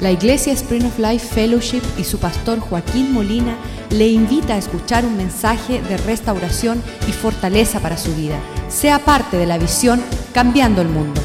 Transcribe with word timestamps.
La 0.00 0.10
Iglesia 0.10 0.54
Spring 0.54 0.86
of 0.86 0.98
Life 0.98 1.34
Fellowship 1.34 1.82
y 1.98 2.04
su 2.04 2.18
pastor 2.18 2.58
Joaquín 2.58 3.12
Molina 3.12 3.58
le 3.90 4.08
invita 4.08 4.54
a 4.54 4.56
escuchar 4.56 5.04
un 5.04 5.14
mensaje 5.14 5.82
de 5.82 5.98
restauración 5.98 6.82
y 7.06 7.12
fortaleza 7.12 7.80
para 7.80 7.98
su 7.98 8.14
vida. 8.16 8.40
Sea 8.70 9.00
parte 9.00 9.36
de 9.36 9.44
la 9.44 9.58
visión 9.58 10.02
Cambiando 10.32 10.80
el 10.80 10.88
Mundo. 10.88 11.20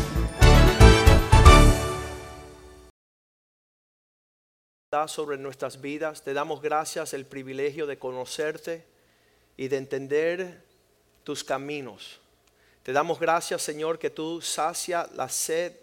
sobre 5.08 5.38
nuestras 5.38 5.82
vidas. 5.82 6.24
Te 6.24 6.34
damos 6.34 6.62
gracias 6.62 7.14
el 7.14 7.26
privilegio 7.26 7.86
de 7.86 8.00
conocerte 8.00 8.86
y 9.58 9.68
de 9.68 9.76
entender 9.76 10.64
tus 11.26 11.44
caminos. 11.44 12.22
Te 12.82 12.94
damos 12.94 13.20
gracias, 13.20 13.62
Señor, 13.62 14.00
que 14.00 14.10
tú 14.10 14.42
sacia 14.42 15.08
la 15.14 15.28
sed 15.28 15.74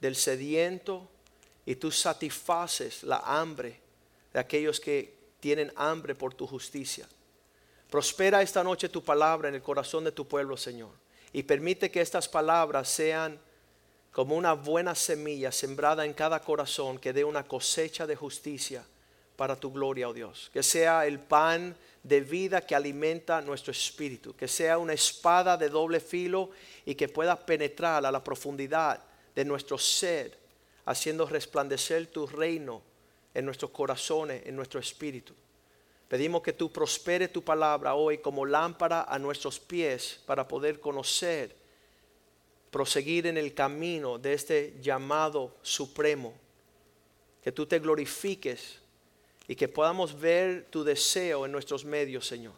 del 0.00 0.16
sediento 0.16 1.08
y 1.64 1.76
tú 1.76 1.90
satisfaces 1.90 3.02
la 3.02 3.18
hambre 3.18 3.80
de 4.32 4.40
aquellos 4.40 4.80
que 4.80 5.14
tienen 5.40 5.72
hambre 5.76 6.14
por 6.14 6.34
tu 6.34 6.46
justicia. 6.46 7.06
Prospera 7.90 8.40
esta 8.40 8.64
noche 8.64 8.88
tu 8.88 9.02
palabra 9.02 9.48
en 9.48 9.54
el 9.54 9.62
corazón 9.62 10.04
de 10.04 10.12
tu 10.12 10.26
pueblo, 10.26 10.56
Señor, 10.56 10.92
y 11.32 11.42
permite 11.42 11.90
que 11.90 12.00
estas 12.00 12.28
palabras 12.28 12.88
sean 12.88 13.38
como 14.12 14.36
una 14.36 14.52
buena 14.52 14.94
semilla 14.94 15.50
sembrada 15.50 16.04
en 16.04 16.12
cada 16.12 16.40
corazón 16.40 16.98
que 16.98 17.12
dé 17.12 17.24
una 17.24 17.46
cosecha 17.46 18.06
de 18.06 18.16
justicia 18.16 18.84
para 19.36 19.56
tu 19.56 19.72
gloria, 19.72 20.08
oh 20.08 20.12
Dios. 20.12 20.50
Que 20.52 20.62
sea 20.62 21.06
el 21.06 21.18
pan 21.18 21.74
de 22.02 22.20
vida 22.20 22.60
que 22.60 22.74
alimenta 22.74 23.40
nuestro 23.40 23.72
espíritu, 23.72 24.36
que 24.36 24.48
sea 24.48 24.78
una 24.78 24.92
espada 24.92 25.56
de 25.56 25.68
doble 25.68 26.00
filo 26.00 26.50
y 26.84 26.94
que 26.94 27.08
pueda 27.08 27.44
penetrar 27.44 28.04
a 28.04 28.12
la 28.12 28.22
profundidad 28.22 29.02
de 29.34 29.44
nuestro 29.44 29.78
ser, 29.78 30.38
haciendo 30.84 31.26
resplandecer 31.26 32.06
tu 32.08 32.26
reino 32.26 32.82
en 33.34 33.44
nuestros 33.44 33.70
corazones, 33.70 34.46
en 34.46 34.56
nuestro 34.56 34.80
espíritu. 34.80 35.34
Pedimos 36.08 36.42
que 36.42 36.52
tú 36.52 36.70
prospere 36.70 37.28
tu 37.28 37.42
palabra 37.42 37.94
hoy 37.94 38.18
como 38.18 38.44
lámpara 38.44 39.04
a 39.08 39.18
nuestros 39.18 39.58
pies 39.58 40.20
para 40.26 40.46
poder 40.46 40.78
conocer 40.80 41.62
proseguir 42.72 43.26
en 43.26 43.36
el 43.36 43.52
camino 43.52 44.18
de 44.18 44.32
este 44.32 44.78
llamado 44.80 45.54
supremo. 45.60 46.32
Que 47.44 47.52
tú 47.52 47.66
te 47.66 47.78
glorifiques 47.78 48.78
y 49.46 49.54
que 49.54 49.68
podamos 49.68 50.18
ver 50.18 50.66
tu 50.70 50.82
deseo 50.82 51.44
en 51.44 51.52
nuestros 51.52 51.84
medios, 51.84 52.26
Señor. 52.26 52.54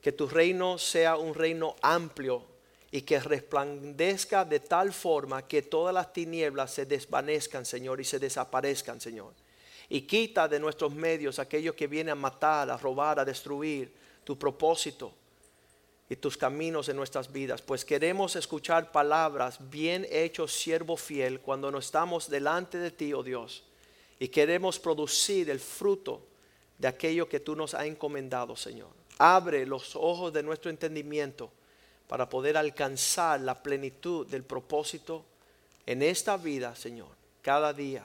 Que 0.00 0.12
tu 0.12 0.28
reino 0.28 0.78
sea 0.78 1.16
un 1.16 1.34
reino 1.34 1.74
amplio 1.82 2.44
y 2.92 3.02
que 3.02 3.20
resplandezca 3.20 4.44
de 4.44 4.60
tal 4.60 4.92
forma 4.92 5.46
que 5.46 5.62
todas 5.62 5.94
las 5.94 6.12
tinieblas 6.12 6.72
se 6.72 6.86
desvanezcan, 6.86 7.64
Señor, 7.64 8.00
y 8.00 8.04
se 8.04 8.18
desaparezcan, 8.18 9.00
Señor. 9.00 9.32
Y 9.88 10.02
quita 10.02 10.48
de 10.48 10.58
nuestros 10.58 10.94
medios 10.94 11.38
aquellos 11.38 11.74
que 11.74 11.86
vienen 11.86 12.12
a 12.12 12.16
matar, 12.16 12.70
a 12.70 12.76
robar, 12.76 13.20
a 13.20 13.24
destruir 13.24 13.94
tu 14.24 14.38
propósito 14.38 15.12
y 16.08 16.16
tus 16.16 16.36
caminos 16.36 16.88
en 16.88 16.96
nuestras 16.96 17.30
vidas, 17.32 17.62
pues 17.62 17.84
queremos 17.84 18.34
escuchar 18.34 18.90
palabras, 18.90 19.70
bien 19.70 20.04
hecho 20.10 20.48
siervo 20.48 20.96
fiel, 20.96 21.40
cuando 21.40 21.70
no 21.70 21.78
estamos 21.78 22.28
delante 22.28 22.78
de 22.78 22.90
ti, 22.90 23.12
oh 23.12 23.22
Dios, 23.22 23.62
y 24.18 24.26
queremos 24.26 24.80
producir 24.80 25.48
el 25.50 25.60
fruto 25.60 26.26
de 26.78 26.88
aquello 26.88 27.28
que 27.28 27.38
tú 27.38 27.54
nos 27.54 27.74
has 27.74 27.84
encomendado, 27.84 28.56
Señor. 28.56 28.90
Abre 29.18 29.64
los 29.66 29.94
ojos 29.94 30.32
de 30.32 30.42
nuestro 30.42 30.70
entendimiento 30.70 31.52
para 32.10 32.28
poder 32.28 32.56
alcanzar 32.56 33.40
la 33.40 33.62
plenitud 33.62 34.26
del 34.26 34.42
propósito 34.42 35.24
en 35.86 36.02
esta 36.02 36.36
vida, 36.36 36.74
Señor, 36.74 37.06
cada 37.40 37.72
día. 37.72 38.04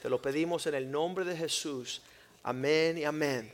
Te 0.00 0.08
lo 0.08 0.22
pedimos 0.22 0.66
en 0.66 0.74
el 0.74 0.90
nombre 0.90 1.26
de 1.26 1.36
Jesús. 1.36 2.00
Amén 2.44 2.96
y 2.96 3.04
amén. 3.04 3.52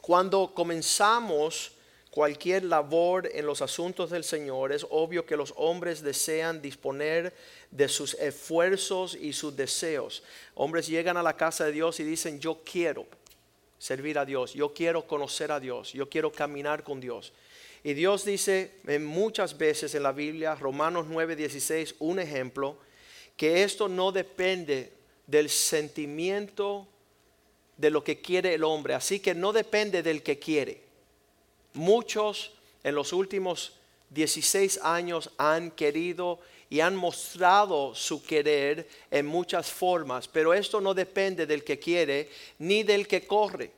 Cuando 0.00 0.54
comenzamos 0.54 1.72
cualquier 2.10 2.64
labor 2.64 3.28
en 3.34 3.44
los 3.44 3.60
asuntos 3.60 4.08
del 4.08 4.24
Señor, 4.24 4.72
es 4.72 4.86
obvio 4.88 5.26
que 5.26 5.36
los 5.36 5.52
hombres 5.58 6.00
desean 6.00 6.62
disponer 6.62 7.34
de 7.70 7.88
sus 7.88 8.14
esfuerzos 8.14 9.14
y 9.14 9.34
sus 9.34 9.54
deseos. 9.54 10.22
Hombres 10.54 10.86
llegan 10.86 11.18
a 11.18 11.22
la 11.22 11.36
casa 11.36 11.66
de 11.66 11.72
Dios 11.72 12.00
y 12.00 12.04
dicen, 12.04 12.40
yo 12.40 12.62
quiero 12.64 13.04
servir 13.78 14.18
a 14.18 14.24
Dios, 14.24 14.54
yo 14.54 14.72
quiero 14.72 15.06
conocer 15.06 15.52
a 15.52 15.60
Dios, 15.60 15.92
yo 15.92 16.08
quiero 16.08 16.32
caminar 16.32 16.82
con 16.82 17.00
Dios. 17.00 17.34
Y 17.84 17.94
Dios 17.94 18.24
dice 18.24 18.72
en 18.86 19.04
muchas 19.04 19.56
veces 19.56 19.94
en 19.94 20.02
la 20.02 20.12
Biblia, 20.12 20.54
Romanos 20.54 21.06
9:16, 21.06 21.94
un 22.00 22.18
ejemplo, 22.18 22.76
que 23.36 23.62
esto 23.62 23.88
no 23.88 24.10
depende 24.12 24.92
del 25.26 25.48
sentimiento 25.48 26.88
de 27.76 27.90
lo 27.90 28.02
que 28.02 28.20
quiere 28.20 28.54
el 28.54 28.64
hombre, 28.64 28.94
así 28.94 29.20
que 29.20 29.34
no 29.34 29.52
depende 29.52 30.02
del 30.02 30.22
que 30.22 30.38
quiere. 30.38 30.82
Muchos 31.74 32.52
en 32.82 32.94
los 32.94 33.12
últimos 33.12 33.74
16 34.10 34.80
años 34.82 35.30
han 35.38 35.70
querido 35.70 36.40
y 36.70 36.80
han 36.80 36.96
mostrado 36.96 37.94
su 37.94 38.22
querer 38.22 38.88
en 39.10 39.26
muchas 39.26 39.70
formas, 39.70 40.26
pero 40.28 40.52
esto 40.52 40.80
no 40.80 40.94
depende 40.94 41.46
del 41.46 41.62
que 41.62 41.78
quiere 41.78 42.28
ni 42.58 42.82
del 42.82 43.06
que 43.06 43.26
corre. 43.26 43.70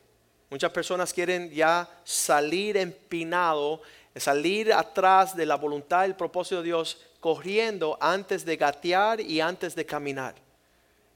Muchas 0.50 0.72
personas 0.72 1.12
quieren 1.15 1.50
ya 1.50 1.88
salir 2.05 2.77
empinado, 2.77 3.81
salir 4.16 4.72
atrás 4.72 5.37
de 5.37 5.47
la 5.47 5.56
voluntad 5.56 6.03
y 6.03 6.06
el 6.06 6.16
propósito 6.16 6.56
de 6.56 6.65
Dios, 6.65 6.99
corriendo 7.21 7.97
antes 8.00 8.44
de 8.44 8.56
gatear 8.56 9.21
y 9.21 9.41
antes 9.41 9.75
de 9.75 9.87
caminar. 9.87 10.34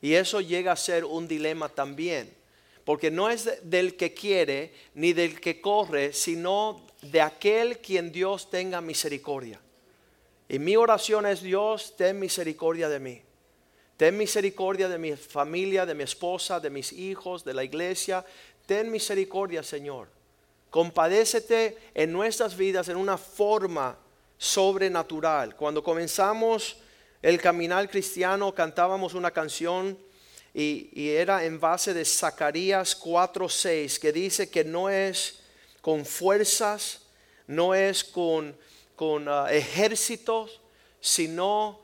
Y 0.00 0.14
eso 0.14 0.40
llega 0.40 0.72
a 0.72 0.76
ser 0.76 1.04
un 1.04 1.26
dilema 1.26 1.68
también 1.68 2.32
porque 2.84 3.10
no 3.10 3.30
es 3.30 3.50
del 3.62 3.96
que 3.96 4.12
quiere 4.12 4.72
ni 4.94 5.12
del 5.12 5.40
que 5.40 5.60
corre, 5.60 6.12
sino 6.12 6.82
de 7.02 7.20
aquel 7.20 7.78
quien 7.78 8.12
Dios 8.12 8.50
tenga 8.50 8.80
misericordia. 8.80 9.60
Y 10.48 10.58
mi 10.58 10.76
oración 10.76 11.26
es 11.26 11.40
Dios, 11.40 11.96
ten 11.96 12.20
misericordia 12.20 12.88
de 12.88 13.00
mí. 13.00 13.22
Ten 13.96 14.16
misericordia 14.16 14.88
de 14.88 14.98
mi 14.98 15.16
familia, 15.16 15.86
de 15.86 15.94
mi 15.94 16.02
esposa, 16.02 16.60
de 16.60 16.68
mis 16.68 16.92
hijos, 16.92 17.44
de 17.44 17.54
la 17.54 17.64
iglesia. 17.64 18.24
Ten 18.66 18.90
misericordia, 18.90 19.62
Señor. 19.62 20.08
Compadécete 20.70 21.76
en 21.94 22.10
nuestras 22.12 22.56
vidas 22.56 22.88
en 22.88 22.96
una 22.96 23.16
forma 23.16 23.96
sobrenatural. 24.38 25.54
Cuando 25.54 25.82
comenzamos 25.82 26.76
el 27.22 27.40
caminar 27.40 27.88
cristiano, 27.88 28.54
cantábamos 28.54 29.14
una 29.14 29.30
canción 29.30 29.98
y, 30.52 31.08
era 31.10 31.44
en 31.44 31.58
base 31.58 31.92
de 31.94 32.04
Zacarías 32.04 32.98
4:6 33.00 33.98
que 33.98 34.12
dice 34.12 34.50
que 34.50 34.64
no 34.64 34.88
es 34.88 35.40
con 35.80 36.04
fuerzas, 36.04 37.02
no 37.46 37.74
es 37.74 38.04
con, 38.04 38.56
con 38.96 39.28
ah, 39.28 39.46
ejércitos, 39.50 40.60
sino, 41.00 41.80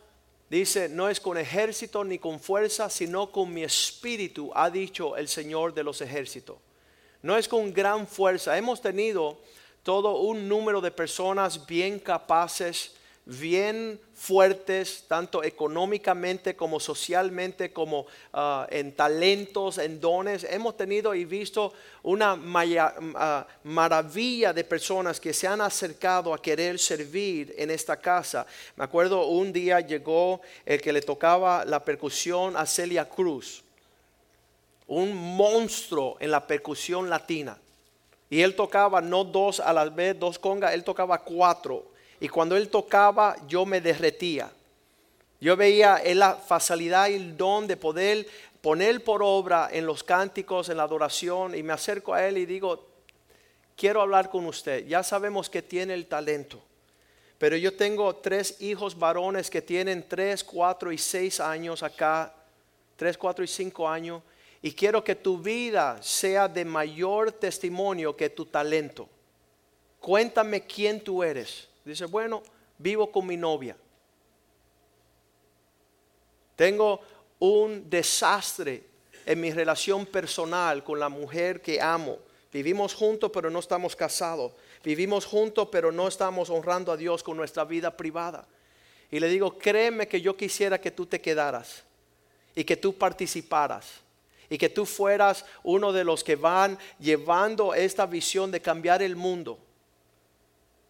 dice, 0.48 0.88
no 0.88 1.08
es 1.08 1.20
con 1.20 1.36
ejército 1.36 2.04
ni 2.04 2.18
con 2.18 2.40
fuerza, 2.40 2.88
sino 2.88 3.30
con 3.30 3.52
mi 3.52 3.62
espíritu, 3.62 4.50
ha 4.54 4.70
dicho 4.70 5.16
el 5.16 5.28
Señor 5.28 5.74
de 5.74 5.84
los 5.84 6.00
ejércitos. 6.00 6.56
No 7.22 7.36
es 7.36 7.48
con 7.48 7.72
gran 7.72 8.06
fuerza. 8.06 8.56
Hemos 8.56 8.80
tenido 8.80 9.38
todo 9.82 10.20
un 10.20 10.48
número 10.48 10.80
de 10.80 10.90
personas 10.90 11.66
bien 11.66 11.98
capaces 11.98 12.92
bien 13.38 14.00
fuertes, 14.14 15.04
tanto 15.06 15.44
económicamente 15.44 16.56
como 16.56 16.80
socialmente, 16.80 17.72
como 17.72 18.06
ah, 18.32 18.66
en 18.70 18.92
talentos, 18.92 19.78
en 19.78 20.00
dones. 20.00 20.44
Hemos 20.48 20.76
tenido 20.76 21.14
y 21.14 21.24
visto 21.24 21.72
una 22.02 22.38
ah, 23.14 23.46
maravilla 23.64 24.52
de 24.52 24.64
personas 24.64 25.20
que 25.20 25.32
se 25.32 25.46
han 25.46 25.60
acercado 25.60 26.34
a 26.34 26.42
querer 26.42 26.78
servir 26.78 27.54
en 27.56 27.70
esta 27.70 27.96
casa. 27.96 28.46
Me 28.76 28.84
acuerdo 28.84 29.26
un 29.26 29.52
día 29.52 29.80
llegó 29.80 30.40
el 30.66 30.80
que 30.80 30.92
le 30.92 31.02
tocaba 31.02 31.64
la 31.64 31.84
percusión 31.84 32.56
a 32.56 32.66
Celia 32.66 33.08
Cruz, 33.08 33.62
un 34.90 35.14
monstruo 35.14 36.16
en 36.18 36.32
la 36.32 36.44
percusión 36.46 37.08
latina. 37.08 37.56
Y 38.28 38.42
él 38.42 38.56
tocaba 38.56 39.00
no 39.00 39.24
dos 39.24 39.60
a 39.60 39.72
la 39.72 39.84
vez, 39.88 40.18
dos 40.18 40.38
congas, 40.38 40.74
él 40.74 40.82
tocaba 40.84 41.18
cuatro 41.18 41.92
y 42.18 42.28
cuando 42.28 42.56
él 42.56 42.68
tocaba 42.68 43.36
yo 43.46 43.64
me 43.64 43.80
derretía. 43.80 44.50
Yo 45.40 45.56
veía 45.56 46.02
la 46.14 46.34
facilidad 46.34 47.08
y 47.08 47.14
el 47.14 47.36
don 47.36 47.68
de 47.68 47.76
poder 47.76 48.26
poner 48.60 49.02
por 49.04 49.22
obra 49.22 49.68
en 49.72 49.86
los 49.86 50.02
cánticos, 50.02 50.68
en 50.68 50.76
la 50.76 50.82
adoración 50.82 51.54
y 51.54 51.62
me 51.62 51.72
acerco 51.72 52.12
a 52.12 52.26
él 52.26 52.36
y 52.36 52.44
digo, 52.44 52.84
quiero 53.76 54.02
hablar 54.02 54.28
con 54.28 54.44
usted. 54.46 54.86
Ya 54.88 55.04
sabemos 55.04 55.48
que 55.48 55.62
tiene 55.62 55.94
el 55.94 56.06
talento, 56.06 56.60
pero 57.38 57.56
yo 57.56 57.76
tengo 57.76 58.16
tres 58.16 58.60
hijos 58.60 58.98
varones 58.98 59.50
que 59.50 59.62
tienen 59.62 60.04
tres, 60.08 60.42
cuatro 60.42 60.90
y 60.90 60.98
seis 60.98 61.38
años 61.38 61.84
acá, 61.84 62.34
tres, 62.96 63.16
cuatro 63.16 63.44
y 63.44 63.48
cinco 63.48 63.88
años, 63.88 64.20
y 64.62 64.72
quiero 64.72 65.02
que 65.02 65.14
tu 65.14 65.38
vida 65.38 66.02
sea 66.02 66.46
de 66.46 66.64
mayor 66.64 67.32
testimonio 67.32 68.16
que 68.16 68.28
tu 68.28 68.44
talento. 68.44 69.08
Cuéntame 69.98 70.66
quién 70.66 71.02
tú 71.02 71.22
eres. 71.22 71.68
Dice, 71.84 72.04
bueno, 72.04 72.42
vivo 72.78 73.10
con 73.10 73.26
mi 73.26 73.36
novia. 73.36 73.76
Tengo 76.56 77.00
un 77.38 77.88
desastre 77.88 78.84
en 79.24 79.40
mi 79.40 79.50
relación 79.50 80.04
personal 80.04 80.84
con 80.84 81.00
la 81.00 81.08
mujer 81.08 81.62
que 81.62 81.80
amo. 81.80 82.18
Vivimos 82.52 82.94
juntos 82.94 83.30
pero 83.32 83.48
no 83.48 83.60
estamos 83.60 83.96
casados. 83.96 84.52
Vivimos 84.84 85.24
juntos 85.24 85.68
pero 85.72 85.90
no 85.90 86.06
estamos 86.06 86.50
honrando 86.50 86.92
a 86.92 86.98
Dios 86.98 87.22
con 87.22 87.36
nuestra 87.38 87.64
vida 87.64 87.96
privada. 87.96 88.46
Y 89.10 89.20
le 89.20 89.28
digo, 89.28 89.56
créeme 89.58 90.06
que 90.06 90.20
yo 90.20 90.36
quisiera 90.36 90.78
que 90.78 90.90
tú 90.90 91.06
te 91.06 91.20
quedaras 91.20 91.82
y 92.54 92.64
que 92.64 92.76
tú 92.76 92.94
participaras 92.96 94.02
y 94.50 94.58
que 94.58 94.68
tú 94.68 94.84
fueras 94.84 95.46
uno 95.62 95.92
de 95.92 96.04
los 96.04 96.22
que 96.22 96.36
van 96.36 96.78
llevando 96.98 97.72
esta 97.72 98.04
visión 98.04 98.50
de 98.50 98.60
cambiar 98.60 99.00
el 99.00 99.16
mundo. 99.16 99.58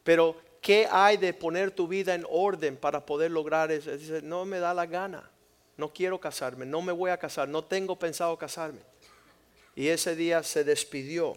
Pero, 0.03 0.37
¿qué 0.61 0.89
hay 0.91 1.19
de 1.19 1.33
poner 1.33 1.71
tu 1.71 1.87
vida 1.87 2.15
en 2.15 2.27
orden 2.29 2.77
para 2.77 3.07
poder 3.07 3.31
lograr 3.31 3.71
eso? 3.71 3.97
Dice, 3.97 4.23
no 4.23 4.45
me 4.45 4.59
da 4.59 4.75
la 4.75 4.87
gana, 4.87 5.31
no 5.77 5.93
quiero 5.93 6.19
casarme, 6.19 6.67
no 6.67 6.83
me 6.83 6.91
voy 6.91 7.11
a 7.11 7.19
casar, 7.19 7.49
no 7.49 7.63
tengo 7.63 7.97
pensado 7.97 8.37
casarme. 8.37 8.81
Y 9.77 9.89
ese 9.89 10.17
día 10.17 10.43
se 10.43 10.65
despidió. 10.65 11.37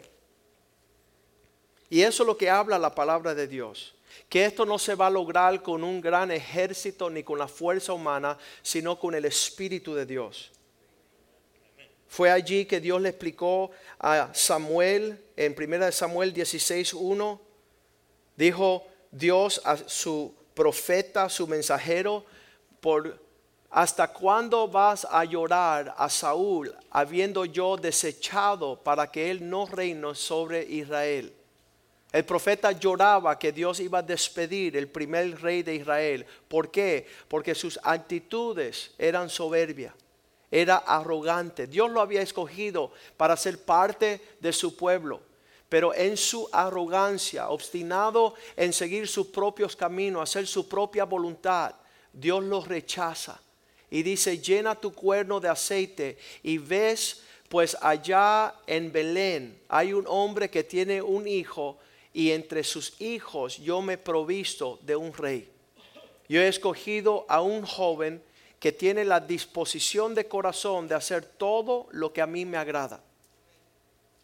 Y 1.89 2.01
eso 2.01 2.23
es 2.23 2.27
lo 2.27 2.37
que 2.37 2.49
habla 2.49 2.79
la 2.79 2.95
palabra 2.95 3.35
de 3.35 3.47
Dios 3.47 3.93
que 4.29 4.45
esto 4.45 4.65
no 4.65 4.79
se 4.79 4.95
va 4.95 5.07
a 5.07 5.11
lograr 5.11 5.61
con 5.61 5.83
un 5.83 6.01
gran 6.01 6.31
ejército 6.31 7.09
ni 7.09 7.23
con 7.23 7.39
la 7.39 7.47
fuerza 7.47 7.93
humana, 7.93 8.37
sino 8.61 8.99
con 8.99 9.15
el 9.15 9.25
Espíritu 9.25 9.93
de 9.93 10.05
Dios. 10.05 10.51
Fue 12.13 12.29
allí 12.29 12.65
que 12.65 12.79
Dios 12.79 13.01
le 13.01 13.09
explicó 13.09 13.71
a 13.97 14.29
Samuel, 14.35 15.19
en 15.35 15.55
1 15.57 15.91
Samuel 15.91 16.31
16.1, 16.31 17.39
dijo 18.35 18.85
Dios 19.09 19.59
a 19.65 19.77
su 19.77 20.31
profeta, 20.53 21.27
su 21.27 21.47
mensajero, 21.47 22.23
por 22.81 23.19
¿Hasta 23.71 24.13
cuándo 24.13 24.67
vas 24.67 25.07
a 25.09 25.25
llorar 25.25 25.95
a 25.97 26.07
Saúl, 26.07 26.75
habiendo 26.91 27.45
yo 27.45 27.77
desechado 27.77 28.79
para 28.79 29.09
que 29.09 29.31
él 29.31 29.49
no 29.49 29.65
reine 29.65 30.13
sobre 30.13 30.61
Israel? 30.61 31.33
El 32.11 32.25
profeta 32.25 32.73
lloraba 32.73 33.39
que 33.39 33.51
Dios 33.51 33.79
iba 33.79 33.97
a 33.97 34.03
despedir 34.03 34.77
el 34.77 34.87
primer 34.87 35.41
rey 35.41 35.63
de 35.63 35.73
Israel. 35.73 36.27
¿Por 36.47 36.69
qué? 36.69 37.07
Porque 37.27 37.55
sus 37.55 37.79
actitudes 37.81 38.91
eran 38.99 39.31
soberbia, 39.31 39.95
era 40.53 40.77
arrogante. 40.77 41.65
Dios 41.65 41.89
lo 41.89 41.99
había 41.99 42.21
escogido 42.21 42.91
para 43.17 43.35
ser 43.35 43.65
parte 43.65 44.21
de 44.39 44.53
su 44.53 44.75
pueblo. 44.75 45.19
Pero 45.67 45.95
en 45.95 46.15
su 46.15 46.47
arrogancia, 46.51 47.49
obstinado 47.49 48.35
en 48.55 48.71
seguir 48.71 49.07
sus 49.07 49.27
propios 49.27 49.75
caminos, 49.75 50.29
hacer 50.29 50.45
su 50.45 50.69
propia 50.69 51.05
voluntad, 51.05 51.73
Dios 52.13 52.43
lo 52.43 52.61
rechaza. 52.61 53.41
Y 53.89 54.03
dice, 54.03 54.37
llena 54.37 54.75
tu 54.75 54.93
cuerno 54.93 55.39
de 55.39 55.49
aceite 55.49 56.19
y 56.43 56.59
ves, 56.59 57.23
pues 57.49 57.75
allá 57.81 58.53
en 58.67 58.91
Belén 58.91 59.59
hay 59.69 59.91
un 59.91 60.05
hombre 60.07 60.51
que 60.51 60.63
tiene 60.63 61.01
un 61.01 61.27
hijo 61.27 61.79
y 62.13 62.29
entre 62.29 62.63
sus 62.63 63.01
hijos 63.01 63.57
yo 63.57 63.81
me 63.81 63.97
provisto 63.97 64.77
de 64.83 64.95
un 64.95 65.11
rey. 65.11 65.49
Yo 66.29 66.41
he 66.41 66.47
escogido 66.47 67.25
a 67.27 67.41
un 67.41 67.65
joven 67.65 68.21
que 68.63 68.71
tiene 68.71 69.03
la 69.03 69.19
disposición 69.19 70.15
de 70.15 70.29
corazón 70.29 70.87
de 70.87 70.95
hacer 70.95 71.25
todo 71.25 71.87
lo 71.91 72.13
que 72.13 72.21
a 72.21 72.25
mí 72.25 72.45
me 72.45 72.55
agrada. 72.55 73.03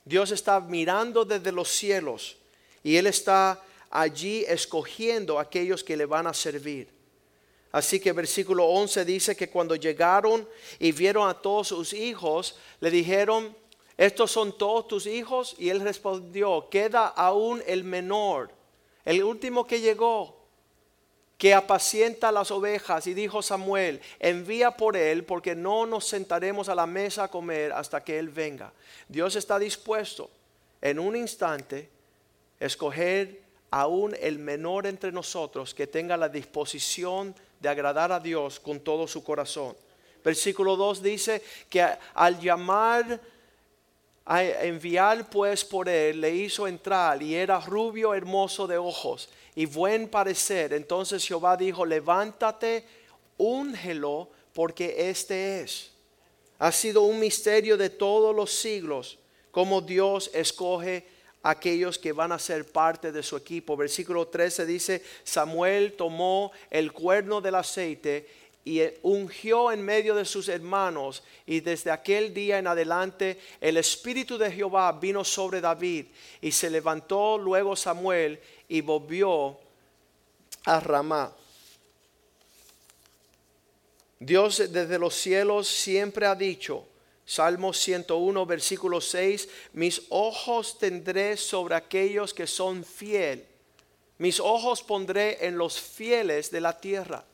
Dios 0.06 0.32
está 0.32 0.62
mirando 0.62 1.26
desde 1.26 1.52
los 1.52 1.68
cielos 1.68 2.38
y 2.82 2.96
Él 2.96 3.08
está 3.08 3.62
allí 3.90 4.46
escogiendo 4.48 5.38
a 5.38 5.42
aquellos 5.42 5.84
que 5.84 5.98
le 5.98 6.06
van 6.06 6.26
a 6.26 6.34
servir. 6.34 6.88
Así 7.74 8.00
que 8.00 8.14
versículo 8.14 8.66
11 8.66 9.04
dice 9.04 9.36
que 9.36 9.50
cuando 9.50 9.76
llegaron 9.76 10.48
y 10.80 10.94
vieron 10.94 11.28
a 11.28 11.34
todos 11.34 11.68
sus 11.68 11.92
hijos, 11.92 12.58
le 12.80 12.92
dijeron, 12.92 13.54
¿estos 13.98 14.32
son 14.32 14.58
todos 14.58 14.88
tus 14.88 15.06
hijos? 15.06 15.54
Y 15.60 15.68
él 15.68 15.82
respondió, 15.82 16.70
queda 16.72 17.08
aún 17.08 17.62
el 17.68 17.84
menor, 17.84 18.54
el 19.04 19.22
último 19.22 19.68
que 19.68 19.82
llegó, 19.82 20.39
que 21.40 21.54
apacienta 21.54 22.34
las 22.34 22.52
ovejas. 22.52 23.08
Y 23.08 23.16
dijo 23.16 23.42
Samuel, 23.42 24.02
envía 24.20 24.72
por 24.72 24.96
él, 24.98 25.24
porque 25.24 25.56
no 25.56 25.88
nos 25.88 26.06
sentaremos 26.06 26.68
a 26.68 26.76
la 26.76 26.86
mesa 26.86 27.24
a 27.24 27.32
comer 27.32 27.72
hasta 27.72 28.04
que 28.04 28.20
él 28.20 28.28
venga. 28.28 28.74
Dios 29.08 29.38
está 29.38 29.58
dispuesto 29.58 30.30
en 30.82 31.00
un 31.00 31.16
instante 31.16 31.90
escoger 32.60 33.42
aún 33.72 34.16
el 34.20 34.38
menor 34.38 34.86
entre 34.86 35.14
nosotros 35.14 35.74
que 35.74 35.88
tenga 35.88 36.18
la 36.18 36.28
disposición 36.28 37.34
de 37.62 37.70
agradar 37.70 38.12
a 38.12 38.20
Dios 38.20 38.60
con 38.60 38.82
todo 38.82 39.08
su 39.08 39.24
corazón. 39.24 39.78
Versículo 40.22 40.76
2 40.76 41.02
dice 41.02 41.42
que 41.70 41.88
al 42.16 42.38
llamar 42.42 43.22
a 44.26 44.44
enviar 44.44 45.30
pues 45.30 45.64
por 45.64 45.88
él, 45.88 46.20
le 46.20 46.36
hizo 46.36 46.68
entrar 46.68 47.24
y 47.24 47.34
era 47.34 47.62
rubio, 47.62 48.14
hermoso 48.14 48.68
de 48.68 48.78
ojos 48.78 49.30
y 49.60 49.66
buen 49.66 50.08
parecer. 50.08 50.72
Entonces 50.72 51.28
Jehová 51.28 51.58
dijo, 51.58 51.86
levántate, 51.86 52.86
úngelo, 53.36 54.30
porque 54.54 55.10
este 55.10 55.60
es. 55.60 55.92
Ha 56.60 56.72
sido 56.72 57.02
un 57.02 57.20
misterio 57.20 57.76
de 57.76 57.90
todos 57.90 58.34
los 58.34 58.54
siglos, 58.54 59.20
como 59.52 59.82
Dios 59.82 60.32
escoge 60.34 61.06
aquellos 61.44 62.00
que 62.00 62.14
van 62.14 62.32
a 62.32 62.40
ser 62.40 62.72
parte 62.72 63.12
de 63.12 63.22
su 63.22 63.36
equipo. 63.36 63.76
Versículo 63.76 64.30
13 64.30 64.66
dice, 64.66 65.04
Samuel 65.26 65.92
tomó 65.98 66.54
el 66.70 66.94
cuerno 66.94 67.42
del 67.42 67.56
aceite 67.56 68.30
y 68.70 68.84
ungió 69.02 69.72
en 69.72 69.82
medio 69.82 70.14
de 70.14 70.26
sus 70.26 70.48
hermanos. 70.48 71.24
Y 71.48 71.62
desde 71.62 71.90
aquel 71.90 72.36
día 72.36 72.60
en 72.60 72.68
adelante 72.68 73.40
el 73.60 73.78
Espíritu 73.78 74.38
de 74.38 74.52
Jehová 74.52 74.92
vino 74.92 75.26
sobre 75.26 75.60
David. 75.60 76.06
Y 76.40 76.52
se 76.52 76.70
levantó 76.70 77.40
luego 77.40 77.76
Samuel 77.76 78.40
y 78.68 78.82
volvió 78.82 79.58
a 80.66 80.80
Ramá. 80.80 81.36
Dios 84.20 84.72
desde 84.72 85.00
los 85.00 85.16
cielos 85.16 85.68
siempre 85.68 86.28
ha 86.28 86.36
dicho, 86.36 86.86
Salmo 87.26 87.74
101, 87.74 88.46
versículo 88.46 89.02
6, 89.02 89.50
mis 89.74 90.04
ojos 90.10 90.78
tendré 90.78 91.38
sobre 91.38 91.74
aquellos 91.74 92.36
que 92.36 92.46
son 92.46 92.84
fiel. 92.84 93.48
Mis 94.20 94.40
ojos 94.40 94.84
pondré 94.84 95.44
en 95.44 95.58
los 95.58 95.80
fieles 95.80 96.52
de 96.52 96.62
la 96.62 96.80
tierra. 96.80 97.26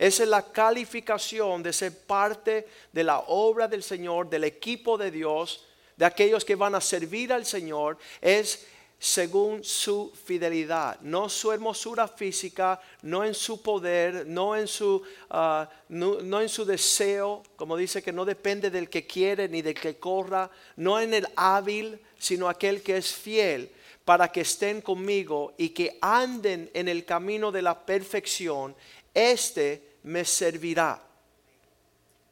Esa 0.00 0.22
es 0.22 0.30
la 0.30 0.50
calificación 0.50 1.62
de 1.62 1.74
ser 1.74 1.94
parte 2.06 2.66
de 2.90 3.04
la 3.04 3.18
obra 3.26 3.68
del 3.68 3.82
Señor, 3.82 4.30
del 4.30 4.44
equipo 4.44 4.96
de 4.96 5.10
Dios, 5.10 5.66
de 5.94 6.06
aquellos 6.06 6.42
que 6.42 6.54
van 6.54 6.74
a 6.74 6.80
servir 6.80 7.34
al 7.34 7.44
Señor, 7.44 7.98
es 8.22 8.66
según 8.98 9.62
su 9.62 10.10
fidelidad, 10.24 10.98
no 11.02 11.28
su 11.28 11.52
hermosura 11.52 12.08
física, 12.08 12.80
no 13.02 13.26
en 13.26 13.34
su 13.34 13.60
poder, 13.60 14.26
no 14.26 14.56
en 14.56 14.68
su, 14.68 15.02
ah, 15.28 15.68
no, 15.90 16.40
en 16.40 16.48
su 16.48 16.64
deseo, 16.64 17.42
como 17.56 17.76
dice 17.76 18.02
que 18.02 18.10
no 18.10 18.24
depende 18.24 18.70
del 18.70 18.88
que 18.88 19.06
quiere 19.06 19.50
ni 19.50 19.60
del 19.60 19.74
que 19.74 19.98
corra, 19.98 20.50
no 20.76 20.98
en 20.98 21.12
el 21.12 21.28
hábil, 21.36 22.00
sino 22.18 22.48
aquel 22.48 22.82
que 22.82 22.96
es 22.96 23.12
fiel, 23.12 23.70
para 24.06 24.32
que 24.32 24.40
estén 24.40 24.80
conmigo 24.80 25.52
y 25.58 25.68
que 25.68 25.98
anden 26.00 26.70
en 26.72 26.88
el 26.88 27.04
camino 27.04 27.52
de 27.52 27.60
la 27.60 27.78
perfección. 27.84 28.74
Este 29.12 29.89
me 30.02 30.24
servirá. 30.24 31.02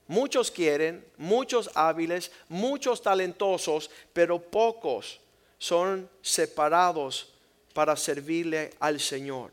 Muchos 0.06 0.50
quieren, 0.50 1.04
muchos 1.18 1.70
hábiles, 1.74 2.30
muchos 2.48 3.02
talentosos, 3.02 3.90
pero 4.12 4.40
pocos 4.40 5.20
son 5.58 6.08
separados 6.22 7.34
para 7.74 7.94
servirle 7.94 8.70
al 8.80 8.98
Señor. 9.00 9.50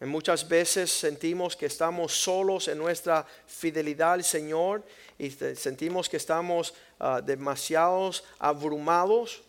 Y 0.00 0.06
muchas 0.06 0.48
veces 0.48 0.90
sentimos 0.90 1.54
que 1.54 1.66
estamos 1.66 2.12
solos 2.12 2.68
en 2.68 2.78
nuestra 2.78 3.26
fidelidad 3.46 4.14
al 4.14 4.24
Señor 4.24 4.82
y 5.18 5.30
sentimos 5.30 6.08
que 6.08 6.16
estamos 6.16 6.74
ah, 6.98 7.20
demasiados 7.20 8.24
abrumados, 8.38 9.42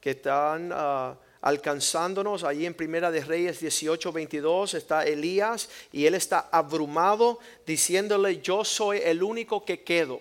que 0.00 0.10
están... 0.10 0.70
Ah, 0.72 1.16
alcanzándonos. 1.40 2.44
Allí 2.44 2.66
en 2.66 2.74
Primera 2.74 3.10
de 3.10 3.22
Reyes 3.22 3.60
18, 3.60 4.12
22 4.12 4.74
está 4.74 5.04
Elías 5.04 5.68
y 5.92 6.06
él 6.06 6.14
está 6.14 6.48
abrumado 6.50 7.38
diciéndole, 7.66 8.40
yo 8.40 8.64
soy 8.64 9.00
el 9.04 9.22
único 9.22 9.64
que 9.64 9.82
quedo. 9.82 10.20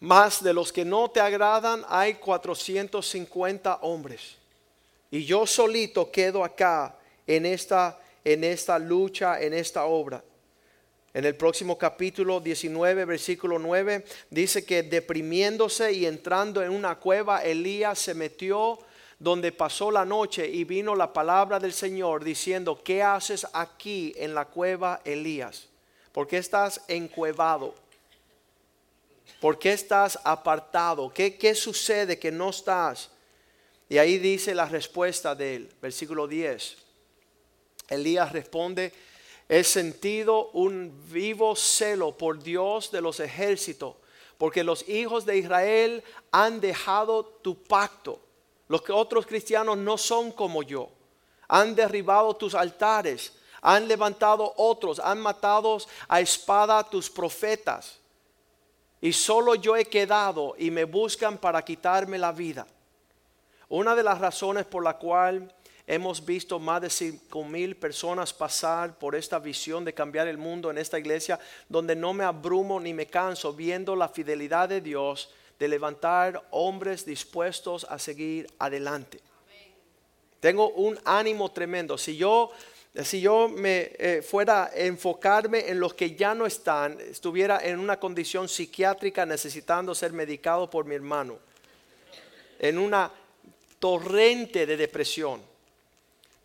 Más 0.00 0.42
de 0.42 0.52
los 0.52 0.72
que 0.72 0.84
no 0.84 1.10
te 1.10 1.20
agradan 1.20 1.84
hay 1.88 2.14
450 2.14 3.76
hombres. 3.82 4.36
Y 5.10 5.24
yo 5.24 5.46
solito 5.46 6.10
quedo 6.10 6.44
acá 6.44 6.98
en 7.26 7.46
esta, 7.46 7.98
en 8.24 8.44
esta 8.44 8.78
lucha, 8.78 9.40
en 9.40 9.54
esta 9.54 9.84
obra. 9.84 10.22
En 11.14 11.24
el 11.24 11.36
próximo 11.36 11.78
capítulo 11.78 12.40
19, 12.40 13.04
versículo 13.04 13.60
9, 13.60 14.04
dice 14.30 14.64
que 14.64 14.82
deprimiéndose 14.82 15.92
y 15.92 16.06
entrando 16.06 16.60
en 16.60 16.70
una 16.70 16.96
cueva, 16.96 17.44
Elías 17.44 18.00
se 18.00 18.14
metió 18.14 18.80
donde 19.20 19.52
pasó 19.52 19.92
la 19.92 20.04
noche 20.04 20.48
y 20.48 20.64
vino 20.64 20.96
la 20.96 21.12
palabra 21.12 21.60
del 21.60 21.72
Señor 21.72 22.24
diciendo, 22.24 22.82
¿qué 22.82 23.00
haces 23.00 23.46
aquí 23.52 24.12
en 24.16 24.34
la 24.34 24.46
cueva, 24.46 25.02
Elías? 25.04 25.68
¿Por 26.10 26.26
qué 26.26 26.38
estás 26.38 26.80
encuevado? 26.88 27.76
¿Por 29.40 29.56
qué 29.56 29.72
estás 29.72 30.18
apartado? 30.24 31.12
¿Qué, 31.14 31.36
qué 31.36 31.54
sucede 31.54 32.18
que 32.18 32.32
no 32.32 32.50
estás? 32.50 33.08
Y 33.88 33.98
ahí 33.98 34.18
dice 34.18 34.52
la 34.52 34.66
respuesta 34.66 35.36
del 35.36 35.70
versículo 35.80 36.26
10. 36.26 36.76
Elías 37.88 38.32
responde, 38.32 38.92
he 39.48 39.62
sentido 39.64 40.50
un 40.52 40.92
vivo 41.10 41.54
celo 41.54 42.16
por 42.16 42.42
Dios 42.42 42.90
de 42.90 43.00
los 43.00 43.20
ejércitos, 43.20 43.96
porque 44.38 44.64
los 44.64 44.88
hijos 44.88 45.26
de 45.26 45.38
Israel 45.38 46.02
han 46.32 46.60
dejado 46.60 47.24
tu 47.24 47.62
pacto. 47.62 48.20
Los 48.68 48.82
que 48.82 48.92
otros 48.92 49.26
cristianos 49.26 49.76
no 49.76 49.98
son 49.98 50.32
como 50.32 50.62
yo. 50.62 50.88
Han 51.48 51.74
derribado 51.74 52.34
tus 52.34 52.54
altares, 52.54 53.34
han 53.60 53.86
levantado 53.86 54.54
otros, 54.56 54.98
han 54.98 55.20
matado 55.20 55.78
a 56.08 56.20
espada 56.20 56.82
tus 56.88 57.10
profetas. 57.10 57.98
Y 59.00 59.12
solo 59.12 59.54
yo 59.54 59.76
he 59.76 59.84
quedado 59.84 60.54
y 60.58 60.70
me 60.70 60.84
buscan 60.84 61.36
para 61.36 61.62
quitarme 61.62 62.16
la 62.16 62.32
vida. 62.32 62.66
Una 63.68 63.94
de 63.94 64.02
las 64.02 64.18
razones 64.18 64.64
por 64.64 64.82
la 64.82 64.96
cual 64.96 65.54
hemos 65.86 66.24
visto 66.24 66.58
más 66.58 66.80
de 66.80 66.90
5 66.90 67.44
mil 67.44 67.76
personas 67.76 68.32
pasar 68.32 68.98
por 68.98 69.14
esta 69.14 69.38
visión 69.38 69.84
de 69.84 69.92
cambiar 69.92 70.28
el 70.28 70.38
mundo 70.38 70.70
en 70.70 70.78
esta 70.78 70.98
iglesia, 70.98 71.38
donde 71.68 71.94
no 71.94 72.14
me 72.14 72.24
abrumo 72.24 72.80
ni 72.80 72.94
me 72.94 73.06
canso 73.06 73.52
viendo 73.52 73.94
la 73.94 74.08
fidelidad 74.08 74.68
de 74.68 74.80
Dios 74.80 75.30
de 75.58 75.68
levantar 75.68 76.42
hombres 76.50 77.04
dispuestos 77.04 77.86
a 77.88 77.98
seguir 77.98 78.46
adelante. 78.58 79.20
Tengo 80.40 80.70
un 80.70 80.98
ánimo 81.04 81.52
tremendo. 81.52 81.96
Si 81.96 82.16
yo, 82.16 82.50
si 83.02 83.20
yo 83.20 83.48
me 83.48 83.92
eh, 83.98 84.22
fuera 84.22 84.64
a 84.64 84.74
enfocarme 84.74 85.70
en 85.70 85.80
los 85.80 85.94
que 85.94 86.14
ya 86.14 86.34
no 86.34 86.44
están, 86.44 86.98
estuviera 87.00 87.60
en 87.62 87.78
una 87.78 87.98
condición 87.98 88.48
psiquiátrica 88.48 89.24
necesitando 89.24 89.94
ser 89.94 90.12
medicado 90.12 90.68
por 90.68 90.84
mi 90.84 90.94
hermano, 90.94 91.38
en 92.58 92.78
una 92.78 93.10
torrente 93.78 94.66
de 94.66 94.76
depresión. 94.76 95.53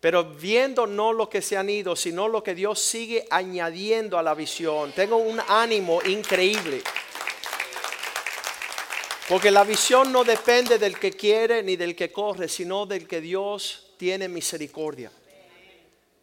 Pero 0.00 0.24
viendo 0.24 0.86
no 0.86 1.12
lo 1.12 1.28
que 1.28 1.42
se 1.42 1.56
han 1.56 1.68
ido, 1.68 1.94
sino 1.94 2.26
lo 2.26 2.42
que 2.42 2.54
Dios 2.54 2.80
sigue 2.80 3.26
añadiendo 3.30 4.18
a 4.18 4.22
la 4.22 4.34
visión, 4.34 4.92
tengo 4.92 5.16
un 5.16 5.38
ánimo 5.46 6.00
increíble. 6.02 6.82
Porque 9.28 9.50
la 9.50 9.62
visión 9.62 10.10
no 10.10 10.24
depende 10.24 10.78
del 10.78 10.98
que 10.98 11.12
quiere 11.12 11.62
ni 11.62 11.76
del 11.76 11.94
que 11.94 12.10
corre, 12.10 12.48
sino 12.48 12.86
del 12.86 13.06
que 13.06 13.20
Dios 13.20 13.92
tiene 13.96 14.26
misericordia. 14.28 15.12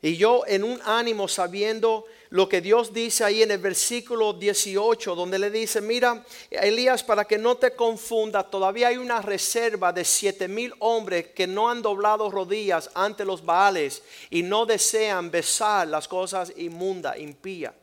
Y 0.02 0.18
yo 0.18 0.44
en 0.46 0.64
un 0.64 0.82
ánimo 0.84 1.28
sabiendo 1.28 2.06
lo 2.30 2.50
que 2.50 2.62
Dios 2.62 2.94
dice 2.94 3.24
ahí 3.24 3.42
en 3.42 3.52
el 3.52 3.60
versículo 3.60 4.34
18, 4.34 5.16
donde 5.16 5.40
le 5.40 5.50
dice, 5.50 5.80
mira, 5.82 6.26
Elías, 6.52 7.04
para 7.04 7.26
que 7.26 7.38
no 7.38 7.56
te 7.56 7.72
confunda, 7.72 8.44
todavía 8.44 8.90
hay 8.90 8.98
una 8.98 9.22
reserva 9.22 9.94
de 9.94 10.04
siete 10.04 10.48
mil 10.48 10.74
hombres 10.80 11.28
que 11.28 11.48
no 11.48 11.70
han 11.70 11.82
doblado 11.82 12.30
rodillas 12.30 12.90
ante 12.94 13.24
los 13.24 13.46
Baales 13.46 14.04
y 14.30 14.44
no 14.44 14.66
desean 14.66 15.32
besar 15.32 15.88
las 15.88 16.08
cosas 16.08 16.52
inmundas, 16.58 17.18
impías. 17.18 17.74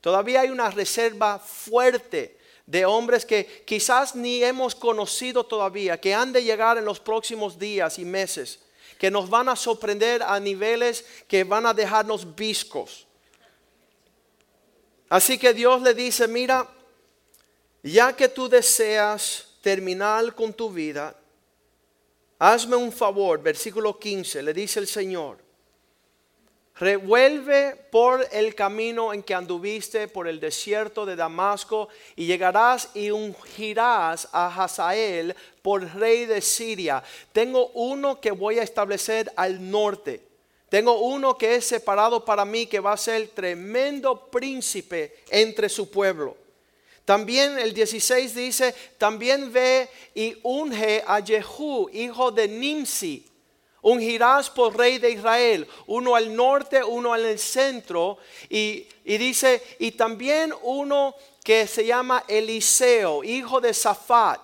Todavía 0.00 0.40
hay 0.40 0.48
una 0.48 0.70
reserva 0.70 1.38
fuerte 1.38 2.38
de 2.64 2.86
hombres 2.86 3.26
que 3.26 3.64
quizás 3.66 4.14
ni 4.14 4.42
hemos 4.42 4.74
conocido 4.74 5.44
todavía, 5.44 6.00
que 6.00 6.14
han 6.14 6.32
de 6.32 6.42
llegar 6.42 6.78
en 6.78 6.84
los 6.86 7.00
próximos 7.00 7.58
días 7.58 7.98
y 7.98 8.04
meses, 8.04 8.60
que 8.98 9.10
nos 9.10 9.28
van 9.28 9.48
a 9.48 9.56
sorprender 9.56 10.22
a 10.22 10.40
niveles 10.40 11.04
que 11.28 11.44
van 11.44 11.66
a 11.66 11.74
dejarnos 11.74 12.34
viscos. 12.34 13.06
Así 15.10 15.36
que 15.36 15.52
Dios 15.52 15.82
le 15.82 15.92
dice, 15.92 16.26
mira, 16.26 16.66
ya 17.82 18.16
que 18.16 18.28
tú 18.28 18.48
deseas 18.48 19.46
terminar 19.60 20.34
con 20.34 20.54
tu 20.54 20.72
vida, 20.72 21.14
hazme 22.38 22.76
un 22.76 22.90
favor, 22.90 23.42
versículo 23.42 23.98
15, 23.98 24.42
le 24.42 24.54
dice 24.54 24.80
el 24.80 24.86
Señor 24.86 25.50
Revuelve 26.80 27.76
por 27.90 28.26
el 28.32 28.54
camino 28.54 29.12
en 29.12 29.22
que 29.22 29.34
anduviste 29.34 30.08
por 30.08 30.26
el 30.26 30.40
desierto 30.40 31.04
de 31.04 31.14
Damasco 31.14 31.90
y 32.16 32.24
llegarás 32.24 32.88
y 32.94 33.10
ungirás 33.10 34.26
a 34.32 34.46
Hazael 34.46 35.36
por 35.60 35.82
rey 35.96 36.24
de 36.24 36.40
Siria. 36.40 37.02
Tengo 37.34 37.66
uno 37.74 38.18
que 38.18 38.30
voy 38.30 38.58
a 38.58 38.62
establecer 38.62 39.30
al 39.36 39.70
norte. 39.70 40.22
Tengo 40.70 41.00
uno 41.00 41.36
que 41.36 41.56
es 41.56 41.66
separado 41.66 42.24
para 42.24 42.46
mí 42.46 42.66
que 42.66 42.80
va 42.80 42.92
a 42.92 42.96
ser 42.96 43.28
tremendo 43.28 44.30
príncipe 44.30 45.18
entre 45.28 45.68
su 45.68 45.90
pueblo. 45.90 46.36
También 47.04 47.58
el 47.58 47.74
16 47.74 48.34
dice, 48.34 48.74
también 48.96 49.52
ve 49.52 49.88
y 50.14 50.38
unge 50.42 51.02
a 51.06 51.20
Jehú, 51.20 51.90
hijo 51.92 52.30
de 52.30 52.48
Nimsi 52.48 53.26
Ungirás 53.82 54.50
por 54.50 54.76
rey 54.76 54.98
de 54.98 55.10
Israel, 55.10 55.66
uno 55.86 56.14
al 56.14 56.34
norte, 56.34 56.84
uno 56.84 57.14
al 57.14 57.38
centro. 57.38 58.18
Y, 58.50 58.86
dice, 59.04 59.62
y 59.78 59.92
también 59.92 60.52
uno 60.62 61.14
que 61.42 61.66
se 61.66 61.86
llama 61.86 62.24
Eliseo, 62.28 63.24
hijo 63.24 63.60
de 63.60 63.72
Safat, 63.72 64.40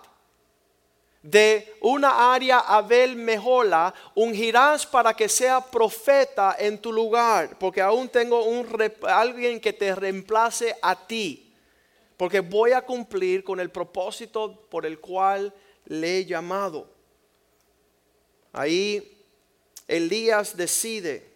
de 1.26 1.76
una 1.80 2.32
área 2.32 2.60
Abel 2.60 3.16
Mejola, 3.16 3.92
ungirás 4.14 4.86
para 4.86 5.12
que 5.12 5.28
sea 5.28 5.60
profeta 5.60 6.54
en 6.56 6.80
tu 6.80 6.92
lugar, 6.92 7.58
porque 7.58 7.80
aún 7.80 8.08
tengo 8.08 8.44
un, 8.44 8.64
alguien 9.02 9.58
que 9.58 9.72
te 9.72 9.92
reemplace 9.92 10.76
a 10.80 11.06
ti, 11.06 11.52
porque 12.16 12.38
voy 12.38 12.72
a 12.72 12.82
cumplir 12.82 13.42
con 13.42 13.58
el 13.58 13.70
propósito 13.70 14.68
por 14.70 14.86
el 14.86 15.00
cual 15.00 15.52
le 15.86 16.18
he 16.18 16.24
llamado. 16.24 16.88
Ahí 18.52 19.24
Elías 19.88 20.56
decide 20.56 21.28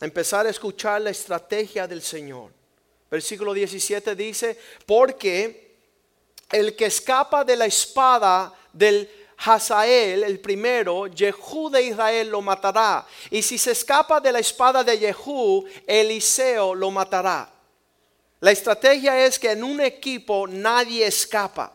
empezar 0.00 0.46
a 0.46 0.50
escuchar 0.50 1.00
la 1.00 1.10
estrategia 1.10 1.86
del 1.86 2.02
Señor. 2.02 2.50
Versículo 3.08 3.54
17 3.54 4.16
dice, 4.16 4.58
porque 4.84 5.63
el 6.52 6.76
que 6.76 6.86
escapa 6.86 7.44
de 7.44 7.56
la 7.56 7.66
espada 7.66 8.52
del 8.72 9.10
Hazael, 9.36 10.22
el 10.22 10.40
primero, 10.40 11.04
Jehú 11.14 11.70
de 11.70 11.82
Israel 11.82 12.28
lo 12.28 12.40
matará. 12.40 13.06
Y 13.30 13.42
si 13.42 13.58
se 13.58 13.72
escapa 13.72 14.20
de 14.20 14.32
la 14.32 14.38
espada 14.38 14.84
de 14.84 14.96
Jehú, 14.96 15.64
Eliseo 15.86 16.74
lo 16.74 16.90
matará. 16.90 17.50
La 18.40 18.50
estrategia 18.52 19.24
es 19.24 19.38
que 19.38 19.50
en 19.50 19.64
un 19.64 19.80
equipo 19.80 20.46
nadie 20.46 21.06
escapa. 21.06 21.72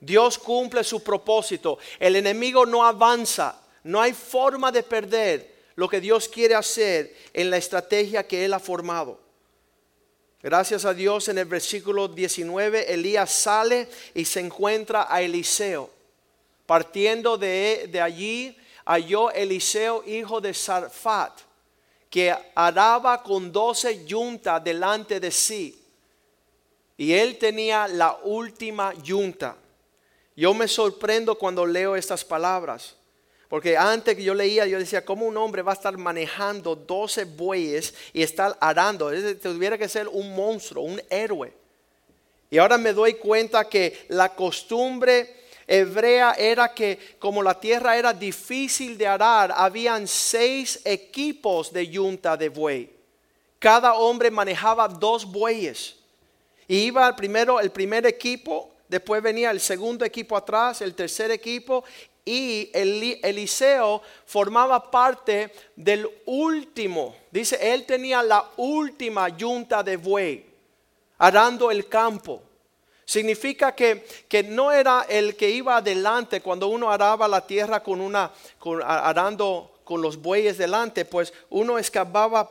Dios 0.00 0.38
cumple 0.38 0.82
su 0.82 1.02
propósito. 1.02 1.78
El 1.98 2.16
enemigo 2.16 2.64
no 2.64 2.84
avanza. 2.84 3.60
No 3.84 4.00
hay 4.00 4.12
forma 4.12 4.72
de 4.72 4.82
perder 4.82 5.60
lo 5.74 5.88
que 5.88 6.00
Dios 6.00 6.28
quiere 6.28 6.54
hacer 6.54 7.14
en 7.32 7.50
la 7.50 7.56
estrategia 7.56 8.26
que 8.26 8.44
Él 8.44 8.54
ha 8.54 8.58
formado. 8.58 9.19
Gracias 10.42 10.86
a 10.86 10.94
Dios 10.94 11.28
en 11.28 11.36
el 11.36 11.44
versículo 11.44 12.08
19, 12.08 12.94
Elías 12.94 13.30
sale 13.30 13.88
y 14.14 14.24
se 14.24 14.40
encuentra 14.40 15.06
a 15.10 15.20
Eliseo. 15.20 15.90
Partiendo 16.64 17.36
de, 17.36 17.88
de 17.92 18.00
allí, 18.00 18.56
halló 18.86 19.30
Eliseo, 19.30 20.02
hijo 20.06 20.40
de 20.40 20.54
Sarfat, 20.54 21.40
que 22.08 22.34
araba 22.54 23.22
con 23.22 23.52
doce 23.52 24.04
yuntas 24.06 24.64
delante 24.64 25.20
de 25.20 25.30
sí. 25.30 25.78
Y 26.96 27.12
él 27.12 27.36
tenía 27.36 27.86
la 27.86 28.18
última 28.22 28.94
yunta. 28.94 29.56
Yo 30.36 30.54
me 30.54 30.68
sorprendo 30.68 31.34
cuando 31.34 31.66
leo 31.66 31.96
estas 31.96 32.24
palabras. 32.24 32.96
Porque 33.50 33.76
antes 33.76 34.14
que 34.14 34.22
yo 34.22 34.32
leía, 34.32 34.64
yo 34.64 34.78
decía, 34.78 35.04
¿cómo 35.04 35.26
un 35.26 35.36
hombre 35.36 35.60
va 35.60 35.72
a 35.72 35.74
estar 35.74 35.98
manejando 35.98 36.76
12 36.76 37.24
bueyes 37.24 37.92
y 38.12 38.22
estar 38.22 38.56
arando? 38.60 39.10
Tuviera 39.42 39.76
que 39.76 39.88
ser 39.88 40.06
un 40.06 40.36
monstruo, 40.36 40.84
un 40.84 41.02
héroe. 41.10 41.52
Y 42.48 42.58
ahora 42.58 42.78
me 42.78 42.92
doy 42.92 43.14
cuenta 43.14 43.68
que 43.68 44.06
la 44.06 44.28
costumbre 44.36 45.40
hebrea 45.66 46.34
era 46.38 46.72
que 46.72 47.16
como 47.18 47.42
la 47.42 47.58
tierra 47.58 47.96
era 47.96 48.12
difícil 48.12 48.96
de 48.96 49.08
arar, 49.08 49.52
habían 49.56 50.06
seis 50.06 50.80
equipos 50.84 51.72
de 51.72 51.88
yunta 51.88 52.36
de 52.36 52.50
buey. 52.50 52.88
Cada 53.58 53.94
hombre 53.94 54.30
manejaba 54.30 54.86
dos 54.86 55.24
bueyes. 55.24 55.96
Y 56.68 56.84
iba 56.84 57.16
primero 57.16 57.58
el 57.58 57.72
primer 57.72 58.06
equipo, 58.06 58.70
después 58.88 59.20
venía 59.20 59.50
el 59.50 59.58
segundo 59.58 60.04
equipo 60.04 60.36
atrás, 60.36 60.82
el 60.82 60.94
tercer 60.94 61.32
equipo, 61.32 61.82
y 62.24 62.70
Eliseo 62.72 64.02
formaba 64.26 64.90
parte 64.90 65.52
del 65.76 66.08
último, 66.26 67.16
dice, 67.30 67.58
él 67.72 67.86
tenía 67.86 68.22
la 68.22 68.50
última 68.56 69.28
yunta 69.28 69.82
de 69.82 69.96
buey, 69.96 70.46
arando 71.18 71.70
el 71.70 71.88
campo. 71.88 72.42
Significa 73.04 73.74
que, 73.74 74.06
que, 74.28 74.44
no 74.44 74.70
era 74.70 75.04
el 75.08 75.34
que 75.34 75.50
iba 75.50 75.78
adelante 75.78 76.40
cuando 76.40 76.68
uno 76.68 76.92
araba 76.92 77.26
la 77.26 77.44
tierra 77.44 77.82
con 77.82 78.00
una, 78.00 78.30
arando 78.84 79.80
con 79.82 80.00
los 80.00 80.16
bueyes 80.16 80.58
delante, 80.58 81.04
pues 81.04 81.32
uno 81.48 81.76
excavaba 81.76 82.48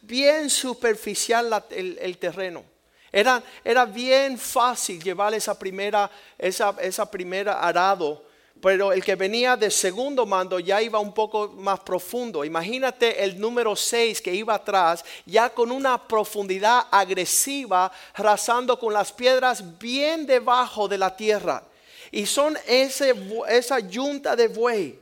bien 0.00 0.48
superficial 0.48 1.64
el 1.70 2.16
terreno. 2.16 2.64
Era, 3.10 3.42
era 3.64 3.84
bien 3.86 4.38
fácil 4.38 5.02
llevar 5.02 5.32
esa 5.34 5.58
primera, 5.58 6.10
esa, 6.36 6.74
esa 6.80 7.10
primera 7.10 7.60
arado 7.60 8.22
pero 8.60 8.92
el 8.92 9.04
que 9.04 9.14
venía 9.14 9.56
de 9.56 9.70
segundo 9.70 10.26
mando 10.26 10.58
ya 10.58 10.82
iba 10.82 10.98
un 10.98 11.12
poco 11.12 11.48
más 11.56 11.80
profundo. 11.80 12.44
Imagínate 12.44 13.22
el 13.22 13.38
número 13.40 13.76
6 13.76 14.20
que 14.20 14.34
iba 14.34 14.54
atrás, 14.54 15.04
ya 15.26 15.50
con 15.50 15.70
una 15.70 16.08
profundidad 16.08 16.86
agresiva, 16.90 17.92
rasando 18.16 18.78
con 18.78 18.92
las 18.92 19.12
piedras 19.12 19.78
bien 19.78 20.26
debajo 20.26 20.88
de 20.88 20.98
la 20.98 21.14
tierra. 21.16 21.62
Y 22.10 22.26
son 22.26 22.58
ese, 22.66 23.14
esa 23.48 23.78
yunta 23.80 24.34
de 24.34 24.48
buey 24.48 24.98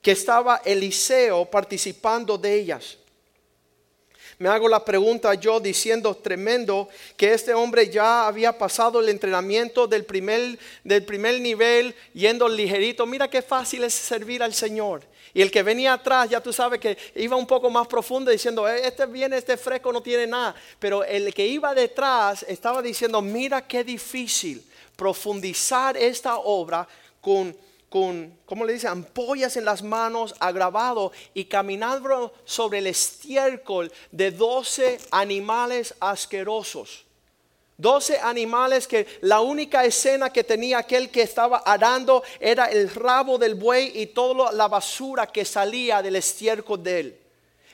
que 0.00 0.12
estaba 0.12 0.62
Eliseo 0.64 1.44
participando 1.44 2.38
de 2.38 2.54
ellas 2.54 2.99
me 4.40 4.48
hago 4.48 4.68
la 4.70 4.82
pregunta 4.82 5.34
yo 5.34 5.60
diciendo 5.60 6.14
tremendo 6.14 6.88
que 7.14 7.34
este 7.34 7.52
hombre 7.52 7.90
ya 7.90 8.26
había 8.26 8.56
pasado 8.56 8.98
el 8.98 9.10
entrenamiento 9.10 9.86
del 9.86 10.06
primer, 10.06 10.58
del 10.82 11.04
primer 11.04 11.38
nivel 11.42 11.94
yendo 12.14 12.48
ligerito. 12.48 13.04
Mira 13.04 13.28
qué 13.28 13.42
fácil 13.42 13.84
es 13.84 13.92
servir 13.92 14.42
al 14.42 14.54
Señor. 14.54 15.02
Y 15.34 15.42
el 15.42 15.50
que 15.50 15.62
venía 15.62 15.92
atrás, 15.92 16.30
ya 16.30 16.40
tú 16.40 16.54
sabes 16.54 16.80
que 16.80 16.96
iba 17.16 17.36
un 17.36 17.46
poco 17.46 17.68
más 17.68 17.86
profundo 17.86 18.30
diciendo, 18.30 18.66
eh, 18.66 18.80
este 18.86 19.04
viene, 19.04 19.36
este 19.36 19.58
fresco 19.58 19.92
no 19.92 20.00
tiene 20.00 20.26
nada. 20.26 20.54
Pero 20.78 21.04
el 21.04 21.34
que 21.34 21.46
iba 21.46 21.74
detrás 21.74 22.42
estaba 22.48 22.80
diciendo, 22.80 23.20
mira 23.20 23.68
qué 23.68 23.84
difícil 23.84 24.64
profundizar 24.96 25.98
esta 25.98 26.38
obra 26.38 26.88
con 27.20 27.54
con, 27.90 28.38
¿cómo 28.46 28.64
le 28.64 28.72
dice? 28.72 28.86
Ampollas 28.86 29.56
en 29.56 29.64
las 29.64 29.82
manos, 29.82 30.34
agravado 30.38 31.10
y 31.34 31.44
caminando 31.46 32.32
sobre 32.44 32.78
el 32.78 32.86
estiércol 32.86 33.92
de 34.12 34.30
doce 34.30 34.98
animales 35.10 35.92
asquerosos. 35.98 37.04
Doce 37.76 38.18
animales 38.18 38.86
que 38.86 39.06
la 39.22 39.40
única 39.40 39.84
escena 39.84 40.30
que 40.30 40.44
tenía 40.44 40.78
aquel 40.78 41.10
que 41.10 41.22
estaba 41.22 41.58
arando 41.58 42.22
era 42.38 42.66
el 42.66 42.90
rabo 42.90 43.38
del 43.38 43.56
buey 43.56 43.90
y 43.94 44.06
toda 44.06 44.52
la 44.52 44.68
basura 44.68 45.26
que 45.26 45.44
salía 45.44 46.00
del 46.00 46.16
estiércol 46.16 46.82
de 46.82 47.00
él. 47.00 47.18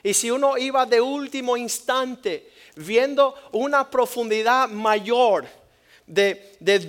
Y 0.01 0.13
si 0.13 0.31
uno 0.31 0.57
iba 0.57 0.85
de 0.85 0.99
último 0.99 1.57
instante 1.57 2.51
viendo 2.75 3.35
una 3.51 3.87
profundidad 3.89 4.69
mayor 4.69 5.45
de, 6.07 6.55
de 6.59 6.79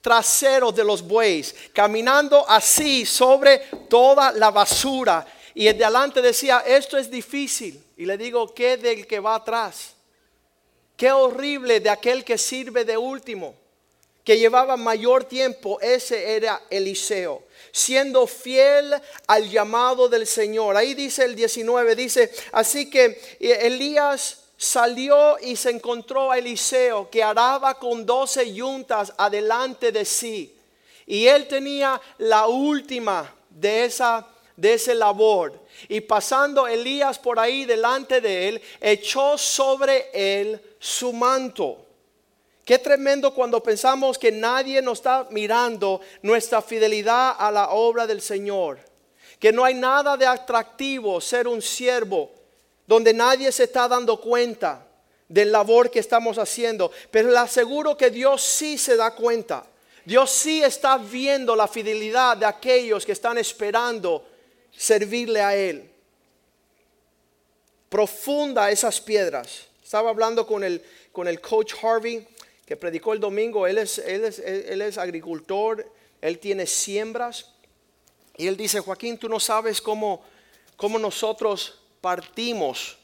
traseros 0.00 0.74
de 0.74 0.84
los 0.84 1.02
bueyes, 1.02 1.54
caminando 1.72 2.48
así 2.48 3.04
sobre 3.04 3.58
toda 3.88 4.32
la 4.32 4.50
basura. 4.50 5.26
Y 5.54 5.66
el 5.66 5.76
de 5.76 5.84
adelante 5.84 6.22
decía, 6.22 6.62
esto 6.66 6.96
es 6.96 7.10
difícil. 7.10 7.82
Y 7.96 8.06
le 8.06 8.16
digo, 8.16 8.54
¿qué 8.54 8.76
del 8.76 9.06
que 9.06 9.20
va 9.20 9.34
atrás? 9.34 9.94
Qué 10.96 11.10
horrible 11.12 11.80
de 11.80 11.90
aquel 11.90 12.24
que 12.24 12.38
sirve 12.38 12.84
de 12.84 12.96
último, 12.96 13.54
que 14.24 14.38
llevaba 14.38 14.76
mayor 14.76 15.24
tiempo. 15.24 15.80
Ese 15.80 16.36
era 16.36 16.62
Eliseo, 16.70 17.44
siendo 17.72 18.26
fiel 18.26 18.94
al 19.26 19.48
llamado 19.48 20.08
del 20.08 20.26
Señor. 20.26 20.76
Ahí 20.76 20.94
dice 20.94 21.24
el 21.24 21.34
19, 21.34 21.94
dice, 21.96 22.32
así 22.52 22.90
que 22.90 23.20
Elías 23.40 24.47
salió 24.58 25.38
y 25.38 25.56
se 25.56 25.70
encontró 25.70 26.30
a 26.30 26.38
Eliseo 26.38 27.08
que 27.08 27.22
araba 27.22 27.78
con 27.78 28.04
doce 28.04 28.52
yuntas 28.52 29.14
adelante 29.16 29.92
de 29.92 30.04
sí. 30.04 30.54
Y 31.06 31.26
él 31.26 31.48
tenía 31.48 31.98
la 32.18 32.48
última 32.48 33.34
de 33.48 33.84
esa 33.84 34.26
de 34.58 34.74
ese 34.74 34.92
labor. 34.92 35.52
Y 35.88 36.00
pasando 36.00 36.66
Elías 36.66 37.16
por 37.18 37.38
ahí 37.38 37.64
delante 37.64 38.20
de 38.20 38.48
él, 38.48 38.62
echó 38.80 39.38
sobre 39.38 40.10
él 40.12 40.60
su 40.80 41.12
manto. 41.12 41.86
Qué 42.64 42.76
tremendo 42.78 43.32
cuando 43.32 43.62
pensamos 43.62 44.18
que 44.18 44.32
nadie 44.32 44.82
nos 44.82 44.98
está 44.98 45.28
mirando 45.30 46.00
nuestra 46.22 46.60
fidelidad 46.60 47.36
a 47.38 47.52
la 47.52 47.70
obra 47.70 48.04
del 48.06 48.20
Señor. 48.20 48.80
Que 49.38 49.52
no 49.52 49.64
hay 49.64 49.74
nada 49.74 50.16
de 50.16 50.26
atractivo 50.26 51.20
ser 51.20 51.46
un 51.46 51.62
siervo 51.62 52.28
donde 52.88 53.12
nadie 53.12 53.52
se 53.52 53.64
está 53.64 53.86
dando 53.86 54.18
cuenta 54.18 54.84
del 55.28 55.52
labor 55.52 55.90
que 55.90 55.98
estamos 55.98 56.38
haciendo. 56.38 56.90
Pero 57.10 57.30
le 57.30 57.36
aseguro 57.36 57.96
que 57.98 58.08
Dios 58.08 58.42
sí 58.42 58.78
se 58.78 58.96
da 58.96 59.14
cuenta. 59.14 59.66
Dios 60.06 60.30
sí 60.30 60.62
está 60.62 60.96
viendo 60.96 61.54
la 61.54 61.68
fidelidad 61.68 62.38
de 62.38 62.46
aquellos 62.46 63.04
que 63.04 63.12
están 63.12 63.36
esperando 63.36 64.26
servirle 64.74 65.42
a 65.42 65.54
Él. 65.54 65.90
Profunda 67.90 68.70
esas 68.70 69.02
piedras. 69.02 69.66
Estaba 69.84 70.08
hablando 70.08 70.46
con 70.46 70.64
el, 70.64 70.82
con 71.12 71.28
el 71.28 71.42
coach 71.42 71.74
Harvey 71.82 72.26
que 72.64 72.76
predicó 72.76 73.12
el 73.12 73.20
domingo. 73.20 73.66
Él 73.66 73.76
es, 73.76 73.98
él 73.98 74.24
es, 74.24 74.38
él 74.38 74.80
es 74.80 74.96
agricultor, 74.96 75.86
él 76.22 76.38
tiene 76.38 76.66
siembras. 76.66 77.50
Y 78.38 78.46
él 78.46 78.56
dice, 78.56 78.80
Joaquín, 78.80 79.18
tú 79.18 79.28
no 79.28 79.40
sabes 79.40 79.82
cómo, 79.82 80.24
cómo 80.76 80.98
nosotros 80.98 81.80
partimos 82.00 82.96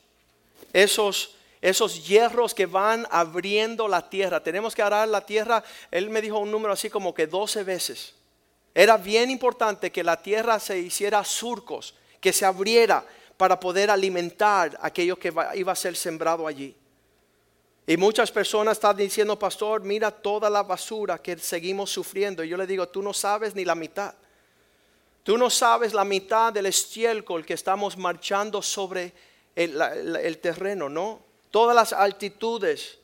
esos, 0.72 1.36
esos 1.60 2.06
hierros 2.06 2.54
que 2.54 2.66
van 2.66 3.06
abriendo 3.10 3.88
la 3.88 4.08
tierra. 4.08 4.42
Tenemos 4.42 4.74
que 4.74 4.82
arar 4.82 5.08
la 5.08 5.24
tierra, 5.24 5.62
él 5.90 6.10
me 6.10 6.20
dijo 6.20 6.38
un 6.38 6.50
número 6.50 6.72
así 6.72 6.90
como 6.90 7.14
que 7.14 7.26
12 7.26 7.64
veces. 7.64 8.14
Era 8.74 8.96
bien 8.96 9.30
importante 9.30 9.92
que 9.92 10.02
la 10.02 10.20
tierra 10.20 10.58
se 10.58 10.78
hiciera 10.78 11.24
surcos, 11.24 11.94
que 12.20 12.32
se 12.32 12.44
abriera 12.44 13.06
para 13.36 13.58
poder 13.58 13.90
alimentar 13.90 14.76
aquello 14.80 15.18
que 15.18 15.32
iba 15.54 15.72
a 15.72 15.76
ser 15.76 15.96
sembrado 15.96 16.46
allí. 16.46 16.74
Y 17.86 17.96
muchas 17.96 18.32
personas 18.32 18.78
están 18.78 18.96
diciendo, 18.96 19.38
pastor, 19.38 19.82
mira 19.82 20.10
toda 20.10 20.48
la 20.48 20.62
basura 20.62 21.18
que 21.18 21.36
seguimos 21.36 21.90
sufriendo. 21.90 22.42
Y 22.42 22.48
yo 22.48 22.56
le 22.56 22.66
digo, 22.66 22.88
tú 22.88 23.02
no 23.02 23.12
sabes 23.12 23.54
ni 23.54 23.64
la 23.64 23.74
mitad. 23.74 24.14
Tú 25.24 25.38
no 25.38 25.48
sabes 25.48 25.94
la 25.94 26.04
mitad 26.04 26.52
del 26.52 26.66
estiércol 26.66 27.46
que 27.46 27.54
estamos 27.54 27.96
marchando 27.96 28.60
sobre 28.60 29.10
el, 29.56 30.38
terreno, 30.38 30.90
¿no? 30.90 31.22
Todas 31.50 31.74
las 31.74 31.94
altitudes, 31.94 32.98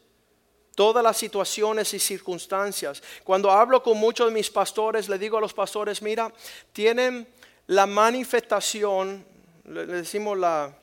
todas 0.74 1.02
las 1.02 1.16
situaciones 1.16 1.94
y 1.94 1.98
circunstancias. 1.98 3.02
Cuando 3.24 3.50
hablo 3.50 3.82
con 3.82 3.96
muchos 3.96 4.28
de 4.28 4.34
mis 4.34 4.50
pastores, 4.50 5.08
le 5.08 5.18
digo 5.18 5.38
a 5.38 5.40
los 5.40 5.54
pastores, 5.54 6.02
mira, 6.02 6.30
tienen 6.74 7.26
la 7.68 7.86
manifestación, 7.86 9.24
le, 9.64 9.86
decimos 9.86 10.36
la, 10.36 10.76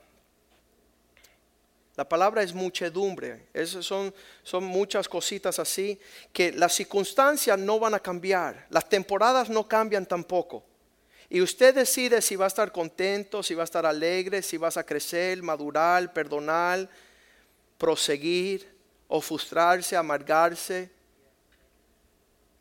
la 1.95 2.10
palabra 2.10 2.41
es 2.41 2.52
muchedumbre, 2.52 3.45
son, 3.65 4.12
son 4.41 4.63
muchas 4.63 5.08
cositas 5.08 5.60
así, 5.60 6.00
que 6.34 6.52
las 6.52 6.73
circunstancias 6.73 7.60
no 7.60 7.78
van 7.78 7.93
a 7.93 8.00
cambiar, 8.00 8.65
las 8.71 8.89
temporadas 8.89 9.52
no 9.52 9.67
cambian 9.67 10.08
tampoco. 10.08 10.63
Y 11.30 11.42
usted 11.42 11.76
decide 11.76 12.22
si 12.22 12.36
va 12.36 12.46
a 12.46 12.48
estar 12.48 12.72
contento, 12.72 13.44
si 13.44 13.54
va 13.54 13.63
a 13.63 13.66
estar 13.66 13.86
alegre, 13.86 14.42
si 14.42 14.58
vas 14.58 14.78
a 14.78 14.86
crecer, 14.86 15.44
madurar, 15.44 16.13
perdonar, 16.13 16.88
proseguir 17.78 18.68
o 19.10 19.20
frustrarse, 19.20 19.98
amargarse, 19.98 20.90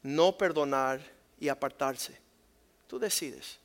no 0.02 0.37
perdonar 0.37 1.00
y 1.38 1.48
apartarse. 1.48 2.18
Tú 2.88 2.98
decides. 2.98 3.59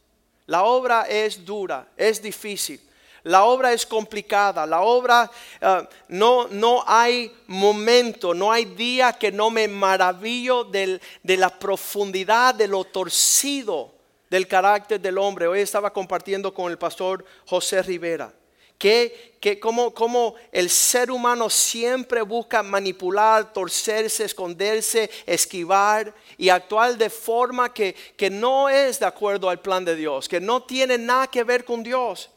La 0.46 0.64
obra 0.64 1.04
es 1.10 1.44
dura, 1.44 1.88
es 1.98 2.22
difícil. 2.22 2.80
La 3.24 3.44
obra 3.44 3.72
es 3.72 3.86
complicada, 3.86 4.66
la 4.66 4.82
obra 4.82 5.30
eh, 5.60 5.88
no, 6.08 6.48
no 6.48 6.84
hay 6.88 7.32
momento, 7.46 8.34
no 8.34 8.52
hay 8.52 8.66
día 8.66 9.14
que 9.14 9.32
no 9.32 9.52
me 9.52 9.68
maravillo 9.68 10.64
de 10.64 11.00
la 11.24 11.50
profundidad 11.50 12.56
de 12.56 12.68
lo 12.68 12.84
torcido 12.84 14.01
del 14.32 14.48
carácter 14.48 15.02
del 15.02 15.18
hombre. 15.18 15.46
Hoy 15.46 15.60
estaba 15.60 15.92
compartiendo 15.92 16.54
con 16.54 16.72
el 16.72 16.78
pastor 16.78 17.26
José 17.46 17.84
Rivera. 17.84 18.34
Que, 18.78 19.36
que 19.42 19.60
como, 19.60 19.94
como, 19.94 20.36
el 20.54 20.70
ser 20.70 21.12
humano 21.12 21.50
siempre 21.50 22.22
busca 22.22 22.64
manipular, 22.64 23.52
torcerse, 23.54 24.24
esconderse, 24.24 25.12
esquivar 25.26 26.16
y 26.38 26.48
actuar 26.48 26.98
de 26.98 27.10
forma 27.10 27.72
que, 27.72 27.94
que 28.16 28.30
no 28.30 28.70
es 28.70 29.00
de 29.00 29.06
acuerdo 29.06 29.50
al 29.50 29.60
plan 29.60 29.86
de 29.86 29.96
Dios, 29.98 30.28
que 30.28 30.40
no 30.40 30.64
tiene 30.64 30.98
nada 30.98 31.28
que 31.28 31.44
ver 31.44 31.64
con 31.64 31.84
Dios. 31.84 32.32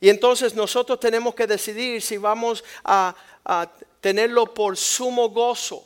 Y 0.00 0.08
entonces 0.08 0.54
nosotros 0.54 0.98
tenemos 0.98 1.34
que 1.34 1.46
decidir 1.46 2.02
si 2.02 2.16
vamos 2.16 2.64
a, 2.82 3.14
a 3.44 3.70
tenerlo 4.00 4.52
por 4.52 4.76
sumo 4.78 5.28
gozo 5.28 5.84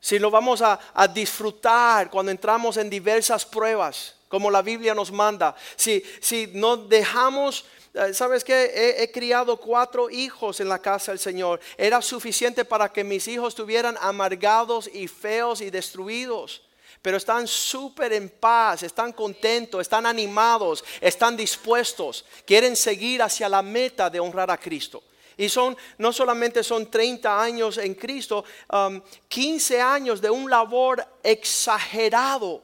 si 0.00 0.18
lo 0.18 0.30
vamos 0.30 0.62
a, 0.62 0.78
disfrutar 1.12 2.10
cuando 2.10 2.30
entramos 2.30 2.76
en 2.76 2.90
diversas 2.90 3.44
pruebas, 3.44 4.14
como 4.28 4.50
la 4.50 4.62
Biblia 4.62 4.94
nos 4.94 5.12
manda, 5.12 5.54
si, 5.76 6.02
si 6.20 6.50
no 6.52 6.76
dejamos 6.76 7.64
eh, 7.96 8.12
¿Sabes 8.12 8.44
qué? 8.44 8.70
He, 8.74 9.02
he, 9.02 9.10
criado 9.10 9.56
cuatro 9.56 10.10
hijos 10.10 10.60
en 10.60 10.68
la 10.68 10.78
casa 10.78 11.12
del 11.12 11.18
Señor. 11.18 11.60
Era 11.78 12.02
suficiente 12.02 12.66
para 12.66 12.92
que 12.92 13.02
mis 13.02 13.26
hijos 13.26 13.48
estuvieran 13.48 13.96
amargados 13.98 14.90
y 14.92 15.08
feos 15.08 15.62
y 15.62 15.70
destruidos. 15.70 16.60
Pero 17.00 17.16
están 17.16 17.46
súper 17.46 18.12
en 18.12 18.28
paz, 18.28 18.82
están 18.82 19.12
contentos, 19.12 19.80
están 19.80 20.04
animados, 20.04 20.84
están 21.00 21.38
dispuestos. 21.38 22.26
Quieren 22.44 22.76
seguir 22.76 23.22
hacia 23.22 23.48
la 23.48 23.62
meta 23.62 24.10
de 24.10 24.20
honrar 24.20 24.50
a 24.50 24.58
Cristo. 24.58 25.02
Y 25.36 25.48
son, 25.48 25.76
no 25.98 26.12
solamente 26.12 26.62
son 26.62 26.90
30 26.90 27.42
años 27.42 27.76
en 27.76 27.94
Cristo, 27.94 28.44
15 29.28 29.76
um, 29.76 29.82
años 29.82 30.20
de 30.20 30.30
un 30.30 30.48
labor 30.48 31.06
exagerado 31.22 32.62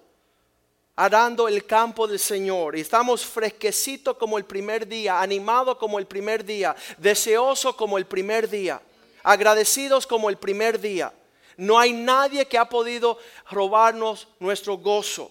arando 0.96 1.48
el 1.48 1.66
campo 1.66 2.06
del 2.06 2.18
Señor. 2.18 2.76
Y 2.76 2.80
estamos 2.80 3.26
fresquecitos 3.26 4.16
como 4.16 4.38
el 4.38 4.44
primer 4.44 4.88
día, 4.88 5.20
animados 5.20 5.76
como 5.76 5.98
el 5.98 6.06
primer 6.06 6.44
día, 6.44 6.74
deseosos 6.96 7.74
como 7.74 7.98
el 7.98 8.06
primer 8.06 8.48
día, 8.48 8.80
agradecidos 9.22 10.06
como 10.06 10.30
el 10.30 10.38
primer 10.38 10.80
día. 10.80 11.12
No 11.58 11.78
hay 11.78 11.92
nadie 11.92 12.46
que 12.46 12.56
ha 12.56 12.64
podido 12.64 13.18
robarnos 13.50 14.28
nuestro 14.40 14.78
gozo. 14.78 15.30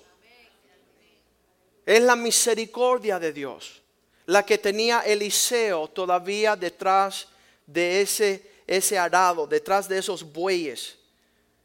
Es 1.87 2.03
la 2.03 2.15
misericordia 2.15 3.17
de 3.17 3.33
Dios 3.33 3.81
la 4.31 4.45
que 4.45 4.57
tenía 4.57 5.01
Eliseo 5.01 5.89
todavía 5.89 6.55
detrás 6.55 7.27
de 7.71 8.01
ese, 8.01 8.51
ese 8.67 8.97
arado, 8.97 9.47
detrás 9.47 9.87
de 9.87 9.97
esos 9.97 10.23
bueyes, 10.23 10.97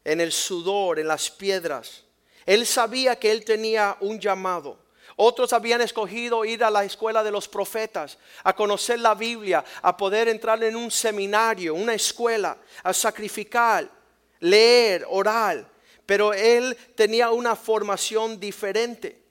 en 0.05 0.21
el 0.21 0.33
sudor, 0.33 0.99
en 0.99 1.09
las 1.09 1.31
piedras. 1.31 2.05
Él 2.45 2.65
sabía 2.67 3.17
que 3.17 3.31
él 3.31 3.45
tenía 3.45 3.97
un 4.01 4.21
llamado. 4.21 4.79
Otros 5.17 5.53
habían 5.53 5.81
escogido 5.81 6.45
ir 6.45 6.63
a 6.63 6.71
la 6.71 6.85
escuela 6.85 7.25
de 7.25 7.31
los 7.31 7.49
profetas, 7.49 8.19
a 8.45 8.55
conocer 8.55 9.01
la 9.01 9.15
Biblia, 9.15 9.65
a 9.83 9.97
poder 9.97 10.29
entrar 10.29 10.63
en 10.63 10.77
un 10.77 10.91
seminario, 10.91 11.75
una 11.75 11.95
escuela, 11.95 12.59
a 12.83 12.93
sacrificar, 12.93 13.91
leer, 14.41 15.07
orar. 15.09 15.67
Pero 16.05 16.33
él 16.33 16.77
tenía 16.95 17.31
una 17.31 17.57
formación 17.57 18.39
diferente. 18.39 19.23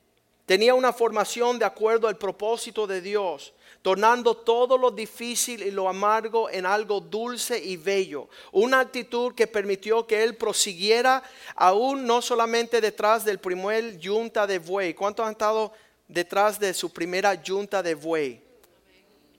Tenía 0.46 0.74
una 0.74 0.92
formación 0.92 1.58
de 1.58 1.66
acuerdo 1.66 2.08
al 2.08 2.18
propósito 2.18 2.86
de 2.86 3.02
Dios 3.02 3.54
tornando 3.86 4.36
todo 4.36 4.80
lo 4.80 4.90
difícil 4.90 5.62
y 5.62 5.70
lo 5.70 5.88
amargo 5.88 6.50
en 6.50 6.66
algo 6.66 7.00
dulce 7.00 7.64
y 7.64 7.78
bello. 7.78 8.30
Una 8.52 8.80
actitud 8.80 9.36
que 9.36 9.46
permitió 9.46 10.08
que 10.08 10.24
él 10.24 10.36
prosiguiera 10.38 11.22
aún 11.56 12.08
no 12.08 12.20
solamente 12.20 12.82
detrás 12.82 13.24
del 13.24 13.38
primer 13.38 14.00
yunta 14.00 14.48
de 14.48 14.58
buey. 14.58 14.96
¿Cuántos 14.96 15.24
han 15.24 15.34
estado 15.34 15.72
detrás 16.08 16.60
de 16.60 16.74
su 16.74 16.92
primera 16.92 17.36
yunta 17.36 17.84
de 17.84 17.94
buey? 17.94 18.42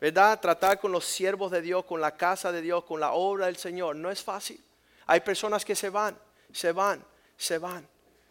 ¿Verdad? 0.01 0.39
Tratar 0.39 0.79
con 0.79 0.93
los 0.93 1.05
siervos 1.05 1.51
de 1.51 1.61
Dios, 1.61 1.85
con 1.85 2.01
la 2.01 2.17
casa 2.17 2.53
de 2.53 2.63
Dios, 2.63 2.85
con 2.85 3.01
la 3.01 3.15
obra 3.15 3.47
del 3.47 3.57
Señor. 3.57 3.97
No 3.97 4.13
es 4.13 4.23
fácil. 4.23 4.63
Hay 5.07 5.23
personas 5.23 5.65
que 5.65 5.75
se 5.75 5.91
van, 5.91 6.17
se 6.53 6.71
van, 6.71 7.05
se 7.37 7.59
van. 7.59 7.85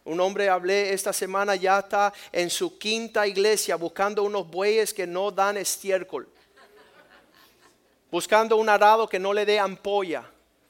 Un 0.06 0.20
hombre 0.20 0.50
hablé 0.50 0.94
esta 0.94 1.12
semana 1.12 1.56
ya 1.56 1.80
está 1.80 2.13
en 2.32 2.52
su 2.52 2.78
quinta 2.78 3.26
iglesia 3.26 3.76
buscando 3.76 4.22
unos 4.22 4.48
bueyes 4.48 4.94
que 4.94 5.08
no 5.08 5.32
dan 5.32 5.58
estiércol. 5.58 6.30
Buscando 8.12 8.56
un 8.58 8.70
arado 8.70 9.10
que 9.10 9.18
no 9.18 9.34
le 9.34 9.46
dé 9.46 9.60
ampolla. 9.60 10.24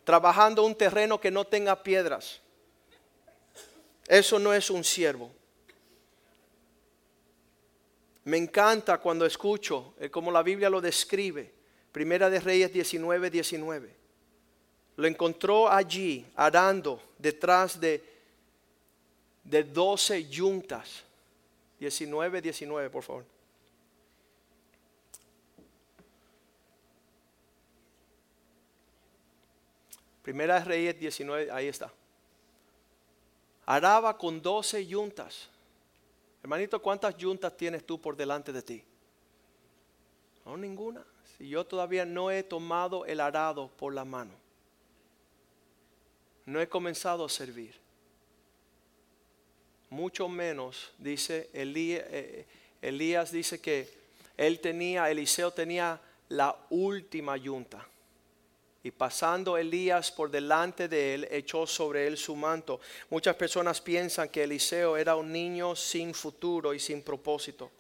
Trabajando 0.06 0.64
un 0.64 0.74
terreno 0.74 1.20
que 1.20 1.32
no 1.32 1.46
tenga 1.46 1.84
piedras. 1.84 2.40
Eso 4.08 4.40
no 4.40 4.54
es 4.54 4.70
un 4.70 4.86
siervo. 4.86 5.32
Me 8.24 8.38
encanta 8.38 9.00
cuando 9.00 9.26
escucho 9.26 9.96
eh, 10.00 10.10
como 10.10 10.32
la 10.32 10.44
Biblia 10.44 10.70
lo 10.70 10.80
describe. 10.80 11.54
Primera 11.92 12.30
de 12.30 12.40
Reyes 12.40 12.72
19, 12.72 13.30
19. 13.30 13.96
Lo 14.96 15.08
encontró 15.08 15.70
allí 15.70 16.26
arando 16.36 17.02
detrás 17.18 17.80
de 17.80 18.15
de 19.46 19.64
12 19.64 20.28
yuntas. 20.28 21.04
19, 21.80 22.42
19, 22.42 22.90
por 22.90 23.04
favor. 23.04 23.26
Primera 30.24 30.64
Reyes 30.64 31.00
19, 31.00 31.52
ahí 31.52 31.68
está. 31.68 31.94
Araba 33.68 34.18
con 34.18 34.42
12 34.42 34.88
yuntas. 34.88 35.50
Hermanito, 36.42 36.82
¿cuántas 36.82 37.16
yuntas 37.16 37.56
tienes 37.56 37.86
tú 37.86 38.02
por 38.02 38.16
delante 38.16 38.52
de 38.52 38.62
ti? 38.62 38.84
No, 40.44 40.58
ninguna. 40.58 41.04
Si 41.38 41.48
yo 41.48 41.66
todavía 41.66 42.06
no 42.06 42.32
he 42.32 42.42
tomado 42.42 43.06
el 43.06 43.20
arado 43.20 43.68
por 43.78 43.94
la 43.94 44.06
mano, 44.06 44.34
no 46.46 46.62
he 46.62 46.70
comenzado 46.70 47.26
a 47.26 47.30
servir 47.30 47.85
mucho 49.96 50.28
menos, 50.28 50.92
dice 50.98 51.50
eh, 51.54 52.46
Elías, 52.82 53.32
dice 53.32 53.62
que 53.62 53.90
él 54.36 54.60
tenía, 54.60 55.10
Eliseo 55.10 55.52
tenía 55.52 56.00
la 56.30 56.56
última 56.70 57.38
yunta. 57.38 57.88
Y 58.84 58.92
pasando 58.92 59.58
Elías 59.58 60.12
por 60.12 60.30
delante 60.30 60.88
de 60.88 61.16
él, 61.16 61.28
echó 61.32 61.66
sobre 61.66 62.06
él 62.06 62.18
su 62.18 62.36
manto. 62.36 62.80
Muchas 63.10 63.36
personas 63.36 63.82
piensan 63.82 64.30
que 64.30 64.44
Eliseo 64.44 64.98
era 64.98 65.16
un 65.16 65.32
niño 65.32 65.76
sin 65.76 66.14
futuro 66.14 66.74
y 66.74 66.80
sin 66.80 67.02
propósito. 67.02 67.72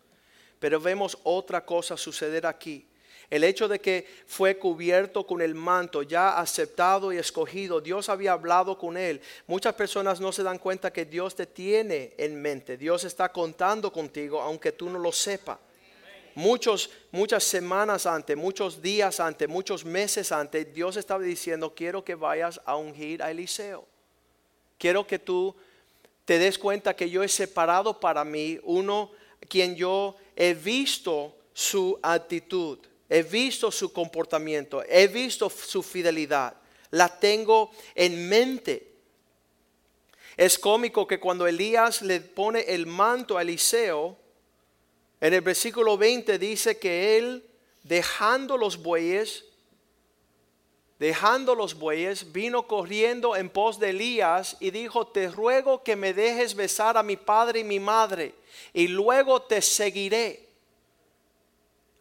Pero 0.57 0.79
vemos 0.79 1.17
otra 1.23 1.63
cosa 1.63 1.95
suceder 1.95 2.47
aquí. 2.47 2.87
El 3.29 3.43
hecho 3.43 3.67
de 3.67 3.79
que 3.79 4.07
fue 4.27 4.57
cubierto 4.57 5.25
con 5.25 5.41
el 5.41 5.55
manto, 5.55 6.03
ya 6.03 6.37
aceptado 6.37 7.11
y 7.11 7.17
escogido, 7.17 7.81
Dios 7.81 8.09
había 8.09 8.33
hablado 8.33 8.77
con 8.77 8.97
él. 8.97 9.21
Muchas 9.47 9.73
personas 9.73 10.19
no 10.21 10.31
se 10.31 10.43
dan 10.43 10.59
cuenta 10.59 10.93
que 10.93 11.05
Dios 11.05 11.35
te 11.35 11.47
tiene 11.47 12.13
en 12.17 12.39
mente. 12.41 12.77
Dios 12.77 13.03
está 13.03 13.31
contando 13.31 13.91
contigo 13.91 14.41
aunque 14.41 14.71
tú 14.71 14.89
no 14.89 14.99
lo 14.99 15.11
sepas. 15.11 15.57
Muchos, 16.35 16.89
muchas 17.11 17.45
semanas 17.45 18.05
antes, 18.05 18.35
muchos 18.35 18.81
días 18.81 19.21
antes, 19.21 19.47
muchos 19.47 19.85
meses 19.85 20.33
antes, 20.33 20.71
Dios 20.73 20.97
estaba 20.97 21.23
diciendo, 21.23 21.73
quiero 21.73 22.03
que 22.03 22.13
vayas 22.13 22.59
a 22.65 22.75
ungir 22.75 23.23
a 23.23 23.31
Eliseo. 23.31 23.85
Quiero 24.77 25.07
que 25.07 25.17
tú 25.17 25.55
te 26.25 26.37
des 26.37 26.59
cuenta 26.59 26.93
que 26.93 27.09
yo 27.09 27.23
he 27.23 27.29
separado 27.29 27.99
para 27.99 28.25
mí 28.25 28.59
uno 28.63 29.11
quien 29.47 29.75
yo 29.75 30.15
he 30.35 30.53
visto 30.53 31.33
su 31.53 31.97
actitud 32.01 32.79
he 33.09 33.23
visto 33.23 33.71
su 33.71 33.91
comportamiento, 33.93 34.83
he 34.87 35.07
visto 35.07 35.49
su 35.49 35.83
fidelidad, 35.83 36.55
la 36.91 37.19
tengo 37.19 37.71
en 37.93 38.27
mente. 38.27 38.91
Es 40.37 40.59
cómico 40.59 41.07
que 41.07 41.19
cuando 41.19 41.47
Elías 41.47 42.01
le 42.01 42.19
pone 42.19 42.61
el 42.61 42.85
manto 42.85 43.37
a 43.37 43.41
Eliseo, 43.41 44.17
en 45.21 45.33
el 45.33 45.41
versículo 45.41 45.97
20 45.97 46.37
dice 46.37 46.77
que 46.77 47.17
él, 47.17 47.43
dejando 47.83 48.57
los 48.57 48.81
bueyes, 48.81 49.45
dejando 50.99 51.55
los 51.55 51.75
bueyes, 51.75 52.31
vino 52.31 52.67
corriendo 52.67 53.35
en 53.35 53.49
pos 53.49 53.79
de 53.79 53.89
Elías 53.91 54.57
y 54.59 54.71
dijo, 54.71 55.07
te 55.07 55.29
ruego 55.29 55.83
que 55.83 55.95
me 55.95 56.13
dejes 56.13 56.55
besar 56.55 56.97
a 56.97 57.03
mi 57.03 57.17
padre 57.17 57.61
y 57.61 57.63
mi 57.63 57.79
madre, 57.79 58.35
y 58.73 58.87
luego 58.87 59.41
te 59.41 59.61
seguiré. 59.61 60.44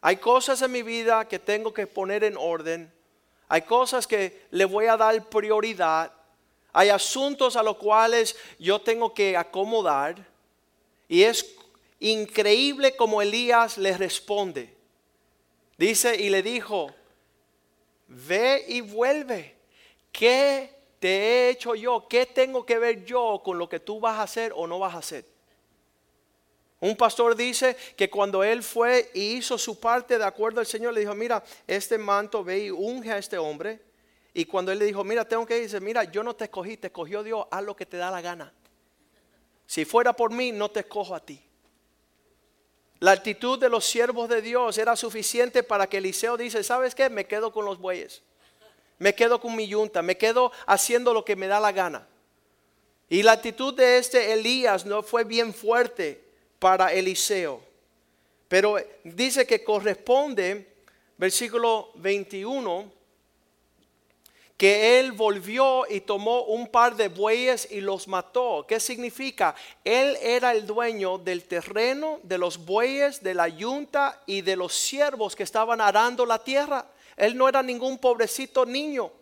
Hay 0.07 0.19
cosas 0.19 0.61
en 0.61 0.71
mi 0.71 0.83
vida 0.83 1.27
que 1.27 1.39
tengo 1.39 1.73
que 1.73 1.87
poner 1.87 2.25
en 2.25 2.37
orden. 2.37 2.93
Hay 3.49 3.63
cosas 3.63 4.07
que 4.07 4.45
le 4.51 4.67
voy 4.67 4.85
a 4.85 4.99
dar 4.99 5.31
prioridad. 5.31 6.13
Hay 6.75 6.91
asuntos 6.91 7.57
a 7.57 7.63
los 7.63 7.79
cuales 7.79 8.37
yo 8.59 8.83
tengo 8.83 9.15
que 9.15 9.35
acomodar. 9.35 10.17
Y 11.09 11.23
es 11.23 11.57
increíble 12.01 12.95
como 12.97 13.23
Elías 13.23 13.79
le 13.79 13.97
responde. 13.97 14.77
Dice 15.79 16.15
y 16.21 16.29
le 16.29 16.43
dijo, 16.43 16.95
ve 18.07 18.63
y 18.69 18.83
vuelve. 18.83 19.57
¿Qué 20.13 20.69
te 21.01 21.09
he 21.09 21.49
hecho 21.49 21.75
yo? 21.75 22.07
¿Qué 22.11 22.27
tengo 22.27 22.67
que 22.67 22.79
ver 22.79 23.07
yo 23.07 23.41
con 23.43 23.57
lo 23.57 23.71
que 23.71 23.81
tú 23.81 24.01
vas 24.01 24.19
a 24.19 24.25
hacer 24.25 24.53
o 24.55 24.67
no 24.67 24.79
vas 24.79 24.97
a 24.97 24.99
hacer? 24.99 25.34
Un 26.85 26.97
pastor 26.97 27.35
dice 27.35 27.79
que 27.97 28.11
cuando 28.11 28.45
él 28.45 28.63
fue 28.63 29.11
y 29.15 29.37
hizo 29.37 29.57
su 29.57 29.81
parte 29.81 30.19
de 30.19 30.25
acuerdo 30.25 30.61
al 30.61 30.67
Señor, 30.67 30.93
le 30.93 31.01
dijo, 31.01 31.15
mira, 31.15 31.43
este 31.67 31.97
manto 31.97 32.45
ve 32.45 32.67
y 32.67 32.71
unge 32.71 33.11
a 33.11 33.17
este 33.17 33.39
hombre. 33.39 33.81
Y 34.35 34.45
cuando 34.45 34.71
él 34.71 34.79
le 34.79 34.85
dijo, 34.85 35.03
mira, 35.03 35.27
tengo 35.27 35.47
que 35.47 35.57
ir, 35.57 35.63
dice, 35.63 35.81
mira, 35.81 36.05
yo 36.05 36.23
no 36.23 36.37
te 36.37 36.45
escogí, 36.45 36.77
te 36.77 36.89
escogió 36.89 37.23
Dios, 37.23 37.47
haz 37.51 37.65
lo 37.65 37.75
que 37.75 37.87
te 37.87 37.97
da 37.97 38.11
la 38.11 38.21
gana. 38.21 38.53
Si 39.65 39.87
fuera 39.87 40.13
por 40.13 40.31
mí, 40.31 40.53
no 40.53 40.71
te 40.71 40.81
escojo 40.81 41.15
a 41.15 41.21
ti. 41.21 41.43
La 42.99 43.13
actitud 43.13 43.59
de 43.59 43.71
los 43.71 43.87
siervos 43.87 44.29
de 44.29 44.43
Dios 44.43 44.77
era 44.77 44.95
suficiente 44.95 45.63
para 45.63 45.87
que 45.87 45.97
Eliseo 45.97 46.37
dice, 46.37 46.63
¿sabes 46.63 46.95
qué? 46.95 47.09
Me 47.09 47.27
quedo 47.27 47.51
con 47.51 47.65
los 47.65 47.79
bueyes. 47.79 48.21
Me 48.99 49.15
quedo 49.15 49.41
con 49.41 49.57
mi 49.57 49.67
yunta, 49.67 50.03
me 50.03 50.19
quedo 50.19 50.53
haciendo 50.67 51.15
lo 51.15 51.25
que 51.25 51.35
me 51.35 51.47
da 51.47 51.61
la 51.61 51.73
gana. 51.73 52.07
Y 53.09 53.23
la 53.23 53.33
actitud 53.33 53.73
de 53.73 53.97
este 53.97 54.35
Elías 54.35 54.85
no 54.85 55.03
fue 55.03 55.25
bien 55.25 55.55
fuerte 55.55 56.24
para 56.65 56.95
Eliseo. 56.95 57.61
Pero 58.49 58.79
dice 59.03 59.47
que 59.47 59.63
corresponde, 59.63 60.77
versículo 61.19 61.91
21, 61.97 62.91
que 64.57 64.99
él 64.99 65.13
volvió 65.13 65.85
y 65.87 66.01
tomó 66.01 66.45
un 66.45 66.69
par 66.69 66.97
de 66.97 67.09
bueyes 67.09 67.69
y 67.71 67.83
los 67.83 68.09
mató. 68.09 68.65
¿Qué 68.67 68.81
significa? 68.81 69.55
Él 69.85 70.17
era 70.23 70.53
el 70.53 70.67
dueño 70.67 71.19
del 71.19 71.45
terreno, 71.45 72.21
de 72.23 72.39
los 72.39 72.57
bueyes, 72.65 73.23
de 73.23 73.35
la 73.35 73.49
yunta 73.49 74.23
y 74.25 74.41
de 74.41 74.57
los 74.57 74.73
siervos 74.73 75.37
que 75.37 75.43
estaban 75.43 75.83
arando 75.83 76.25
la 76.25 76.43
tierra. 76.43 76.87
Él 77.15 77.37
no 77.37 77.47
era 77.47 77.63
ningún 77.63 77.99
pobrecito 77.99 78.65
niño. 78.65 79.13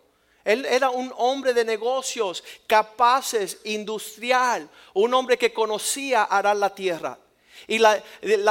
Él 0.45 0.65
era 0.65 0.89
un 0.89 1.11
hombre 1.17 1.53
de 1.53 1.65
negocios, 1.65 2.41
capaces, 2.67 3.59
industrial, 3.65 4.69
un 4.93 5.13
hombre 5.13 5.37
que 5.37 5.51
conocía 5.51 6.23
arar 6.23 6.55
la 6.55 6.73
tierra. 6.73 7.19
Y 7.67 7.79
la, 7.79 8.01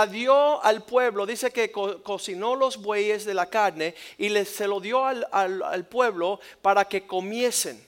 dio 0.06 0.62
al 0.62 0.84
pueblo, 0.84 1.26
dice 1.26 1.50
que 1.50 1.70
cocinó 1.70 2.54
los 2.54 2.76
bueyes 2.78 3.24
de 3.24 3.34
la 3.34 3.46
carne 3.46 3.94
y 4.18 4.30
se 4.44 4.66
lo 4.66 4.80
dio 4.80 5.04
al, 5.04 5.26
al 5.32 5.86
pueblo 5.86 6.40
para 6.60 6.84
que 6.86 7.06
comiesen. 7.06 7.84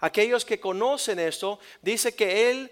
Aquellos 0.00 0.44
que 0.44 0.60
conocen 0.60 1.18
esto, 1.18 1.58
dice 1.82 2.14
que 2.14 2.50
él 2.50 2.70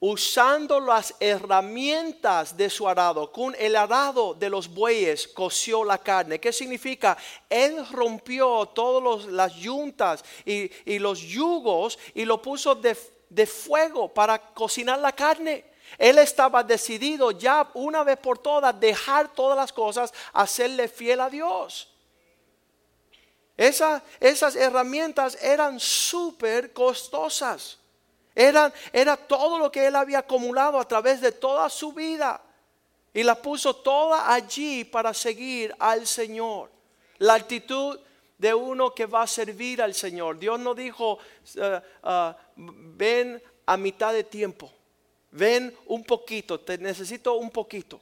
usando 0.00 0.78
las 0.78 1.14
herramientas 1.18 2.56
de 2.56 2.70
su 2.70 2.88
arado, 2.88 3.32
con 3.32 3.54
el 3.58 3.74
arado 3.74 4.34
de 4.34 4.48
los 4.48 4.68
bueyes 4.68 5.26
coció 5.26 5.84
la 5.84 5.98
carne. 5.98 6.38
¿Qué 6.38 6.52
significa? 6.52 7.16
Él 7.50 7.84
rompió 7.90 8.66
todas 8.66 9.26
las 9.26 9.54
yuntas 9.56 10.24
y, 10.44 10.98
los 10.98 11.20
yugos 11.20 11.98
y 12.14 12.24
lo 12.24 12.40
puso 12.40 12.74
de, 12.74 12.96
de 13.28 13.46
fuego 13.46 14.08
para 14.08 14.38
cocinar 14.38 14.98
la 15.00 15.12
carne. 15.12 15.64
Él 15.96 16.18
estaba 16.18 16.62
decidido 16.62 17.30
ya 17.30 17.70
una 17.74 18.04
vez 18.04 18.18
por 18.18 18.38
todas 18.38 18.78
dejar 18.78 19.32
todas 19.32 19.56
las 19.56 19.72
cosas, 19.72 20.12
hacerle 20.32 20.88
fiel 20.88 21.20
a 21.20 21.30
Dios. 21.30 21.94
esas 23.56 24.56
herramientas 24.56 25.38
eran 25.42 25.80
súper 25.80 26.72
costosas. 26.72 27.78
Era, 28.38 29.16
todo 29.16 29.58
lo 29.58 29.72
que 29.72 29.88
él 29.88 29.96
había 29.96 30.20
acumulado 30.20 30.78
a 30.78 30.86
través 30.86 31.20
de 31.20 31.32
toda 31.32 31.68
su 31.68 31.92
vida. 31.92 32.40
Y 33.12 33.24
la 33.24 33.34
puso 33.34 33.74
toda 33.74 34.32
allí 34.32 34.84
para 34.84 35.12
seguir 35.12 35.74
al 35.80 36.06
Señor. 36.06 36.70
La 37.18 37.34
actitud 37.34 37.98
de 38.38 38.54
uno 38.54 38.94
que 38.94 39.06
va 39.06 39.22
a 39.22 39.26
servir 39.26 39.82
al 39.82 39.92
Señor. 39.92 40.38
Dios 40.38 40.60
no 40.60 40.72
dijo, 40.72 41.18
eh, 41.56 41.80
ah, 42.04 42.36
ven 42.54 43.42
a 43.66 43.76
mitad 43.76 44.12
de 44.12 44.22
tiempo, 44.22 44.72
ven 45.30 45.76
un 45.86 46.04
poquito, 46.04 46.60
te 46.60 46.78
necesito 46.78 47.34
un 47.34 47.50
poquito. 47.50 48.00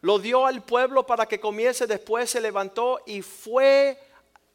Lo 0.00 0.18
dio 0.18 0.46
al 0.46 0.62
pueblo 0.62 1.04
para 1.04 1.26
que 1.26 1.40
comience, 1.40 1.86
después 1.86 2.30
se 2.30 2.40
levantó 2.40 3.00
y 3.06 3.22
fue 3.22 3.98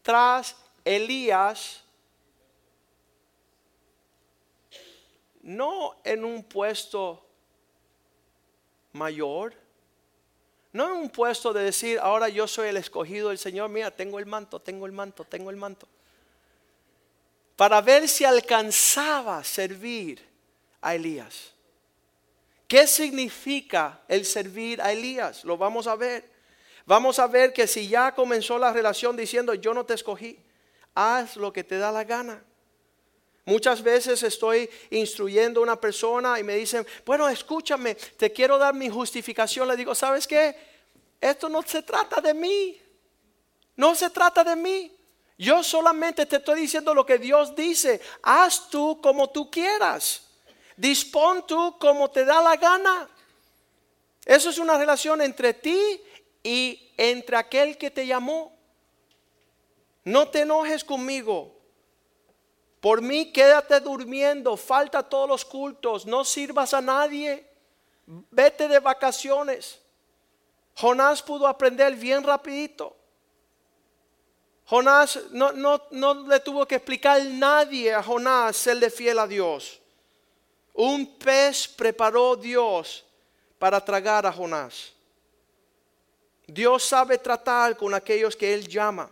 tras 0.01 0.55
Elías 0.85 1.83
no 5.41 5.97
en 6.05 6.23
un 6.23 6.41
puesto 6.43 7.25
mayor, 8.93 9.53
no 10.71 10.85
en 10.85 11.01
un 11.01 11.09
puesto 11.09 11.51
de 11.51 11.63
decir, 11.63 11.99
ahora 11.99 12.29
yo 12.29 12.47
soy 12.47 12.69
el 12.69 12.77
escogido 12.77 13.29
del 13.29 13.37
Señor, 13.37 13.69
mira, 13.69 13.91
tengo 13.91 14.19
el 14.19 14.25
manto, 14.25 14.59
tengo 14.61 14.85
el 14.85 14.93
manto, 14.93 15.25
tengo 15.25 15.49
el 15.49 15.57
manto. 15.57 15.87
Para 17.57 17.81
ver 17.81 18.07
si 18.07 18.23
alcanzaba 18.23 19.43
servir 19.43 20.32
a 20.83 20.93
Elías. 20.93 21.53
¿Qué 22.67 22.85
significa 22.85 24.01
el 24.07 24.25
servir 24.25 24.81
a 24.81 24.91
Elías? 24.91 25.43
Lo 25.43 25.57
vamos 25.57 25.87
a 25.87 25.95
ver. 25.95 26.31
Vamos 26.85 27.17
a 27.19 27.27
ver 27.27 27.53
que 27.53 27.65
si 27.65 27.87
ya 27.87 28.13
comenzó 28.13 28.57
la 28.57 28.73
relación 28.73 29.15
diciendo, 29.15 29.53
yo 29.53 29.73
no 29.73 29.85
te 29.85 29.93
escogí, 29.93 30.37
haz 30.93 31.37
lo 31.37 31.53
que 31.53 31.63
te 31.63 31.77
da 31.77 31.91
la 31.91 32.03
gana. 32.03 32.43
Muchas 33.45 33.81
veces 33.81 34.23
estoy 34.23 34.69
instruyendo 34.89 35.59
a 35.59 35.63
una 35.63 35.79
persona 35.79 36.39
y 36.39 36.43
me 36.43 36.55
dicen, 36.55 36.85
bueno, 37.05 37.27
escúchame, 37.27 37.95
te 37.95 38.31
quiero 38.31 38.57
dar 38.57 38.73
mi 38.73 38.89
justificación. 38.89 39.67
Le 39.67 39.75
digo, 39.75 39.93
¿sabes 39.93 40.25
qué? 40.25 40.55
Esto 41.19 41.49
no 41.49 41.61
se 41.61 41.83
trata 41.83 42.21
de 42.21 42.33
mí. 42.33 42.81
No 43.75 43.95
se 43.95 44.09
trata 44.09 44.43
de 44.43 44.55
mí. 44.55 44.91
Yo 45.37 45.61
solamente 45.61 46.25
te 46.25 46.37
estoy 46.37 46.61
diciendo 46.61 46.93
lo 46.93 47.05
que 47.05 47.17
Dios 47.17 47.55
dice. 47.55 47.99
Haz 48.21 48.69
tú 48.69 48.99
como 49.01 49.29
tú 49.29 49.51
quieras. 49.51 50.22
Dispón 50.77 51.45
tú 51.45 51.77
como 51.79 52.09
te 52.09 52.25
da 52.25 52.41
la 52.41 52.55
gana. 52.55 53.09
Eso 54.25 54.49
es 54.49 54.57
una 54.57 54.77
relación 54.77 55.21
entre 55.21 55.53
ti 55.53 56.01
y 56.41 56.91
entre 56.97 57.37
aquel 57.37 57.77
que 57.77 57.91
te 57.91 58.07
llamó. 58.07 58.55
No 60.03 60.27
te 60.29 60.41
enojes 60.41 60.83
conmigo. 60.83 61.53
Por 62.81 63.01
mí 63.01 63.31
quédate 63.31 63.79
durmiendo, 63.79 64.57
falta 64.57 65.07
todos 65.07 65.29
los 65.29 65.45
cultos, 65.45 66.05
no 66.05 66.25
sirvas 66.25 66.73
a 66.73 66.81
nadie, 66.81 67.49
vete 68.05 68.67
de 68.67 68.79
vacaciones. 68.79 69.79
Jonás 70.75 71.21
pudo 71.21 71.47
aprender 71.47 71.95
bien 71.95 72.23
rapidito. 72.23 72.95
Jonás 74.65 75.19
no, 75.31 75.51
no, 75.53 76.27
le 76.27 76.39
tuvo 76.39 76.65
que 76.65 76.75
explicar 76.75 77.23
nadie 77.25 77.93
a 77.93 78.01
Jonás 78.01 78.57
serle 78.57 78.89
fiel 78.89 79.19
a 79.19 79.27
Dios. 79.27 79.79
Un 80.73 81.17
pez 81.17 81.67
preparó 81.67 82.35
Dios 82.35 83.05
para 83.59 83.83
tragar 83.83 84.25
a 84.25 84.33
Jonás. 84.33 84.91
Dios 86.47 86.83
sabe 86.83 87.17
tratar 87.17 87.77
con 87.77 87.93
aquellos 87.93 88.35
que 88.35 88.53
Él 88.53 88.67
llama. 88.67 89.09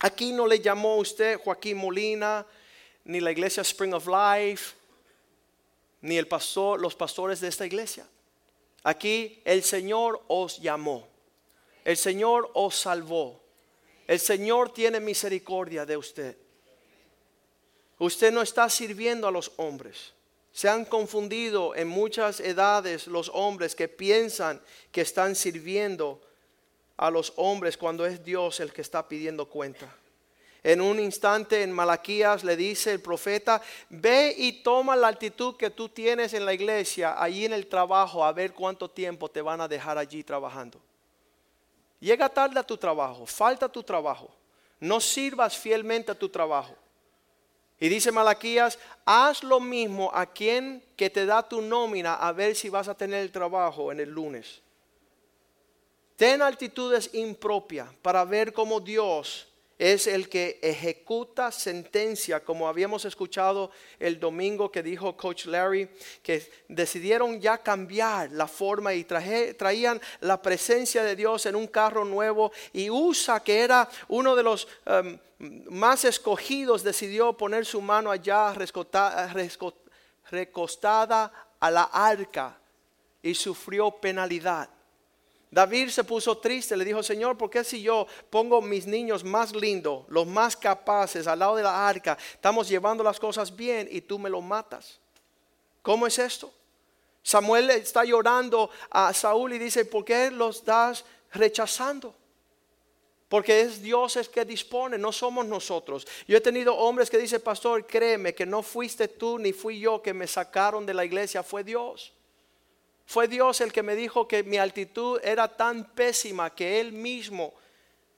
Aquí 0.00 0.32
no 0.32 0.46
le 0.46 0.58
llamó 0.60 0.96
usted 0.96 1.38
Joaquín 1.38 1.76
Molina, 1.76 2.44
ni 3.04 3.20
la 3.20 3.30
iglesia 3.30 3.60
Spring 3.60 3.94
of 3.94 4.06
Life, 4.06 4.74
ni 6.00 6.16
el 6.16 6.26
pastor, 6.26 6.80
los 6.80 6.94
pastores 6.94 7.40
de 7.40 7.48
esta 7.48 7.64
iglesia. 7.64 8.06
Aquí 8.82 9.40
el 9.44 9.62
Señor 9.62 10.22
os 10.28 10.58
llamó. 10.58 11.06
El 11.84 11.96
Señor 11.96 12.50
os 12.54 12.76
salvó. 12.76 13.40
El 14.06 14.18
Señor 14.18 14.72
tiene 14.72 15.00
misericordia 15.00 15.86
de 15.86 15.96
usted. 15.96 16.36
Usted 17.98 18.32
no 18.32 18.42
está 18.42 18.68
sirviendo 18.68 19.28
a 19.28 19.30
los 19.30 19.52
hombres. 19.56 20.13
Se 20.54 20.68
han 20.68 20.84
confundido 20.84 21.74
en 21.74 21.88
muchas 21.88 22.38
edades 22.38 23.08
los 23.08 23.28
hombres 23.34 23.74
que 23.74 23.88
piensan 23.88 24.62
que 24.92 25.00
están 25.00 25.34
sirviendo 25.34 26.20
a 26.96 27.10
los 27.10 27.32
hombres 27.34 27.76
cuando 27.76 28.06
es 28.06 28.24
Dios 28.24 28.60
el 28.60 28.72
que 28.72 28.82
está 28.82 29.08
pidiendo 29.08 29.46
cuenta. 29.46 29.92
En 30.62 30.80
un 30.80 31.00
instante 31.00 31.60
en 31.62 31.72
Malaquías 31.72 32.44
le 32.44 32.56
dice 32.56 32.92
el 32.92 33.00
profeta, 33.00 33.60
ve 33.90 34.32
y 34.38 34.62
toma 34.62 34.94
la 34.94 35.08
actitud 35.08 35.56
que 35.56 35.70
tú 35.70 35.88
tienes 35.88 36.34
en 36.34 36.46
la 36.46 36.54
iglesia, 36.54 37.20
allí 37.20 37.44
en 37.44 37.52
el 37.52 37.66
trabajo, 37.66 38.24
a 38.24 38.32
ver 38.32 38.52
cuánto 38.52 38.88
tiempo 38.88 39.28
te 39.28 39.42
van 39.42 39.60
a 39.60 39.66
dejar 39.66 39.98
allí 39.98 40.22
trabajando. 40.22 40.80
Llega 41.98 42.28
tarde 42.28 42.60
a 42.60 42.62
tu 42.62 42.76
trabajo, 42.76 43.26
falta 43.26 43.68
tu 43.68 43.82
trabajo, 43.82 44.32
no 44.78 45.00
sirvas 45.00 45.58
fielmente 45.58 46.12
a 46.12 46.14
tu 46.14 46.28
trabajo. 46.28 46.76
Y 47.80 47.88
dice 47.88 48.12
Malaquías, 48.12 48.78
haz 49.04 49.42
lo 49.42 49.60
mismo 49.60 50.10
a 50.14 50.26
quien 50.26 50.82
que 50.96 51.10
te 51.10 51.26
da 51.26 51.46
tu 51.46 51.60
nómina 51.60 52.14
a 52.14 52.32
ver 52.32 52.54
si 52.54 52.68
vas 52.68 52.88
a 52.88 52.96
tener 52.96 53.22
el 53.22 53.32
trabajo 53.32 53.90
en 53.90 54.00
el 54.00 54.10
lunes. 54.10 54.62
Ten 56.16 56.42
actitudes 56.42 57.10
impropias 57.14 57.88
para 58.00 58.24
ver 58.24 58.52
cómo 58.52 58.80
Dios 58.80 59.48
es 59.78 60.06
el 60.06 60.28
que 60.28 60.60
ejecuta 60.62 61.50
sentencia, 61.50 62.40
como 62.44 62.68
habíamos 62.68 63.04
escuchado 63.04 63.72
el 63.98 64.20
domingo 64.20 64.70
que 64.70 64.82
dijo 64.82 65.16
Coach 65.16 65.46
Larry, 65.46 65.88
que 66.22 66.48
decidieron 66.68 67.40
ya 67.40 67.58
cambiar 67.58 68.30
la 68.30 68.46
forma 68.46 68.94
y 68.94 69.04
traían 69.04 70.00
la 70.20 70.40
presencia 70.40 71.02
de 71.02 71.16
Dios 71.16 71.46
en 71.46 71.56
un 71.56 71.66
carro 71.66 72.04
nuevo 72.04 72.52
y 72.72 72.88
Usa, 72.88 73.42
que 73.42 73.58
era 73.58 73.88
uno 74.08 74.36
de 74.36 74.42
los 74.44 74.68
um, 74.86 75.18
más 75.38 76.04
escogidos, 76.04 76.82
decidió 76.82 77.36
poner 77.36 77.66
su 77.66 77.80
mano 77.80 78.10
allá 78.10 78.54
recostada 80.30 81.32
a 81.60 81.70
la 81.70 81.82
arca 81.84 82.58
y 83.22 83.34
sufrió 83.34 83.90
penalidad. 83.90 84.68
David 85.50 85.90
se 85.90 86.02
puso 86.02 86.36
triste, 86.38 86.76
le 86.76 86.84
dijo, 86.84 87.02
Señor, 87.02 87.38
¿por 87.38 87.48
qué 87.48 87.62
si 87.62 87.80
yo 87.80 88.08
pongo 88.28 88.60
mis 88.60 88.86
niños 88.86 89.22
más 89.22 89.54
lindos, 89.54 90.04
los 90.08 90.26
más 90.26 90.56
capaces 90.56 91.28
al 91.28 91.38
lado 91.38 91.54
de 91.54 91.62
la 91.62 91.88
arca, 91.88 92.18
estamos 92.32 92.68
llevando 92.68 93.04
las 93.04 93.20
cosas 93.20 93.54
bien 93.54 93.88
y 93.90 94.00
tú 94.00 94.18
me 94.18 94.28
lo 94.28 94.40
matas? 94.40 94.98
¿Cómo 95.80 96.08
es 96.08 96.18
esto? 96.18 96.52
Samuel 97.22 97.70
está 97.70 98.04
llorando 98.04 98.68
a 98.90 99.14
Saúl 99.14 99.52
y 99.52 99.58
dice, 99.58 99.84
¿por 99.84 100.04
qué 100.04 100.30
los 100.30 100.56
estás 100.56 101.04
rechazando? 101.32 102.14
Porque 103.34 103.62
es 103.62 103.82
Dios 103.82 104.14
el 104.14 104.28
que 104.28 104.44
dispone, 104.44 104.96
no 104.96 105.10
somos 105.10 105.44
nosotros. 105.44 106.06
Yo 106.28 106.36
he 106.36 106.40
tenido 106.40 106.72
hombres 106.76 107.10
que 107.10 107.18
dicen, 107.18 107.40
pastor, 107.40 107.84
créeme 107.84 108.32
que 108.32 108.46
no 108.46 108.62
fuiste 108.62 109.08
tú 109.08 109.40
ni 109.40 109.52
fui 109.52 109.80
yo 109.80 110.00
que 110.00 110.14
me 110.14 110.28
sacaron 110.28 110.86
de 110.86 110.94
la 110.94 111.04
iglesia, 111.04 111.42
fue 111.42 111.64
Dios. 111.64 112.12
Fue 113.04 113.26
Dios 113.26 113.60
el 113.60 113.72
que 113.72 113.82
me 113.82 113.96
dijo 113.96 114.28
que 114.28 114.44
mi 114.44 114.56
altitud 114.56 115.18
era 115.20 115.48
tan 115.48 115.84
pésima 115.96 116.54
que 116.54 116.78
Él 116.78 116.92
mismo 116.92 117.52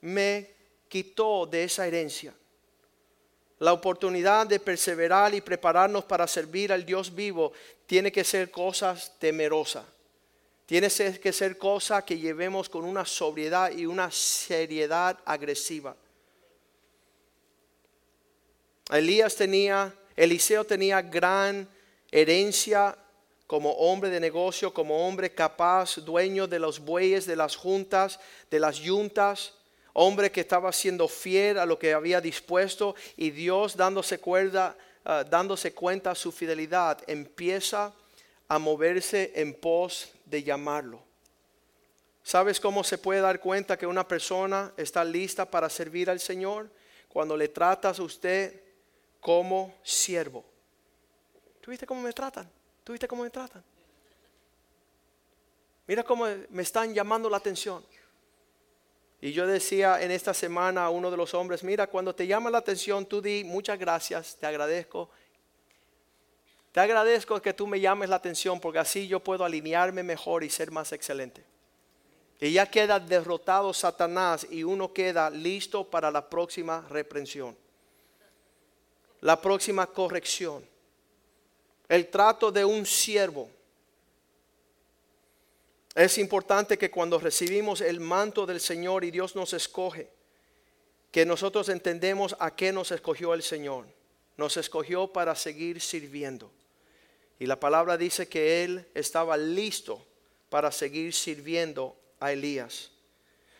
me 0.01 0.51
quitó 0.87 1.47
de 1.47 1.63
esa 1.63 1.87
herencia. 1.87 2.31
La 3.57 3.73
oportunidad 3.73 4.45
de 4.45 4.59
perseverar 4.59 5.33
y 5.33 5.41
prepararnos 5.41 6.03
para 6.03 6.27
servir 6.27 6.71
al 6.71 6.85
Dios 6.85 7.15
vivo 7.15 7.53
tiene 7.87 8.11
que 8.11 8.23
ser 8.23 8.51
cosas 8.51 9.13
temerosas. 9.17 9.83
Tiene 10.67 10.89
que 10.89 11.31
ser 11.31 11.57
cosa 11.57 12.03
que 12.03 12.19
llevemos 12.19 12.67
con 12.67 12.83
una 12.83 13.05
sobriedad 13.05 13.71
y 13.71 13.85
una 13.85 14.11
seriedad 14.11 15.17
agresiva. 15.23 15.95
Elías 18.91 19.33
tenía, 19.37 19.95
Eliseo 20.13 20.65
tenía 20.65 21.01
gran 21.01 21.69
herencia 22.11 22.97
como 23.47 23.71
hombre 23.71 24.09
de 24.09 24.19
negocio, 24.19 24.73
como 24.73 25.07
hombre 25.07 25.33
capaz, 25.33 25.95
dueño 26.03 26.47
de 26.47 26.59
los 26.59 26.79
bueyes, 26.79 27.25
de 27.25 27.37
las 27.37 27.55
juntas, 27.55 28.19
de 28.51 28.59
las 28.59 28.75
yuntas, 28.75 29.53
hombre 29.93 30.33
que 30.33 30.41
estaba 30.41 30.73
siendo 30.73 31.07
fiel 31.07 31.59
a 31.59 31.65
lo 31.65 31.79
que 31.79 31.93
había 31.93 32.19
dispuesto 32.19 32.93
y 33.15 33.29
Dios 33.29 33.77
dándose 33.77 34.19
cuenta, 34.19 34.75
ah, 35.05 35.23
dándose 35.23 35.73
cuenta 35.73 36.13
su 36.13 36.33
fidelidad, 36.33 37.01
empieza 37.07 37.93
a 38.49 38.59
moverse 38.59 39.31
en 39.33 39.53
pos 39.53 40.09
de 40.29 40.43
llamarlo. 40.43 41.01
¿Sabes 42.23 42.59
cómo 42.59 42.83
se 42.83 42.97
puede 42.97 43.21
dar 43.21 43.39
cuenta 43.39 43.77
que 43.77 43.87
una 43.87 44.07
persona 44.07 44.73
está 44.75 45.03
lista 45.03 45.49
para 45.49 45.69
servir 45.69 46.09
al 46.09 46.19
Señor? 46.19 46.69
Cuando 47.07 47.37
le 47.37 47.47
tratas 47.47 47.99
a 47.99 48.03
usted 48.03 48.61
como 49.21 49.73
siervo. 49.81 50.43
¿Tú 51.61 51.71
viste 51.71 51.85
cómo 51.85 52.01
me 52.01 52.13
tratan? 52.13 52.49
¿Tú 52.83 52.91
viste 52.91 53.07
cómo 53.07 53.23
me 53.23 53.29
tratan? 53.29 53.63
Mira 55.87 56.03
cómo 56.03 56.25
me 56.49 56.63
están 56.63 56.93
llamando 56.93 57.29
la 57.29 57.37
atención. 57.37 57.83
Y 59.21 59.31
yo 59.31 59.47
decía 59.47 60.01
en 60.01 60.11
esta 60.11 60.33
semana 60.33 60.85
a 60.85 60.89
uno 60.89 61.09
de 61.09 61.17
los 61.17 61.33
hombres, 61.33 61.63
mira, 61.63 61.87
cuando 61.87 62.13
te 62.13 62.27
llama 62.27 62.51
la 62.51 62.59
atención, 62.59 63.05
tú 63.05 63.21
di 63.21 63.43
muchas 63.43 63.79
gracias, 63.79 64.35
te 64.35 64.45
agradezco. 64.45 65.09
Te 66.77 66.81
agradezco 66.81 67.41
que 67.41 67.55
tú 67.55 67.65
me 67.65 67.79
llames 67.79 68.07
la 68.07 68.17
atención 68.17 68.59
porque 68.59 68.77
así 68.77 69.07
yo 69.07 69.19
puedo 69.19 69.43
alinearme 69.43 70.03
mejor 70.03 70.43
y 70.43 70.49
ser 70.51 70.69
más 70.69 70.91
excelente. 70.91 71.43
Y 72.39 72.51
ya 72.51 72.69
queda 72.69 72.99
derrotado 72.99 73.73
Satanás 73.73 74.45
y 74.47 74.61
uno 74.61 74.93
queda 74.93 75.31
listo 75.31 75.89
para 75.89 76.11
la 76.11 76.29
próxima 76.29 76.85
reprensión, 76.87 77.57
la 79.21 79.41
próxima 79.41 79.87
corrección 79.87 80.63
el 81.89 82.09
trato 82.11 82.51
de 82.51 82.63
un 82.63 82.85
siervo. 82.85 83.49
Es 85.95 86.19
importante 86.19 86.77
que 86.77 86.91
cuando 86.91 87.17
recibimos 87.17 87.81
el 87.81 87.99
manto 87.99 88.45
del 88.45 88.59
Señor 88.59 89.03
y 89.03 89.09
Dios 89.09 89.35
nos 89.35 89.53
escoge, 89.53 90.11
que 91.09 91.25
nosotros 91.25 91.69
entendemos 91.69 92.35
a 92.37 92.55
qué 92.55 92.71
nos 92.71 92.91
escogió 92.91 93.33
el 93.33 93.41
Señor. 93.41 93.87
Nos 94.35 94.57
escogió 94.57 95.07
para 95.07 95.33
seguir 95.33 95.81
sirviendo. 95.81 96.51
Y 97.39 97.45
la 97.45 97.59
palabra 97.59 97.97
dice 97.97 98.27
que 98.27 98.63
Él 98.63 98.85
estaba 98.93 99.37
listo 99.37 100.05
para 100.49 100.71
seguir 100.71 101.13
sirviendo 101.13 101.95
a 102.19 102.31
Elías. 102.31 102.91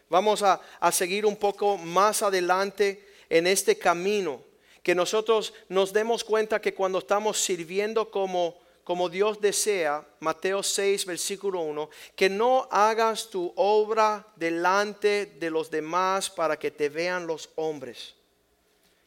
Vamos 0.10 0.42
a, 0.42 0.62
a 0.80 0.92
seguir 0.92 1.26
un 1.26 1.36
poco 1.36 1.78
más 1.78 2.24
adelante 2.24 3.08
en 3.30 3.46
este 3.46 3.78
camino 3.78 4.42
que 4.88 4.96
nosotros 4.96 5.54
nos 5.68 5.92
demos 5.92 6.24
cuenta 6.24 6.62
que 6.62 6.74
cuando 6.74 7.00
estamos 7.00 7.38
sirviendo 7.38 8.10
como, 8.10 8.58
como 8.86 9.10
Dios 9.10 9.42
desea, 9.42 10.08
Mateo 10.22 10.64
6, 10.64 11.06
versículo 11.06 11.60
1, 11.60 11.90
que 12.16 12.30
no 12.30 12.70
hagas 12.72 13.30
tu 13.30 13.52
obra 13.58 14.26
delante 14.38 15.26
de 15.26 15.50
los 15.50 15.70
demás 15.70 16.30
para 16.30 16.58
que 16.58 16.72
te 16.72 16.88
vean 16.88 17.28
los 17.28 17.50
hombres. 17.56 18.16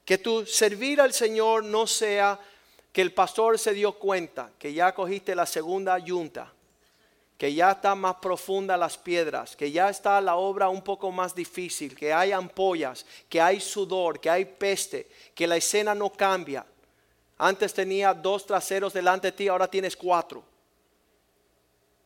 Que 0.04 0.18
tu 0.18 0.44
servir 0.44 1.00
al 1.00 1.14
Señor 1.14 1.64
no 1.64 1.86
sea 1.86 2.38
que 2.92 3.02
el 3.02 3.12
pastor 3.12 3.58
se 3.58 3.72
dio 3.72 3.92
cuenta 3.92 4.50
que 4.58 4.72
ya 4.72 4.94
cogiste 4.94 5.34
la 5.34 5.46
segunda 5.46 5.98
yunta 5.98 6.52
que 7.40 7.54
ya 7.54 7.70
está 7.70 7.94
más 7.94 8.16
profunda 8.16 8.76
las 8.76 8.98
piedras, 8.98 9.56
que 9.56 9.72
ya 9.72 9.88
está 9.88 10.20
la 10.20 10.36
obra 10.36 10.68
un 10.68 10.82
poco 10.82 11.10
más 11.10 11.34
difícil, 11.34 11.96
que 11.96 12.12
hay 12.12 12.32
ampollas, 12.32 13.06
que 13.30 13.40
hay 13.40 13.60
sudor, 13.60 14.20
que 14.20 14.28
hay 14.28 14.44
peste, 14.44 15.08
que 15.34 15.46
la 15.46 15.56
escena 15.56 15.94
no 15.94 16.12
cambia. 16.12 16.66
Antes 17.38 17.72
tenía 17.72 18.12
dos 18.12 18.44
traseros 18.44 18.92
delante 18.92 19.28
de 19.28 19.32
ti, 19.32 19.48
ahora 19.48 19.66
tienes 19.66 19.96
cuatro. 19.96 20.44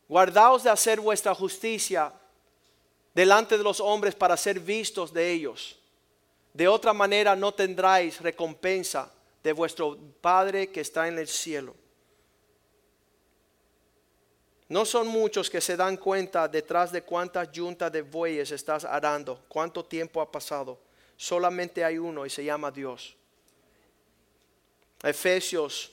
Guardaos 0.07 0.63
de 0.63 0.69
hacer 0.69 1.01
vuestra 1.01 1.35
justicia 1.35 2.13
delante 3.13 3.57
de 3.57 3.63
los 3.65 3.81
hombres 3.81 4.15
para 4.15 4.37
ser 4.37 4.57
vistos 4.61 5.11
de 5.11 5.33
ellos. 5.33 5.77
De 6.53 6.69
otra 6.69 6.93
manera 6.93 7.35
no 7.35 7.53
tendráis 7.53 8.21
recompensa 8.21 9.11
de 9.45 9.53
vuestro 9.53 9.95
Padre 10.21 10.71
que 10.71 10.81
está 10.81 11.07
en 11.07 11.19
el 11.19 11.27
cielo. 11.27 11.75
No 14.67 14.85
son 14.85 15.05
muchos 15.05 15.51
que 15.51 15.61
se 15.61 15.77
dan 15.77 15.97
cuenta 15.97 16.47
detrás 16.47 16.91
de 16.91 17.03
cuántas 17.03 17.51
yuntas 17.51 17.91
de 17.91 18.01
bueyes 18.01 18.49
estás 18.49 18.85
arando, 18.85 19.45
cuánto 19.47 19.85
tiempo 19.85 20.19
ha 20.19 20.31
pasado. 20.31 20.79
Solamente 21.15 21.85
hay 21.85 21.99
uno 21.99 22.25
y 22.25 22.31
se 22.31 22.43
llama 22.43 22.71
Dios. 22.71 23.15
Efesios, 25.03 25.91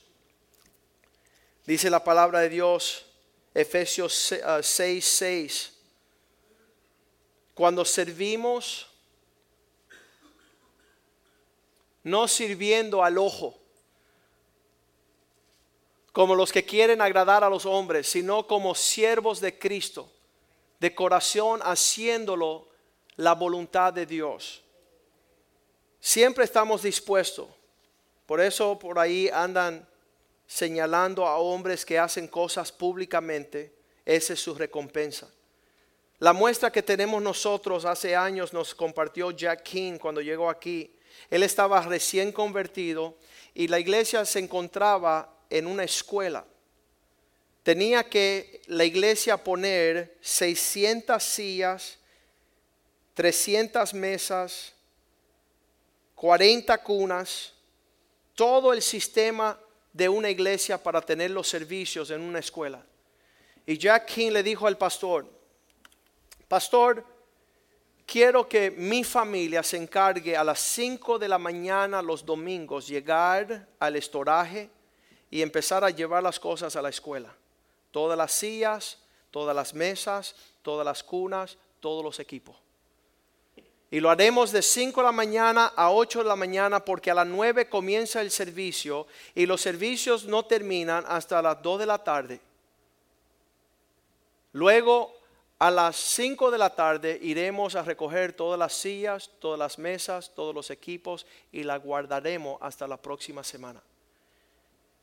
dice 1.67 1.91
la 1.91 2.03
palabra 2.03 2.41
de 2.41 2.49
Dios, 2.49 3.05
Efesios 3.53 4.33
6, 4.63 5.05
6. 5.05 5.73
Ah, 5.73 5.79
Cuando 7.53 7.85
servimos, 7.85 8.89
no 12.03 12.29
sirviendo 12.29 13.05
al 13.05 13.19
ojo, 13.19 13.59
como 16.13 16.35
los 16.35 16.53
que 16.53 16.65
quieren 16.65 17.01
agradar 17.01 17.43
a 17.43 17.49
los 17.49 17.65
hombres, 17.65 18.09
sino 18.09 18.47
como 18.47 18.75
siervos 18.75 19.41
de 19.41 19.59
Cristo, 19.59 20.11
de 20.79 20.95
corazón 20.95 21.61
haciéndolo 21.63 22.69
la 23.17 23.35
voluntad 23.35 23.93
de 23.93 24.05
Dios. 24.05 24.63
Siempre 26.01 26.45
estamos 26.45 26.83
dispuestos. 26.83 27.49
Por 28.27 28.41
eso 28.41 28.79
por 28.79 28.99
ahí 28.99 29.29
andan 29.33 29.87
señalando 30.47 31.27
a 31.27 31.39
hombres 31.39 31.85
que 31.85 31.99
hacen 31.99 32.29
cosas 32.29 32.73
públicamente. 32.73 33.73
Esa 34.05 34.33
es 34.33 34.41
su 34.41 34.55
recompensa. 34.55 35.31
La 36.19 36.33
muestra 36.33 36.71
que 36.71 36.83
tenemos 36.83 37.23
nosotros 37.23 37.85
hace 37.85 38.15
años 38.15 38.53
nos 38.53 38.75
compartió 38.75 39.31
Jack 39.31 39.63
King 39.63 39.99
cuando 39.99 40.21
llegó 40.21 40.51
aquí. 40.51 40.95
Él 41.31 41.43
estaba 41.43 41.81
recién 41.83 42.33
convertido 42.33 43.17
y 43.55 43.69
la 43.69 43.79
iglesia 43.79 44.25
se 44.25 44.39
encontraba 44.39 45.35
en 45.51 45.67
una 45.67 45.85
escuela. 45.85 46.45
Tenía 47.63 48.09
que 48.09 48.61
la 48.67 48.85
iglesia 48.85 49.37
poner 49.37 50.17
600 50.21 51.23
sillas, 51.23 51.99
300 53.15 53.95
mesas, 53.95 54.73
40 56.17 56.79
cunas, 56.83 57.53
todo 58.35 58.73
el 58.73 58.83
sistema 58.83 59.59
de 59.93 60.09
una 60.09 60.31
iglesia 60.31 60.83
para 60.83 61.01
tener 61.01 61.31
los 61.31 61.49
servicios 61.49 62.11
en 62.11 62.21
una 62.21 62.39
escuela. 62.39 62.85
Y 63.67 63.79
Jack 63.79 64.07
King 64.07 64.33
le 64.33 64.43
dijo 64.43 64.67
al 64.67 64.77
pastor, 64.77 65.27
pastor, 66.49 67.05
quiero 68.13 68.47
que 68.47 68.71
mi 68.71 69.05
familia 69.05 69.63
se 69.63 69.79
encargue 69.79 70.37
a 70.37 70.45
las 70.45 70.61
5 70.61 71.19
de 71.19 71.29
la 71.29 71.39
mañana 71.39 72.03
los 72.03 72.27
domingos 72.27 72.87
llegar 72.87 73.67
al 73.79 73.97
estoraje 73.97 74.69
y 75.31 75.41
empezar 75.41 75.83
a 75.83 75.89
llevar 75.89 76.23
las 76.23 76.39
cosas 76.39 76.77
a 76.77 76.83
la 76.83 76.91
escuela. 76.91 77.35
Todas 77.91 78.19
las 78.19 78.33
sillas, 78.33 78.99
todas 79.31 79.57
las 79.57 79.73
mesas, 79.73 80.37
todas 80.61 80.85
las 80.85 81.03
cunas, 81.03 81.57
todos 81.81 82.05
los 82.05 82.21
equipos. 82.21 82.55
Y 83.91 83.99
lo 83.99 84.11
haremos 84.11 84.53
de 84.53 84.61
5 84.61 85.01
de 85.01 85.07
la 85.07 85.13
mañana 85.13 85.73
a 85.75 85.91
8 85.91 86.19
de 86.19 86.29
la 86.29 86.37
mañana 86.37 86.85
porque 86.85 87.11
a 87.11 87.15
las 87.15 87.27
9 87.27 87.71
comienza 87.71 88.21
el 88.21 88.31
servicio 88.31 89.07
y 89.35 89.47
los 89.47 89.63
servicios 89.63 90.27
no 90.27 90.45
terminan 90.45 91.03
hasta 91.09 91.41
las 91.41 91.63
2 91.63 91.79
de 91.79 91.87
la 91.87 92.05
tarde. 92.05 92.41
Luego 94.53 95.22
a 95.63 95.71
las 95.71 95.95
5 95.97 96.51
de 96.51 96.59
la 96.59 96.71
tarde 96.71 97.19
iremos 97.23 97.77
a 97.77 97.83
recoger 97.83 98.33
todas 98.33 98.59
las 98.59 98.73
sillas, 98.73 99.31
todas 99.39 99.59
las 99.59 99.79
mesas, 99.79 100.33
todos 100.35 100.53
los 100.53 100.71
equipos 100.71 101.25
y 101.53 101.63
las 101.63 101.81
guardaremos 101.81 102.59
hasta 102.61 102.89
la 102.89 102.97
próxima 102.97 103.45
semana 103.45 103.81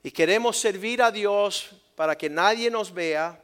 y 0.04 0.12
queremos 0.12 0.58
servir 0.58 1.02
a 1.02 1.12
Dios 1.12 1.70
para 1.96 2.18
que 2.18 2.30
nadie 2.30 2.70
nos 2.70 2.94
vea, 2.94 3.42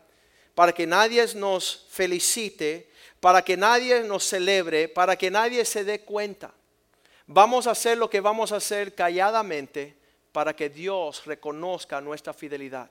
para 0.53 0.71
que 0.71 0.87
nadie 0.87 1.25
nos 1.35 1.85
felicite, 1.89 2.89
para 3.19 3.41
que 3.41 3.57
nadie 3.57 4.03
nos 4.03 4.23
celebre, 4.23 4.87
para 4.87 5.15
que 5.15 5.29
nadie 5.29 5.65
se 5.65 5.83
dé 5.83 6.01
cuenta. 6.01 6.53
Vamos 7.27 7.67
a 7.67 7.71
hacer 7.71 7.97
lo 7.97 8.09
que 8.09 8.21
vamos 8.21 8.51
a 8.51 8.57
hacer 8.57 8.93
calladamente 8.93 9.95
para 10.31 10.55
que 10.55 10.69
Dios 10.69 11.25
reconozca 11.25 11.99
nuestra 11.99 12.33
fidelidad. 12.33 12.89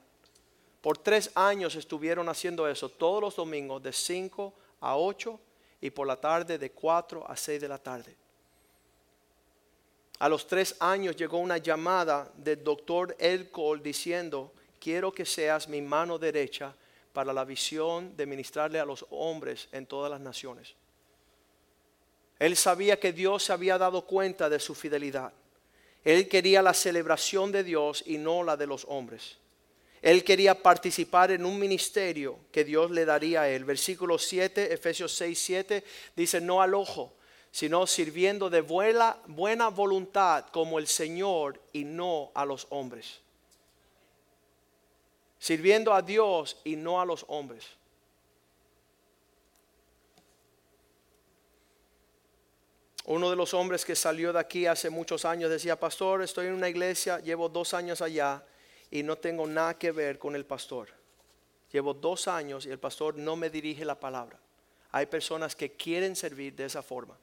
Por 0.85 0.99
tres 0.99 1.31
años 1.35 1.77
estuvieron 1.77 2.29
haciendo 2.29 2.69
eso 2.69 2.91
todos 2.91 3.19
los 3.19 3.37
domingos 3.37 3.83
de 3.83 3.91
5 3.91 4.53
a 4.83 4.99
8 4.99 5.41
y 5.81 5.89
por 5.89 6.07
la 6.07 6.21
tarde 6.21 6.59
de 6.59 6.73
4 6.73 7.25
a 7.27 7.35
6 7.35 7.59
de 7.59 7.69
la 7.69 7.79
tarde. 7.79 8.15
A 10.19 10.29
los 10.29 10.47
tres 10.47 10.77
años 10.81 11.17
llegó 11.17 11.39
una 11.39 11.57
llamada 11.57 12.31
del 12.37 12.63
doctor 12.63 13.17
Elcol 13.19 13.83
diciendo, 13.83 14.53
quiero 14.79 15.11
que 15.11 15.25
seas 15.25 15.69
mi 15.69 15.81
mano 15.81 16.19
derecha 16.19 16.75
para 17.15 17.33
la 17.33 17.47
visión 17.47 18.15
de 18.15 18.27
ministrarle 18.27 18.79
a 18.79 18.85
los 18.85 19.07
hombres 19.09 19.69
en 19.73 19.87
todas 19.87 20.11
las 20.11 20.21
naciones. 20.21 20.75
Él 22.39 22.55
sabía 22.57 23.01
que 23.01 23.15
Dios 23.15 23.45
se 23.45 23.55
había 23.55 23.79
dado 23.79 24.05
cuenta 24.05 24.51
de 24.51 24.61
su 24.61 24.75
fidelidad. 24.75 25.33
Él 26.05 26.29
quería 26.29 26.61
la 26.61 26.75
celebración 26.75 27.53
de 27.53 27.65
Dios 27.65 28.05
y 28.07 28.19
no 28.19 28.43
la 28.43 28.59
de 28.59 28.67
los 28.67 28.85
hombres. 28.87 29.39
Él 30.05 30.23
quería 30.23 30.63
participar 30.63 31.31
en 31.31 31.47
un 31.47 31.59
ministerio 31.59 32.41
que 32.53 32.63
Dios 32.63 32.91
le 32.91 33.07
daría 33.07 33.41
a 33.41 33.49
él. 33.49 33.65
Versículo 33.65 34.19
7, 34.19 34.71
Efesios 34.75 35.15
6, 35.15 35.39
7 35.39 35.85
dice, 36.15 36.43
no 36.43 36.61
al 36.61 36.75
ojo, 36.75 37.15
sino 37.51 37.87
sirviendo 37.87 38.51
de 38.51 38.61
buena, 38.61 39.17
buena 39.27 39.69
voluntad 39.71 40.45
como 40.53 40.79
el 40.79 40.89
Señor 40.89 41.59
y 41.73 41.85
no 41.85 42.31
a 42.35 42.45
los 42.45 42.67
hombres. 42.69 43.23
Sirviendo 45.39 45.95
a 45.95 46.03
Dios 46.03 46.59
y 46.65 46.77
no 46.77 47.01
a 47.01 47.07
los 47.07 47.25
hombres. 47.29 47.65
Uno 53.07 53.31
de 53.31 53.37
los 53.37 53.55
hombres 53.55 53.87
que 53.87 53.97
salió 53.97 54.35
de 54.35 54.41
aquí 54.41 54.67
hace 54.67 54.91
muchos 54.91 55.25
años 55.25 55.51
decía, 55.51 55.81
pastor, 55.81 56.21
estoy 56.21 56.49
en 56.49 56.53
una 56.53 56.69
iglesia, 56.69 57.21
llevo 57.21 57.49
dos 57.49 57.73
años 57.73 58.03
allá 58.03 58.45
y 58.91 59.03
no 59.03 59.17
tengo 59.17 59.47
nada 59.47 59.79
que 59.79 59.93
ver 59.93 60.19
con 60.19 60.35
el 60.37 60.45
pastor. 60.45 60.89
Llevo 61.73 61.95
dos 61.95 62.29
años 62.29 62.67
y 62.67 62.71
el 62.71 62.79
pastor 62.79 63.17
no 63.17 63.37
me 63.37 63.51
dirige 63.51 63.85
la 63.85 63.99
palabra. 63.99 64.39
Hay 64.93 65.07
personas 65.07 65.57
que 65.57 65.73
quieren 65.73 66.15
servir 66.15 66.55
de 66.55 66.67
esa 66.67 66.83
forma. 66.83 67.19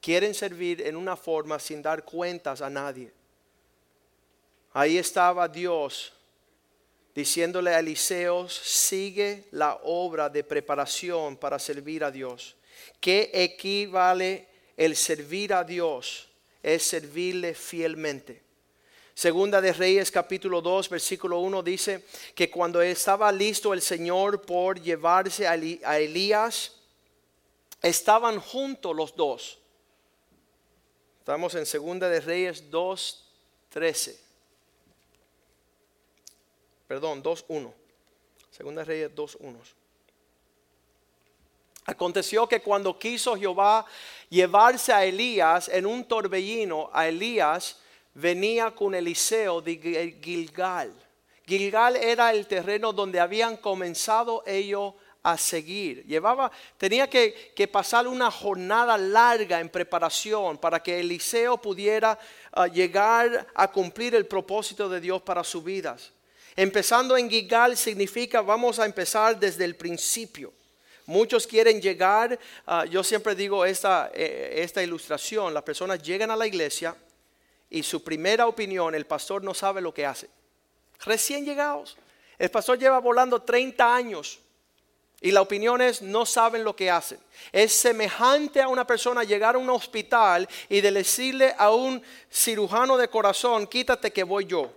Quieren 0.00 0.34
servir 0.34 0.82
en 0.82 0.96
una 0.96 1.16
forma 1.16 1.58
sin 1.58 1.80
dar 1.80 2.04
cuentas 2.04 2.60
a 2.60 2.68
nadie. 2.68 3.12
Ahí 4.72 4.98
estaba 4.98 5.46
Dios 5.46 6.12
diciéndole 7.14 7.72
a 7.72 7.78
Eliseo, 7.78 8.48
sigue 8.48 9.44
la 9.52 9.78
obra 9.84 10.28
de 10.28 10.42
preparación 10.42 11.36
para 11.36 11.58
servir 11.58 12.02
a 12.02 12.10
Dios. 12.10 12.56
¿Qué 13.00 13.30
equivale 13.32 14.48
el 14.76 14.96
servir 14.96 15.54
a 15.54 15.62
Dios? 15.62 16.28
Es 16.62 16.82
servirle 16.82 17.54
fielmente. 17.54 18.42
Segunda 19.14 19.60
de 19.60 19.72
Reyes 19.72 20.10
capítulo 20.10 20.60
2 20.60 20.88
versículo 20.88 21.38
1 21.38 21.62
dice 21.62 22.04
que 22.34 22.50
cuando 22.50 22.82
estaba 22.82 23.30
listo 23.30 23.72
el 23.72 23.80
Señor 23.80 24.42
por 24.42 24.80
llevarse 24.80 25.46
a 25.46 25.54
Elías, 25.54 26.72
estaban 27.80 28.40
juntos 28.40 28.94
los 28.94 29.14
dos. 29.14 29.58
Estamos 31.20 31.54
en 31.54 31.64
Segunda 31.64 32.08
de 32.08 32.20
Reyes 32.20 32.70
2, 32.70 33.30
13. 33.70 34.20
Perdón, 36.88 37.22
2, 37.22 37.44
1. 37.46 37.74
Segunda 38.50 38.82
de 38.82 38.84
Reyes 38.84 39.14
2, 39.14 39.38
1. 39.40 39.58
Aconteció 41.86 42.48
que 42.48 42.60
cuando 42.60 42.98
quiso 42.98 43.36
Jehová 43.36 43.86
llevarse 44.28 44.92
a 44.92 45.04
Elías 45.04 45.68
en 45.68 45.86
un 45.86 46.04
torbellino, 46.04 46.90
a 46.92 47.06
Elías 47.06 47.78
venía 48.14 48.70
con 48.70 48.94
Eliseo 48.94 49.60
de 49.60 50.18
Gilgal. 50.22 50.94
Gilgal 51.46 51.96
era 51.96 52.32
el 52.32 52.46
terreno 52.46 52.92
donde 52.92 53.20
habían 53.20 53.56
comenzado 53.58 54.42
ellos 54.46 54.94
a 55.22 55.36
seguir. 55.36 56.04
Llevaba, 56.06 56.50
tenía 56.78 57.08
que, 57.08 57.68
pasar 57.70 58.06
una 58.06 58.30
jornada 58.30 58.96
larga 58.96 59.60
en 59.60 59.68
preparación 59.68 60.58
para 60.58 60.82
que 60.82 61.00
Eliseo 61.00 61.56
pudiera 61.58 62.18
ah, 62.52 62.66
llegar 62.66 63.46
a 63.54 63.70
cumplir 63.70 64.14
el 64.14 64.26
propósito 64.26 64.88
de 64.88 65.00
Dios 65.00 65.22
para 65.22 65.42
sus 65.42 65.64
vidas. 65.64 66.12
Empezando 66.56 67.16
en 67.16 67.28
Gilgal 67.28 67.76
significa 67.76 68.40
vamos 68.40 68.78
a 68.78 68.84
empezar 68.84 69.38
desde 69.38 69.64
el 69.64 69.76
principio. 69.76 70.52
Muchos 71.06 71.46
quieren 71.46 71.80
llegar, 71.80 72.38
ah, 72.66 72.84
yo 72.84 73.02
siempre 73.02 73.34
digo 73.34 73.64
esta, 73.64 74.10
eh, 74.14 74.54
esta 74.56 74.82
ilustración, 74.82 75.52
las 75.52 75.62
personas 75.62 76.02
llegan 76.02 76.30
a 76.30 76.36
la 76.36 76.46
iglesia 76.46 76.94
y 77.74 77.82
su 77.82 78.04
primera 78.04 78.46
opinión, 78.46 78.94
el 78.94 79.04
pastor 79.04 79.42
no 79.42 79.52
sabe 79.52 79.80
lo 79.80 79.92
que 79.92 80.06
hace. 80.06 80.30
Recién 81.04 81.44
llegados. 81.44 81.96
El 82.38 82.48
pastor 82.48 82.78
lleva 82.78 83.00
volando 83.00 83.42
30 83.42 83.92
años 83.92 84.38
y 85.20 85.32
la 85.32 85.42
opinión 85.42 85.82
es 85.82 86.00
no 86.00 86.24
saben 86.24 86.62
lo 86.62 86.76
que 86.76 86.88
hacen. 86.88 87.18
Es 87.50 87.72
semejante 87.72 88.62
a 88.62 88.68
una 88.68 88.86
persona 88.86 89.24
llegar 89.24 89.56
a 89.56 89.58
un 89.58 89.68
hospital 89.70 90.48
y 90.68 90.80
de 90.82 90.92
decirle 90.92 91.52
a 91.58 91.72
un 91.72 92.00
cirujano 92.30 92.96
de 92.96 93.08
corazón, 93.08 93.66
quítate 93.66 94.12
que 94.12 94.22
voy 94.22 94.46
yo. 94.46 94.72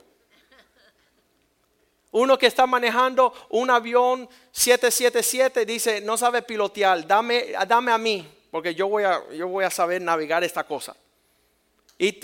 Uno 2.09 2.35
que 2.35 2.47
está 2.47 2.65
manejando 2.65 3.31
un 3.49 3.69
avión 3.69 4.27
777 4.53 5.67
dice, 5.67 6.01
no 6.01 6.17
sabe 6.17 6.41
pilotear, 6.41 7.05
dame, 7.05 7.53
dame 7.67 7.91
a 7.91 7.99
mí, 7.99 8.27
porque 8.49 8.73
yo 8.73 8.87
voy 8.87 9.03
a, 9.03 9.21
yo 9.33 9.47
voy 9.49 9.65
a 9.65 9.69
saber 9.69 10.01
navegar 10.01 10.43
esta 10.43 10.63
cosa. 10.63 10.95
Y, 11.97 12.19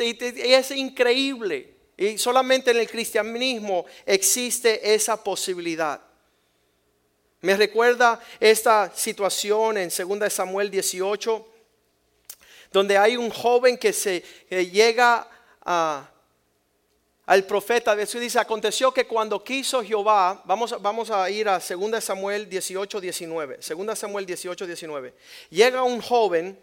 es 0.53 0.71
increíble. 0.71 1.73
Y 1.97 2.17
solamente 2.17 2.71
en 2.71 2.77
el 2.77 2.89
cristianismo 2.89 3.85
existe 4.05 4.93
esa 4.93 5.23
posibilidad. 5.23 6.01
Me 7.41 7.55
recuerda 7.57 8.21
esta 8.39 8.91
situación 8.95 9.77
en 9.77 9.89
2 9.89 10.33
Samuel 10.33 10.71
18, 10.71 11.47
donde 12.71 12.97
hay 12.97 13.17
un 13.17 13.29
joven 13.29 13.77
que 13.77 13.91
se 13.93 14.23
llega 14.49 15.27
al 17.25 17.43
profeta. 17.45 17.95
Jesús 17.95 18.21
dice, 18.21 18.39
aconteció 18.39 18.93
que 18.93 19.05
cuando 19.05 19.43
quiso 19.43 19.83
Jehová, 19.83 20.41
vamos, 20.45 20.81
vamos 20.81 21.11
a 21.11 21.29
ir 21.29 21.49
a 21.49 21.59
2 21.59 22.03
Samuel 22.03 22.49
18, 22.49 23.01
19. 23.01 23.59
2 23.67 23.99
Samuel 23.99 24.25
18, 24.25 24.65
19. 24.65 25.13
Llega 25.49 25.83
un 25.83 26.01
joven 26.01 26.57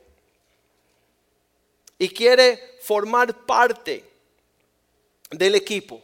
y 2.01 2.09
quiere 2.09 2.79
formar 2.81 3.45
parte 3.45 4.03
del 5.31 5.55
equipo. 5.55 6.03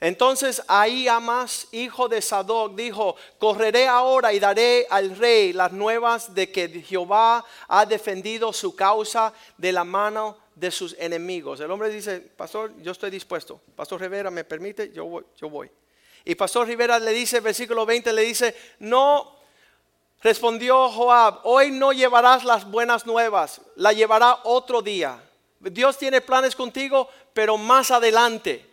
Entonces 0.00 0.60
ahí 0.66 1.06
Amas, 1.06 1.68
hijo 1.70 2.08
de 2.08 2.20
Sadoc, 2.20 2.74
dijo, 2.74 3.14
correré 3.38 3.86
ahora 3.86 4.32
y 4.32 4.40
daré 4.40 4.88
al 4.90 5.16
rey 5.16 5.52
las 5.52 5.72
nuevas 5.72 6.34
de 6.34 6.50
que 6.50 6.68
Jehová 6.82 7.44
ha 7.68 7.86
defendido 7.86 8.52
su 8.52 8.74
causa 8.74 9.32
de 9.56 9.70
la 9.70 9.84
mano 9.84 10.36
de 10.56 10.72
sus 10.72 10.96
enemigos. 10.98 11.60
El 11.60 11.70
hombre 11.70 11.90
dice, 11.90 12.20
pastor, 12.20 12.72
yo 12.82 12.90
estoy 12.90 13.10
dispuesto. 13.10 13.60
Pastor 13.76 14.00
Rivera, 14.00 14.32
¿me 14.32 14.42
permite? 14.42 14.92
Yo 14.92 15.04
voy. 15.04 15.24
Yo 15.36 15.48
voy. 15.48 15.70
Y 16.24 16.34
Pastor 16.34 16.66
Rivera 16.66 16.98
le 16.98 17.12
dice, 17.12 17.38
versículo 17.38 17.86
20, 17.86 18.12
le 18.12 18.22
dice, 18.22 18.54
no 18.80 19.36
Respondió 20.24 20.88
Joab, 20.88 21.40
hoy 21.42 21.70
no 21.70 21.92
llevarás 21.92 22.44
las 22.44 22.64
buenas 22.70 23.04
nuevas, 23.04 23.60
la 23.76 23.92
llevará 23.92 24.38
otro 24.44 24.80
día. 24.80 25.22
Dios 25.60 25.98
tiene 25.98 26.22
planes 26.22 26.56
contigo, 26.56 27.10
pero 27.34 27.58
más 27.58 27.90
adelante 27.90 28.66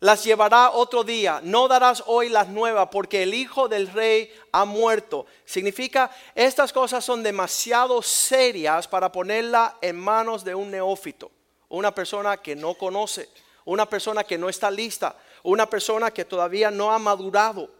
las 0.00 0.24
llevará 0.24 0.72
otro 0.72 1.04
día. 1.04 1.40
No 1.44 1.68
darás 1.68 2.02
hoy 2.08 2.30
las 2.30 2.48
nuevas 2.48 2.88
porque 2.90 3.22
el 3.22 3.32
hijo 3.32 3.68
del 3.68 3.86
rey 3.92 4.28
ha 4.50 4.64
muerto. 4.64 5.26
Significa, 5.44 6.10
estas 6.34 6.72
cosas 6.72 7.04
son 7.04 7.22
demasiado 7.22 8.02
serias 8.02 8.88
para 8.88 9.12
ponerla 9.12 9.76
en 9.80 9.96
manos 9.96 10.42
de 10.42 10.56
un 10.56 10.72
neófito, 10.72 11.30
una 11.68 11.94
persona 11.94 12.38
que 12.38 12.56
no 12.56 12.74
conoce, 12.74 13.28
una 13.66 13.88
persona 13.88 14.24
que 14.24 14.36
no 14.36 14.48
está 14.48 14.68
lista, 14.72 15.14
una 15.44 15.70
persona 15.70 16.10
que 16.10 16.24
todavía 16.24 16.72
no 16.72 16.90
ha 16.90 16.98
madurado. 16.98 17.75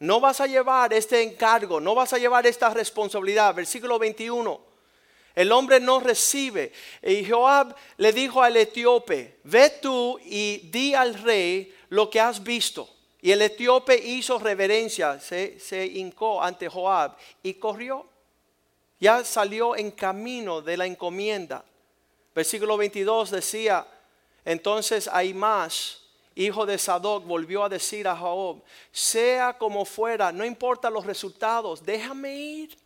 No 0.00 0.20
vas 0.20 0.40
a 0.40 0.46
llevar 0.46 0.92
este 0.92 1.22
encargo, 1.22 1.80
no 1.80 1.94
vas 1.94 2.12
a 2.12 2.18
llevar 2.18 2.46
esta 2.46 2.70
responsabilidad. 2.70 3.54
Versículo 3.54 3.98
21. 3.98 4.60
El 5.34 5.50
hombre 5.52 5.80
no 5.80 6.00
recibe. 6.00 6.72
Y 7.02 7.24
Joab 7.28 7.74
le 7.96 8.12
dijo 8.12 8.42
al 8.42 8.56
etíope, 8.56 9.38
ve 9.44 9.70
tú 9.80 10.18
y 10.24 10.68
di 10.70 10.94
al 10.94 11.14
rey 11.14 11.74
lo 11.88 12.08
que 12.08 12.20
has 12.20 12.42
visto. 12.42 12.88
Y 13.20 13.32
el 13.32 13.42
etíope 13.42 13.96
hizo 13.96 14.38
reverencia, 14.38 15.18
se, 15.18 15.58
se 15.58 15.86
hincó 15.86 16.42
ante 16.42 16.68
Joab 16.68 17.16
y 17.42 17.54
corrió. 17.54 18.06
Ya 19.00 19.24
salió 19.24 19.76
en 19.76 19.90
camino 19.90 20.60
de 20.60 20.76
la 20.76 20.86
encomienda. 20.86 21.64
Versículo 22.34 22.76
22 22.76 23.30
decía, 23.30 23.86
entonces 24.44 25.08
hay 25.08 25.32
más 25.32 26.03
hijo 26.34 26.66
de 26.66 26.78
Sadoc, 26.78 27.24
volvió 27.24 27.64
a 27.64 27.68
decir 27.68 28.08
a 28.08 28.16
Joab, 28.16 28.62
sea 28.90 29.56
como 29.56 29.84
fuera, 29.84 30.32
no 30.32 30.44
importa 30.44 30.90
los 30.90 31.06
resultados, 31.06 31.84
déjame 31.84 32.34
ir, 32.34 32.76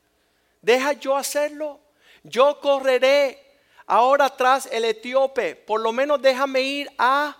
deja 0.60 0.92
yo 0.92 1.16
hacerlo, 1.16 1.80
yo 2.22 2.60
correré 2.60 3.42
ahora 3.86 4.28
tras 4.28 4.66
el 4.66 4.84
etíope, 4.84 5.56
por 5.56 5.80
lo 5.80 5.92
menos 5.92 6.20
déjame 6.20 6.60
ir 6.60 6.90
a 6.98 7.36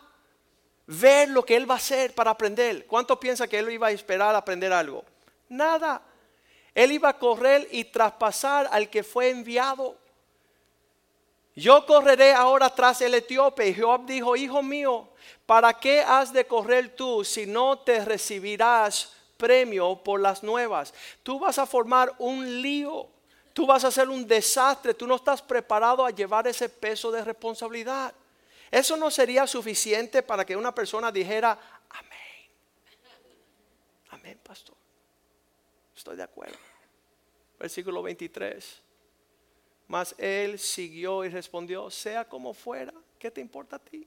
ver 0.89 1.29
lo 1.29 1.45
que 1.45 1.55
él 1.55 1.71
va 1.71 1.75
a 1.75 1.79
hacer 1.79 2.15
para 2.15 2.31
aprender. 2.31 2.87
¿Cuánto 2.87 3.21
piensa 3.21 3.47
que 3.47 3.59
él 3.59 3.71
iba 3.71 3.89
a 3.89 3.91
esperar 3.91 4.35
a 4.35 4.39
aprender 4.39 4.73
algo? 4.73 5.05
Nada. 5.49 6.03
Él 6.75 6.93
iba 6.93 7.11
a 7.11 7.19
correr 7.19 7.69
y 7.71 7.85
traspasar 7.85 8.69
al 8.71 8.89
que 8.89 9.03
fue 9.03 9.29
enviado. 9.29 9.97
Yo 11.59 11.85
correré 11.85 12.33
ahora 12.33 12.71
tras 12.71 13.01
el 13.03 13.15
etíope. 13.15 13.69
Y 13.69 13.75
Joab 13.75 14.07
dijo, 14.07 14.37
hijo 14.37 14.63
mío, 14.63 15.09
¿para 15.45 15.75
qué 15.75 16.01
has 16.01 16.33
de 16.33 16.47
correr 16.47 16.95
tú 16.95 17.25
si 17.25 17.47
no 17.47 17.79
te 17.79 18.05
recibirás 18.05 19.19
premio 19.39 19.97
por 20.03 20.21
las 20.21 20.43
nuevas. 20.43 20.93
Tú 21.23 21.39
vas 21.39 21.59
a 21.59 21.65
formar 21.65 22.15
un 22.19 22.61
lío. 22.61 23.09
Tú 23.55 23.65
vas 23.65 23.85
a 23.85 23.89
hacer 23.89 24.11
un 24.11 24.27
desastre. 24.27 24.93
Tú 24.93 25.07
no 25.07 25.17
estás 25.17 25.41
preparado 25.41 26.05
a 26.05 26.11
llevar 26.11 26.47
ese 26.47 26.69
peso 26.69 27.11
de 27.11 27.25
responsabilidad. 27.25 28.13
Eso 28.71 28.99
no 28.99 29.11
sería 29.11 29.47
suficiente 29.47 30.23
para 30.23 30.45
que 30.45 30.55
una 30.55 30.75
persona 30.75 31.11
dijera, 31.11 31.59
amén. 31.89 32.51
Amén, 34.11 34.41
pastor. 34.43 34.77
Estoy 35.97 36.17
de 36.17 36.23
acuerdo. 36.25 36.59
Versículo 37.59 38.03
23. 38.03 38.83
Mas 39.89 40.15
él 40.19 40.59
siguió 40.59 41.25
y 41.25 41.31
respondió, 41.31 41.91
sea 41.91 42.29
como 42.29 42.53
fuera, 42.53 42.93
¿qué 43.19 43.31
te 43.31 43.41
importa 43.41 43.77
a 43.77 43.79
ti? 43.79 44.07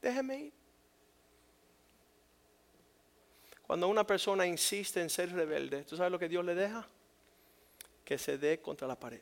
Déjeme 0.00 0.38
ir. 0.38 0.52
Cuando 3.66 3.88
una 3.88 4.04
persona 4.04 4.46
insiste 4.46 5.00
en 5.00 5.10
ser 5.10 5.30
rebelde, 5.32 5.84
¿tú 5.84 5.96
sabes 5.96 6.10
lo 6.10 6.18
que 6.18 6.28
Dios 6.28 6.44
le 6.44 6.54
deja? 6.54 6.88
Que 8.04 8.18
se 8.18 8.38
dé 8.38 8.60
contra 8.60 8.88
la 8.88 8.98
pared. 8.98 9.20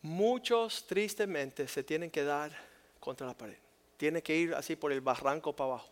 Muchos 0.00 0.86
tristemente 0.86 1.68
se 1.68 1.84
tienen 1.84 2.10
que 2.10 2.24
dar 2.24 2.56
contra 2.98 3.26
la 3.26 3.34
pared. 3.34 3.58
Tienen 3.96 4.22
que 4.22 4.34
ir 4.34 4.54
así 4.54 4.76
por 4.76 4.92
el 4.92 5.00
barranco 5.00 5.54
para 5.54 5.70
abajo. 5.70 5.90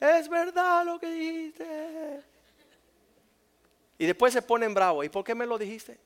Es 0.00 0.28
verdad 0.28 0.84
lo 0.84 0.98
que 0.98 1.10
dijiste. 1.10 2.35
Y 3.98 4.06
después 4.06 4.32
se 4.32 4.42
ponen 4.42 4.74
bravos. 4.74 5.04
¿Y 5.04 5.08
por 5.08 5.24
qué 5.24 5.34
me 5.34 5.46
lo 5.46 5.58
dijiste? 5.58 5.98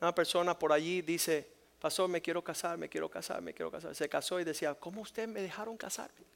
Una 0.00 0.14
persona 0.14 0.58
por 0.58 0.72
allí 0.72 1.02
dice, 1.02 1.48
pastor, 1.80 2.08
me 2.08 2.22
quiero 2.22 2.42
casar, 2.42 2.78
me 2.78 2.88
quiero 2.88 3.10
casar, 3.10 3.42
me 3.42 3.52
quiero 3.52 3.70
casar. 3.70 3.94
Se 3.94 4.08
casó 4.08 4.38
y 4.38 4.44
decía, 4.44 4.74
¿cómo 4.74 5.00
usted 5.00 5.26
me 5.26 5.42
dejaron 5.42 5.76
casarme? 5.76 6.26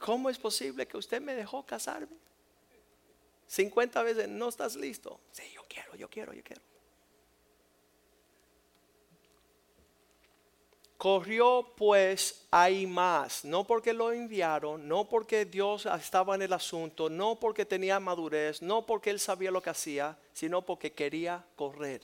¿Cómo 0.00 0.28
es 0.28 0.38
posible 0.38 0.88
que 0.88 0.96
usted 0.96 1.20
me 1.20 1.34
dejó 1.34 1.64
casarme? 1.64 2.16
50 3.46 4.02
veces, 4.02 4.28
no 4.28 4.48
estás 4.48 4.74
listo. 4.74 5.20
Sí, 5.30 5.44
yo 5.54 5.62
quiero, 5.68 5.94
yo 5.94 6.08
quiero, 6.08 6.32
yo 6.32 6.42
quiero. 6.42 6.62
Corrió 11.02 11.66
pues 11.76 12.46
ahí 12.52 12.86
más, 12.86 13.44
no 13.44 13.66
porque 13.66 13.92
lo 13.92 14.12
enviaron, 14.12 14.86
no 14.86 15.08
porque 15.08 15.44
Dios 15.44 15.84
estaba 15.86 16.36
en 16.36 16.42
el 16.42 16.52
asunto, 16.52 17.10
no 17.10 17.40
porque 17.40 17.64
tenía 17.64 17.98
madurez, 17.98 18.62
no 18.62 18.86
porque 18.86 19.10
él 19.10 19.18
sabía 19.18 19.50
lo 19.50 19.60
que 19.60 19.70
hacía, 19.70 20.16
sino 20.32 20.62
porque 20.62 20.92
quería 20.92 21.44
correr. 21.56 22.02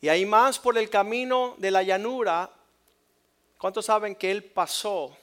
Y 0.00 0.08
ahí 0.08 0.24
más 0.24 0.60
por 0.60 0.78
el 0.78 0.88
camino 0.88 1.56
de 1.58 1.72
la 1.72 1.82
llanura, 1.82 2.48
¿cuántos 3.58 3.86
saben 3.86 4.14
que 4.14 4.30
él 4.30 4.44
pasó, 4.44 5.16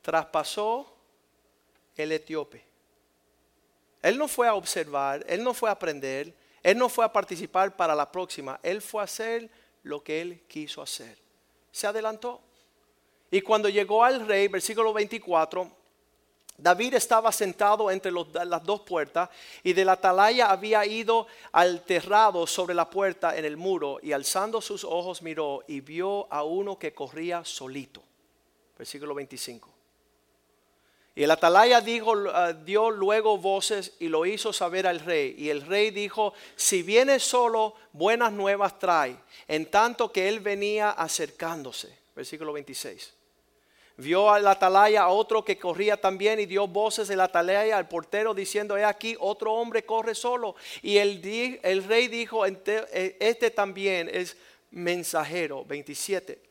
traspasó 0.00 0.90
el 1.96 2.12
etíope? 2.12 2.64
Él 4.00 4.16
no 4.16 4.26
fue 4.26 4.48
a 4.48 4.54
observar, 4.54 5.22
él 5.28 5.44
no 5.44 5.52
fue 5.52 5.68
a 5.68 5.72
aprender, 5.72 6.32
él 6.62 6.78
no 6.78 6.88
fue 6.88 7.04
a 7.04 7.12
participar 7.12 7.76
para 7.76 7.94
la 7.94 8.10
próxima, 8.10 8.58
él 8.62 8.80
fue 8.80 9.02
a 9.02 9.04
hacer 9.04 9.50
lo 9.86 10.02
que 10.02 10.20
él 10.20 10.42
quiso 10.48 10.82
hacer. 10.82 11.16
Se 11.70 11.86
adelantó. 11.86 12.40
Y 13.30 13.40
cuando 13.40 13.68
llegó 13.68 14.02
al 14.02 14.26
rey, 14.26 14.48
versículo 14.48 14.92
24, 14.92 15.70
David 16.58 16.94
estaba 16.94 17.30
sentado 17.30 17.90
entre 17.90 18.10
las 18.10 18.64
dos 18.64 18.80
puertas 18.80 19.28
y 19.62 19.72
de 19.74 19.84
la 19.84 19.92
atalaya 19.92 20.50
había 20.50 20.84
ido 20.86 21.26
alterrado 21.52 22.46
sobre 22.46 22.74
la 22.74 22.88
puerta 22.88 23.36
en 23.36 23.44
el 23.44 23.56
muro 23.56 23.98
y 24.02 24.12
alzando 24.12 24.60
sus 24.60 24.84
ojos 24.84 25.22
miró 25.22 25.62
y 25.68 25.80
vio 25.80 26.32
a 26.32 26.42
uno 26.42 26.78
que 26.78 26.92
corría 26.92 27.44
solito. 27.44 28.02
Versículo 28.76 29.14
25. 29.14 29.75
Y 31.16 31.22
el 31.22 31.30
atalaya 31.30 31.80
dijo, 31.80 32.12
ah, 32.34 32.52
dio 32.52 32.90
luego 32.90 33.38
voces 33.38 33.94
y 33.98 34.08
lo 34.08 34.26
hizo 34.26 34.52
saber 34.52 34.86
al 34.86 35.00
rey. 35.00 35.34
Y 35.38 35.48
el 35.48 35.62
rey 35.62 35.90
dijo, 35.90 36.34
si 36.56 36.82
viene 36.82 37.18
solo, 37.20 37.74
buenas 37.92 38.30
nuevas 38.32 38.78
trae. 38.78 39.16
En 39.48 39.64
tanto 39.70 40.12
que 40.12 40.28
él 40.28 40.40
venía 40.40 40.90
acercándose. 40.90 41.98
Versículo 42.14 42.52
26. 42.52 43.14
Vio 43.96 44.30
al 44.30 44.46
atalaya 44.46 45.04
a 45.04 45.08
otro 45.08 45.42
que 45.42 45.58
corría 45.58 45.98
también 45.98 46.38
y 46.38 46.44
dio 46.44 46.66
voces 46.66 47.08
el 47.08 47.22
atalaya 47.22 47.78
al 47.78 47.88
portero 47.88 48.34
diciendo, 48.34 48.76
he 48.76 48.84
aquí, 48.84 49.16
otro 49.18 49.54
hombre 49.54 49.86
corre 49.86 50.14
solo. 50.14 50.54
Y 50.82 50.98
el, 50.98 51.58
el 51.62 51.84
rey 51.84 52.08
dijo, 52.08 52.44
eh, 52.44 53.16
este 53.20 53.50
también 53.50 54.10
es 54.12 54.36
mensajero. 54.70 55.64
27. 55.64 56.45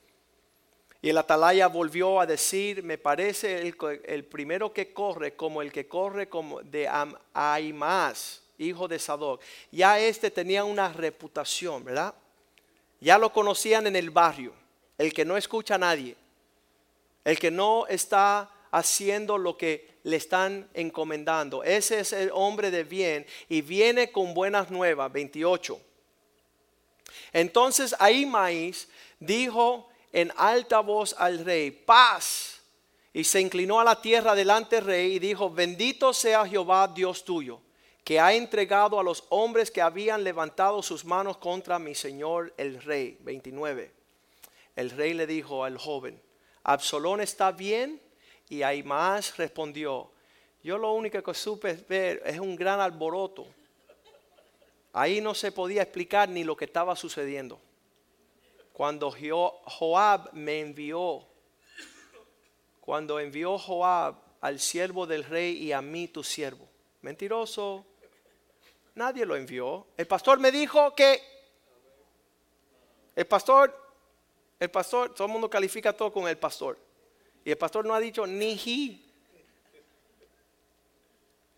Y 1.06 1.10
el 1.10 1.20
atalaya 1.20 1.68
volvió 1.68 2.20
a 2.20 2.26
decir, 2.26 2.82
me 2.82 2.98
parece 2.98 3.62
el, 3.62 4.26
primero 4.26 4.74
que 4.74 4.92
corre 4.92 5.36
como 5.36 5.62
el 5.62 5.72
que 5.72 5.88
corre 5.88 6.28
como 6.28 6.64
de 6.64 6.90
Aimás, 7.32 8.42
hijo 8.58 8.88
de 8.88 8.98
Sadoc. 8.98 9.40
Ya 9.72 10.00
este 10.00 10.32
tenía 10.32 10.64
una 10.64 10.92
reputación, 10.92 11.84
¿verdad? 11.86 12.16
Ya 13.00 13.20
lo 13.20 13.32
conocían 13.32 13.86
en 13.86 13.96
el 13.96 14.10
barrio, 14.10 14.52
el 14.98 15.14
que 15.14 15.24
no 15.24 15.38
escucha 15.38 15.76
a 15.76 15.78
nadie, 15.78 16.16
el 17.24 17.38
que 17.38 17.52
no 17.52 17.86
está 17.86 18.50
haciendo 18.72 19.38
lo 19.38 19.56
que 19.58 20.00
le 20.02 20.16
están 20.16 20.68
encomendando. 20.74 21.64
Ese 21.64 22.00
es 22.00 22.14
el 22.14 22.32
hombre 22.34 22.72
de 22.72 22.84
bien 22.84 23.28
y 23.48 23.62
viene 23.62 24.12
con 24.12 24.34
buenas 24.34 24.72
nuevas, 24.72 25.14
28. 25.14 25.80
Entonces 27.32 27.96
Aimás 28.00 28.88
dijo, 29.20 29.88
en 30.16 30.32
alta 30.38 30.80
voz 30.80 31.14
al 31.20 31.44
rey, 31.44 31.72
paz. 31.72 32.62
Y 33.12 33.26
se 33.26 33.42
inclinó 33.42 33.82
a 33.82 33.84
la 33.84 34.02
tierra 34.02 34.34
delante 34.34 34.78
del 34.78 34.86
rey 34.86 35.16
y 35.16 35.20
dijo, 35.20 35.50
bendito 35.50 36.14
sea 36.14 36.48
Jehová 36.48 36.88
Dios 36.88 37.26
tuyo, 37.26 37.60
que 38.02 38.18
ha 38.22 38.34
entregado 38.34 38.98
a 38.98 39.04
los 39.04 39.26
hombres 39.28 39.70
que 39.70 39.82
habían 39.82 40.24
levantado 40.24 40.82
sus 40.82 41.04
manos 41.04 41.36
contra 41.36 41.80
mi 41.80 41.96
señor 41.96 42.54
el 42.56 42.82
rey. 42.82 43.18
29. 43.24 43.92
El 44.78 44.90
rey 44.92 45.14
le 45.14 45.28
dijo 45.28 45.66
al 45.66 45.78
joven, 45.78 46.22
Absalón 46.64 47.20
está 47.20 47.52
bien. 47.52 48.02
Y 48.48 48.62
más 48.84 49.36
respondió, 49.36 50.12
yo 50.64 50.78
lo 50.78 50.94
único 50.94 51.22
que 51.22 51.34
supe 51.34 51.74
ver 51.90 52.22
es 52.26 52.40
un 52.40 52.56
gran 52.56 52.80
alboroto. 52.80 53.46
Ahí 54.94 55.20
no 55.20 55.34
se 55.34 55.52
podía 55.52 55.82
explicar 55.82 56.30
ni 56.30 56.46
lo 56.46 56.56
que 56.56 56.66
estaba 56.66 56.96
sucediendo 56.96 57.60
cuando 58.76 59.10
Joab 59.10 60.34
me 60.34 60.60
envió, 60.60 61.26
cuando 62.82 63.22
envió 63.22 63.58
Joab 63.58 64.16
al 64.42 64.60
siervo 64.60 65.08
del 65.08 65.24
rey 65.24 65.64
y 65.64 65.72
a 65.72 65.82
mí 65.82 66.10
tu 66.10 66.26
siervo. 66.26 66.68
Mentiroso. 67.02 67.86
Nadie 68.96 69.26
lo 69.26 69.38
envió. 69.38 69.88
El 69.96 70.08
pastor 70.08 70.40
me 70.40 70.52
dijo 70.52 70.94
que 70.94 71.22
el 73.16 73.26
pastor, 73.26 73.74
el 74.60 74.70
pastor, 74.70 75.14
todo 75.14 75.28
el 75.28 75.32
mundo 75.32 75.50
califica 75.50 75.94
todo 75.94 76.12
con 76.12 76.28
el 76.28 76.38
pastor. 76.38 76.78
Y 77.46 77.52
el 77.52 77.58
pastor 77.58 77.86
no 77.86 77.94
ha 77.94 78.00
dicho 78.02 78.28
ni 78.28 78.56
he. 78.56 79.00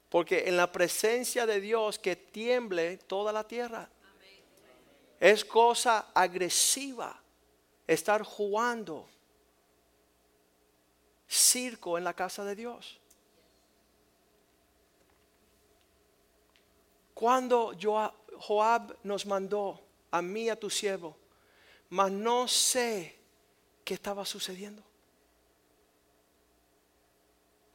Porque 0.10 0.48
en 0.48 0.56
la 0.56 0.72
presencia 0.72 1.48
de 1.48 1.62
Dios 1.62 1.98
que 1.98 2.16
tiemble 2.16 2.98
toda 2.98 3.34
la 3.34 3.48
tierra. 3.48 3.90
Es 5.20 5.44
cosa 5.44 6.12
agresiva 6.14 7.20
estar 7.88 8.24
jugando 8.24 9.08
circo 11.28 11.98
en 11.98 12.04
la 12.04 12.14
casa 12.14 12.44
de 12.44 12.56
Dios. 12.56 13.00
Cuando 17.14 17.76
Joab 18.40 18.96
nos 19.04 19.26
mandó 19.26 19.82
a 20.12 20.22
mí, 20.22 20.50
a 20.50 20.56
tu 20.56 20.70
siervo, 20.70 21.18
mas 21.90 22.12
no 22.12 22.48
sé 22.48 23.18
qué 23.84 23.96
estaba 23.96 24.24
sucediendo. 24.24 24.84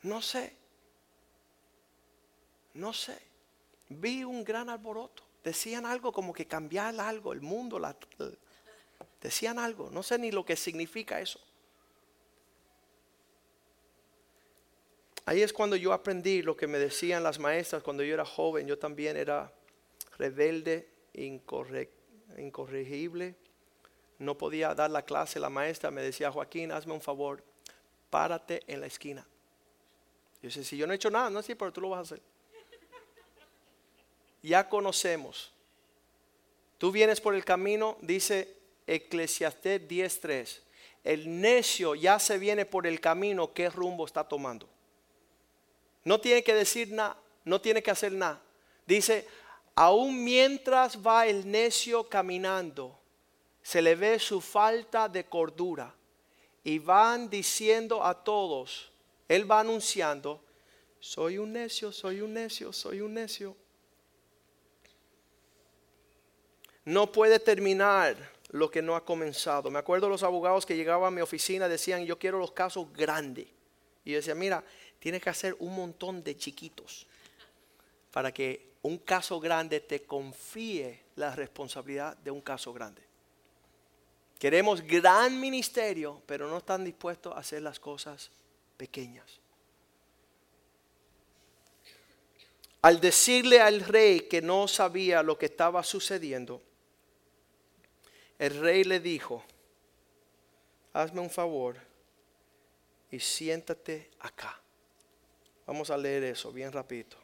No 0.03 0.23
sé. 0.23 0.57
No 2.75 2.93
sé. 2.93 3.21
Vi 3.89 4.25
un 4.25 4.45
gran 4.45 4.69
alboroto. 4.69 5.23
Decían 5.43 5.87
algo 5.87 6.13
como 6.13 6.33
que 6.33 6.47
cambiar 6.47 6.99
algo, 7.01 7.33
el 7.33 7.41
mundo, 7.41 7.81
decían 9.21 9.59
algo, 9.59 9.91
no 9.91 10.03
sé 10.03 10.19
ni 10.19 10.31
lo 10.31 10.45
que 10.45 10.57
significa 10.57 11.21
eso. 11.21 11.41
Ahí 15.25 15.43
es 15.43 15.53
cuando 15.53 15.77
yo 15.77 15.93
aprendí 15.93 16.43
lo 16.43 16.57
que 16.57 16.67
me 16.67 16.79
decían 16.79 17.23
las 17.23 17.39
maestras 17.39 17.83
cuando 17.83 18.03
yo 18.03 18.13
era 18.13 18.25
joven. 18.25 18.67
Yo 18.67 18.77
también 18.77 19.17
era 19.17 19.53
rebelde, 20.19 20.89
incorregible. 21.15 23.37
No 24.19 24.37
podía 24.37 24.75
dar 24.75 24.91
la 24.91 25.03
clase. 25.03 25.39
La 25.39 25.49
maestra 25.49 25.93
me 25.93 26.03
decía, 26.03 26.33
Joaquín, 26.33 26.73
hazme 26.73 26.93
un 26.93 27.01
favor, 27.01 27.45
párate 28.11 28.63
en 28.67 28.81
la 28.81 28.89
esquina. 28.89 29.25
Yo 30.43 30.49
decía, 30.49 30.65
si 30.65 30.77
yo 30.77 30.89
no 30.89 30.93
he 30.93 30.97
hecho 30.97 31.11
nada, 31.11 31.31
no 31.31 31.41
sé, 31.41 31.55
pero 31.55 31.73
tú 31.73 31.81
lo 31.81 31.91
vas 31.91 31.99
a 31.99 32.03
hacer 32.03 32.23
ya 34.43 34.69
conocemos. 34.69 35.53
Tú 36.79 36.91
vienes 36.91 37.21
por 37.21 37.35
el 37.35 37.45
camino, 37.45 37.97
dice 38.01 38.57
Eclesiastés 38.87 39.89
10.3. 39.89 40.61
el 41.05 41.41
necio 41.41 41.95
ya 41.95 42.19
se 42.19 42.39
viene 42.39 42.67
por 42.67 42.87
el 42.87 43.01
camino, 43.01 43.53
¿qué 43.53 43.71
rumbo 43.71 44.05
está 44.05 44.25
tomando? 44.25 44.69
No 46.05 46.21
tiene 46.21 46.43
que 46.43 46.55
decir 46.55 46.91
nada, 46.91 47.17
no 47.45 47.61
tiene 47.61 47.83
que 47.83 47.91
hacer 47.91 48.13
nada. 48.13 48.41
Dice, 48.87 49.27
aún 49.75 50.25
mientras 50.25 50.99
va 51.05 51.27
el 51.27 51.49
necio 51.49 52.09
caminando, 52.09 52.99
se 53.63 53.81
le 53.81 53.95
ve 53.95 54.19
su 54.19 54.41
falta 54.41 55.09
de 55.09 55.25
cordura 55.25 55.95
y 56.65 56.79
van 56.79 57.31
diciendo 57.31 58.05
a 58.05 58.25
todos, 58.25 58.91
él 59.29 59.49
va 59.51 59.61
anunciando, 59.61 60.45
soy 60.99 61.39
un 61.39 61.53
necio, 61.53 61.93
soy 61.93 62.21
un 62.21 62.35
necio, 62.35 62.73
soy 62.73 63.01
un 63.01 63.15
necio. 63.15 63.57
No 66.85 67.13
puede 67.13 67.39
terminar 67.39 68.17
lo 68.51 68.71
que 68.71 68.83
no 68.83 68.97
ha 68.97 69.05
comenzado. 69.05 69.71
Me 69.71 69.79
acuerdo 69.79 70.09
los 70.09 70.23
abogados 70.23 70.67
que 70.67 70.77
llegaban 70.77 71.09
a 71.09 71.11
mi 71.11 71.21
oficina 71.21 71.69
decían, 71.69 72.05
yo 72.05 72.19
quiero 72.19 72.39
los 72.39 72.53
casos 72.53 72.93
grandes. 72.93 73.47
Y 74.05 74.11
yo 74.11 74.17
decía, 74.17 74.35
mira, 74.35 74.65
tienes 74.99 75.23
que 75.23 75.31
hacer 75.31 75.57
un 75.59 75.75
montón 75.75 76.23
de 76.23 76.37
chiquitos 76.37 77.07
para 78.11 78.33
que 78.33 78.73
un 78.83 78.99
caso 78.99 79.41
grande 79.41 79.81
te 79.81 80.03
confíe 80.03 81.01
la 81.17 81.35
responsabilidad 81.35 82.17
de 82.19 82.31
un 82.31 82.41
caso 82.41 82.73
grande. 82.73 83.03
Queremos 84.39 84.83
gran 84.83 85.41
ministerio, 85.41 86.21
pero 86.27 86.49
no 86.49 86.59
están 86.59 86.85
dispuestos 86.85 87.35
a 87.35 87.39
hacer 87.39 87.63
las 87.63 87.79
cosas 87.79 88.31
pequeñas. 88.77 89.41
Al 92.83 93.01
decirle 93.01 93.61
al 93.61 93.81
rey 93.81 94.23
que 94.23 94.43
no 94.43 94.67
sabía 94.67 95.23
lo 95.23 95.39
que 95.39 95.47
estaba 95.47 95.85
sucediendo, 95.85 96.61
el 98.43 98.59
rey 98.59 98.83
le 98.83 98.99
dijo, 98.99 99.41
hazme 100.95 101.21
un 101.21 101.31
favor 101.31 101.77
y 103.09 103.21
siéntate 103.21 104.11
acá. 104.19 104.61
Vamos 105.65 105.91
a 105.91 105.97
leer 105.97 106.25
eso 106.25 106.51
bien 106.51 106.73
rapidito. 106.73 107.17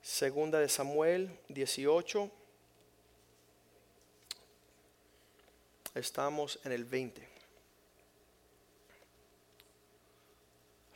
Segunda 0.00 0.58
de 0.58 0.70
Samuel 0.70 1.38
18. 1.50 2.30
Estamos 5.96 6.58
en 6.64 6.72
el 6.72 6.86
20. 6.86 7.28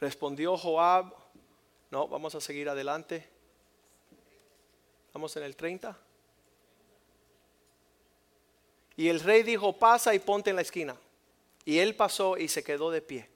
Respondió 0.01 0.57
Joab, 0.57 1.15
no, 1.91 2.09
vamos 2.09 2.35
a 2.35 2.41
seguir 2.41 2.71
adelante. 2.71 3.30
Estamos 5.11 5.37
en 5.37 5.43
el 5.43 5.57
30. 5.57 5.99
Y 8.95 9.09
el 9.09 9.19
rey 9.19 9.43
dijo, 9.43 9.73
pasa 9.73 10.15
y 10.15 10.21
ponte 10.21 10.51
en 10.51 10.57
la 10.57 10.63
esquina. 10.63 10.97
Y 11.65 11.81
él 11.81 11.97
pasó 11.97 12.39
y 12.39 12.47
se 12.47 12.63
quedó 12.63 12.93
de 12.93 13.03
pie. 13.03 13.29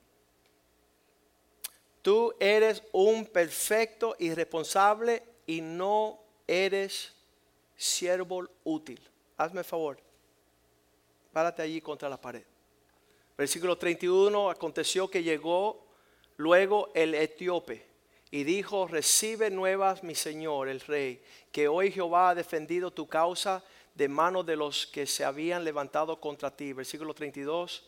Tú 2.00 2.32
eres 2.38 2.84
un 2.92 3.26
perfecto 3.26 4.14
y 4.20 4.32
responsable 4.32 5.24
y 5.48 5.62
no 5.62 6.20
eres 6.46 7.12
siervo 7.76 8.48
útil. 8.62 9.00
Hazme 9.36 9.64
favor. 9.64 9.98
Párate 11.32 11.62
allí 11.62 11.80
contra 11.80 12.08
la 12.08 12.20
pared. 12.20 12.44
Versículo 13.36 13.76
31, 13.76 14.48
aconteció 14.48 15.10
que 15.10 15.24
llegó 15.24 15.84
luego 16.36 16.92
el 16.94 17.16
etíope 17.16 17.93
y 18.34 18.42
dijo, 18.42 18.88
recibe 18.88 19.48
nuevas 19.48 20.02
mi 20.02 20.16
señor 20.16 20.66
el 20.66 20.80
rey, 20.80 21.22
que 21.52 21.68
hoy 21.68 21.92
Jehová 21.92 22.30
ha 22.30 22.34
defendido 22.34 22.90
tu 22.90 23.06
causa 23.06 23.62
de 23.94 24.08
manos 24.08 24.44
de 24.44 24.56
los 24.56 24.88
que 24.88 25.06
se 25.06 25.24
habían 25.24 25.62
levantado 25.62 26.20
contra 26.20 26.50
ti. 26.50 26.72
Versículo 26.72 27.14
32. 27.14 27.84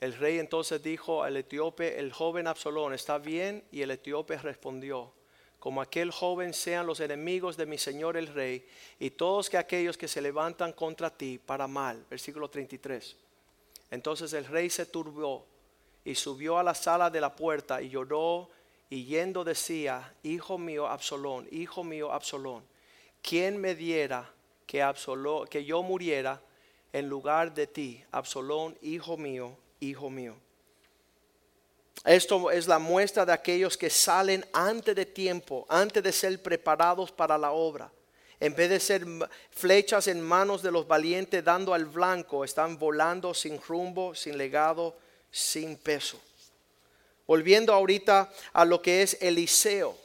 El 0.00 0.14
rey 0.14 0.38
entonces 0.38 0.80
dijo 0.80 1.24
al 1.24 1.36
etíope, 1.36 1.98
el 1.98 2.12
joven 2.12 2.46
Absalón, 2.46 2.94
¿está 2.94 3.18
bien? 3.18 3.64
Y 3.72 3.82
el 3.82 3.90
etíope 3.90 4.38
respondió, 4.38 5.10
como 5.58 5.82
aquel 5.82 6.12
joven 6.12 6.54
sean 6.54 6.86
los 6.86 7.00
enemigos 7.00 7.56
de 7.56 7.66
mi 7.66 7.76
Señor 7.76 8.16
el 8.16 8.28
Rey, 8.28 8.64
y 9.00 9.10
todos 9.10 9.50
que 9.50 9.58
aquellos 9.58 9.96
que 9.96 10.06
se 10.06 10.22
levantan 10.22 10.74
contra 10.74 11.10
ti 11.10 11.40
para 11.44 11.66
mal. 11.66 12.06
Versículo 12.08 12.48
33. 12.48 13.16
Entonces 13.90 14.32
el 14.32 14.44
rey 14.44 14.70
se 14.70 14.86
turbó 14.86 15.44
y 16.04 16.14
subió 16.14 16.56
a 16.56 16.62
la 16.62 16.74
sala 16.74 17.10
de 17.10 17.20
la 17.20 17.34
puerta 17.34 17.82
y 17.82 17.88
lloró 17.88 18.48
y 18.88 19.04
yendo 19.04 19.44
decía, 19.44 20.14
Hijo 20.22 20.58
mío 20.58 20.86
Absalón, 20.86 21.48
hijo 21.50 21.82
mío 21.82 22.12
Absalón, 22.12 22.64
¿quién 23.22 23.60
me 23.60 23.74
diera 23.74 24.30
que, 24.66 24.82
Absalón, 24.82 25.48
que 25.48 25.64
yo 25.64 25.82
muriera 25.82 26.40
en 26.92 27.08
lugar 27.08 27.52
de 27.54 27.66
ti, 27.66 28.04
Absalón, 28.12 28.76
hijo 28.82 29.16
mío, 29.16 29.56
hijo 29.80 30.10
mío? 30.10 30.36
Esto 32.04 32.50
es 32.50 32.68
la 32.68 32.78
muestra 32.78 33.26
de 33.26 33.32
aquellos 33.32 33.76
que 33.76 33.90
salen 33.90 34.46
antes 34.52 34.94
de 34.94 35.06
tiempo, 35.06 35.66
antes 35.68 36.02
de 36.02 36.12
ser 36.12 36.40
preparados 36.40 37.10
para 37.10 37.36
la 37.36 37.50
obra. 37.50 37.90
En 38.38 38.54
vez 38.54 38.68
de 38.68 38.78
ser 38.78 39.04
flechas 39.50 40.06
en 40.08 40.20
manos 40.20 40.62
de 40.62 40.70
los 40.70 40.86
valientes 40.86 41.42
dando 41.42 41.72
al 41.72 41.86
blanco, 41.86 42.44
están 42.44 42.78
volando 42.78 43.32
sin 43.32 43.60
rumbo, 43.60 44.14
sin 44.14 44.36
legado, 44.36 44.96
sin 45.30 45.76
peso. 45.76 46.20
Volviendo 47.26 47.72
ahorita 47.72 48.32
a 48.52 48.64
lo 48.64 48.80
que 48.80 49.02
es 49.02 49.16
Eliseo, 49.20 49.96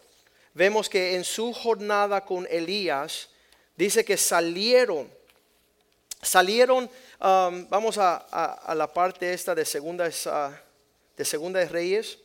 vemos 0.53 0.89
que 0.89 1.15
en 1.15 1.23
su 1.23 1.53
jornada 1.53 2.25
con 2.25 2.47
Elías, 2.49 3.29
dice 3.75 4.03
que 4.03 4.17
salieron, 4.17 5.11
salieron, 6.21 6.85
um, 6.85 7.69
vamos 7.69 7.97
a, 7.97 8.73
la 8.75 8.91
parte 8.91 9.33
esta 9.33 9.55
de 9.55 9.65
segunda 9.65 10.09
de 11.21 11.25
Segunda 11.25 11.59
de 11.59 11.67
Reyes 11.67 12.17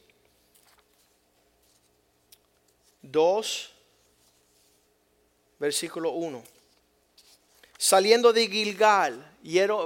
2, 3.02 3.72
versículo 5.58 6.12
1. 6.12 6.42
Saliendo 7.78 8.32
de 8.32 8.48
Gilgal, 8.48 9.35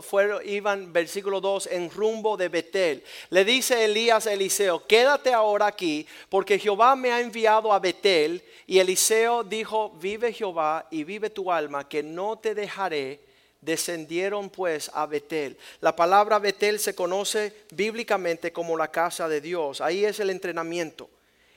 fueron, 0.03 0.47
iban, 0.49 0.93
versículo 0.93 1.41
2, 1.41 1.69
en 1.73 1.91
rumbo 1.91 2.37
de 2.37 2.49
Betel. 2.49 3.03
Le 3.31 3.45
dice 3.45 3.85
Elías 3.85 4.27
a 4.27 4.33
Eliseo, 4.33 4.87
quédate 4.87 5.33
ahora 5.33 5.67
aquí, 5.67 6.07
porque 6.29 6.59
Jehová 6.59 6.97
me 6.97 7.13
ha 7.13 7.21
enviado 7.21 7.73
a 7.73 7.79
Betel. 7.79 8.43
Y 8.67 8.79
Eliseo 8.79 9.45
dijo, 9.45 9.91
vive 10.01 10.33
Jehová 10.33 10.87
y 10.91 11.05
vive 11.05 11.31
tu 11.31 11.51
alma, 11.53 11.89
que 11.89 12.03
no 12.03 12.39
te 12.39 12.55
dejaré 12.55 13.21
Descendieron 13.61 14.49
pues 14.49 14.91
a 14.95 15.05
Betel. 15.05 15.59
La 15.81 15.95
palabra 15.95 16.39
Betel 16.39 16.79
se 16.79 16.95
conoce 16.95 17.53
bíblicamente 17.73 18.53
como 18.53 18.77
la 18.77 18.91
casa 18.91 19.29
de 19.29 19.43
Dios. 19.43 19.83
Ahí 19.83 20.05
es 20.05 20.19
el 20.19 20.31
entrenamiento, 20.31 21.11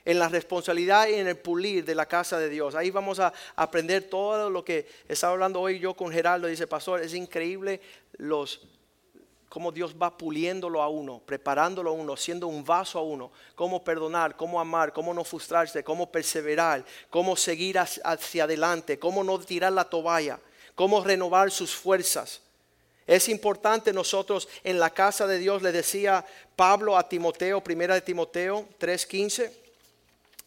en 0.04 0.18
la 0.18 0.28
responsabilidad 0.28 1.08
y 1.08 1.14
en 1.14 1.28
el 1.28 1.36
pulir 1.36 1.84
de 1.84 1.94
la 1.94 2.06
casa 2.06 2.38
de 2.38 2.48
Dios. 2.48 2.74
Ahí 2.74 2.90
vamos 2.90 3.20
a 3.20 3.32
aprender 3.56 4.04
todo 4.04 4.50
lo 4.50 4.64
que 4.64 4.86
estaba 5.08 5.32
hablando 5.32 5.60
hoy 5.60 5.78
yo 5.78 5.94
con 5.94 6.12
Geraldo. 6.12 6.48
Dice, 6.48 6.66
pastor, 6.66 7.00
es 7.02 7.14
increíble 7.14 7.80
los 8.18 8.60
cómo 9.48 9.70
Dios 9.70 9.94
va 9.94 10.18
puliéndolo 10.18 10.82
a 10.82 10.88
uno, 10.88 11.22
preparándolo 11.24 11.90
a 11.90 11.92
uno, 11.92 12.16
siendo 12.16 12.48
un 12.48 12.64
vaso 12.64 12.98
a 12.98 13.02
uno, 13.02 13.30
cómo 13.54 13.84
perdonar, 13.84 14.36
cómo 14.36 14.60
amar, 14.60 14.92
cómo 14.92 15.14
no 15.14 15.22
frustrarse, 15.22 15.84
cómo 15.84 16.10
perseverar, 16.10 16.84
cómo 17.08 17.36
seguir 17.36 17.78
hacia 17.78 18.44
adelante, 18.44 18.98
cómo 18.98 19.22
no 19.22 19.38
tirar 19.38 19.72
la 19.72 19.84
toalla 19.84 20.40
cómo 20.74 21.02
renovar 21.02 21.50
sus 21.50 21.74
fuerzas. 21.74 22.40
Es 23.06 23.28
importante 23.28 23.92
nosotros 23.92 24.48
en 24.62 24.78
la 24.78 24.90
casa 24.90 25.26
de 25.26 25.38
Dios, 25.38 25.62
le 25.62 25.72
decía 25.72 26.24
Pablo 26.56 26.96
a 26.96 27.08
Timoteo, 27.08 27.62
primera 27.62 27.94
de 27.94 28.00
Timoteo 28.00 28.66
3:15, 28.78 29.52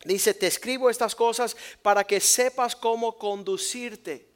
dice, 0.03 0.33
te 0.33 0.47
escribo 0.47 0.89
estas 0.89 1.15
cosas 1.15 1.55
para 1.81 2.03
que 2.03 2.19
sepas 2.19 2.75
cómo 2.75 3.17
conducirte. 3.17 4.27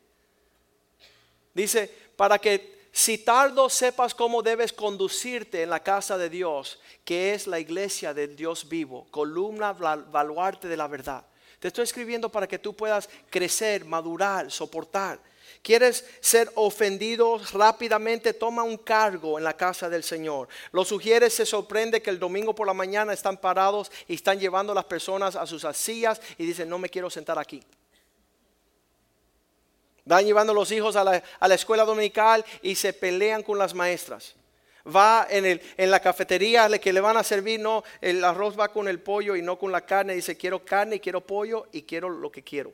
Dice, 1.53 1.93
para 2.15 2.39
que 2.39 2.89
si 2.91 3.17
tardo 3.19 3.69
sepas 3.69 4.13
cómo 4.13 4.41
debes 4.41 4.73
conducirte 4.73 5.63
en 5.63 5.69
la 5.69 5.81
casa 5.81 6.17
de 6.17 6.29
Dios, 6.29 6.79
que 7.05 7.33
es 7.33 7.47
la 7.47 7.59
iglesia 7.59 8.13
del 8.13 8.35
Dios 8.35 8.67
vivo, 8.67 9.07
columna 9.11 9.73
baluarte 9.73 10.67
de 10.67 10.77
la 10.77 10.87
verdad. 10.87 11.25
Te 11.59 11.69
estoy 11.69 11.83
escribiendo 11.83 12.29
para 12.29 12.47
que 12.47 12.59
tú 12.59 12.75
puedas 12.75 13.07
crecer, 13.29 13.85
madurar, 13.85 14.51
soportar. 14.51 15.19
¿Quieres 15.61 16.05
ser 16.21 16.51
ofendido 16.55 17.39
rápidamente? 17.53 18.33
Toma 18.33 18.63
un 18.63 18.77
cargo 18.77 19.37
en 19.37 19.43
la 19.43 19.55
casa 19.55 19.89
del 19.89 20.03
Señor. 20.03 20.47
Los 20.71 20.87
sugieres 20.87 21.35
se 21.35 21.45
sorprende 21.45 22.01
que 22.01 22.09
el 22.09 22.19
domingo 22.19 22.55
por 22.55 22.65
la 22.65 22.73
mañana 22.73 23.13
están 23.13 23.37
parados 23.37 23.91
y 24.07 24.15
están 24.15 24.39
llevando 24.39 24.71
a 24.71 24.75
las 24.75 24.85
personas 24.85 25.35
a 25.35 25.45
sus 25.45 25.65
sillas 25.73 26.19
y 26.37 26.45
dicen, 26.45 26.67
no 26.67 26.79
me 26.79 26.89
quiero 26.89 27.09
sentar 27.11 27.37
aquí. 27.37 27.63
Van 30.03 30.25
llevando 30.25 30.51
a 30.51 30.55
los 30.55 30.71
hijos 30.71 30.95
a 30.95 31.03
la, 31.03 31.23
a 31.39 31.47
la 31.47 31.55
escuela 31.55 31.85
dominical 31.85 32.43
y 32.63 32.75
se 32.75 32.91
pelean 32.91 33.43
con 33.43 33.59
las 33.59 33.75
maestras 33.75 34.35
va 34.83 35.27
en, 35.29 35.45
el, 35.45 35.61
en 35.77 35.91
la 35.91 35.99
cafetería 35.99 36.67
que 36.79 36.93
le 36.93 37.01
van 37.01 37.17
a 37.17 37.23
servir, 37.23 37.59
no, 37.59 37.83
el 38.01 38.23
arroz 38.23 38.59
va 38.59 38.69
con 38.69 38.87
el 38.87 38.99
pollo 38.99 39.35
y 39.35 39.41
no 39.41 39.59
con 39.59 39.71
la 39.71 39.85
carne. 39.85 40.15
Dice, 40.15 40.37
quiero 40.37 40.63
carne, 40.63 40.99
quiero 40.99 41.21
pollo 41.21 41.67
y 41.71 41.83
quiero 41.83 42.09
lo 42.09 42.31
que 42.31 42.43
quiero. 42.43 42.73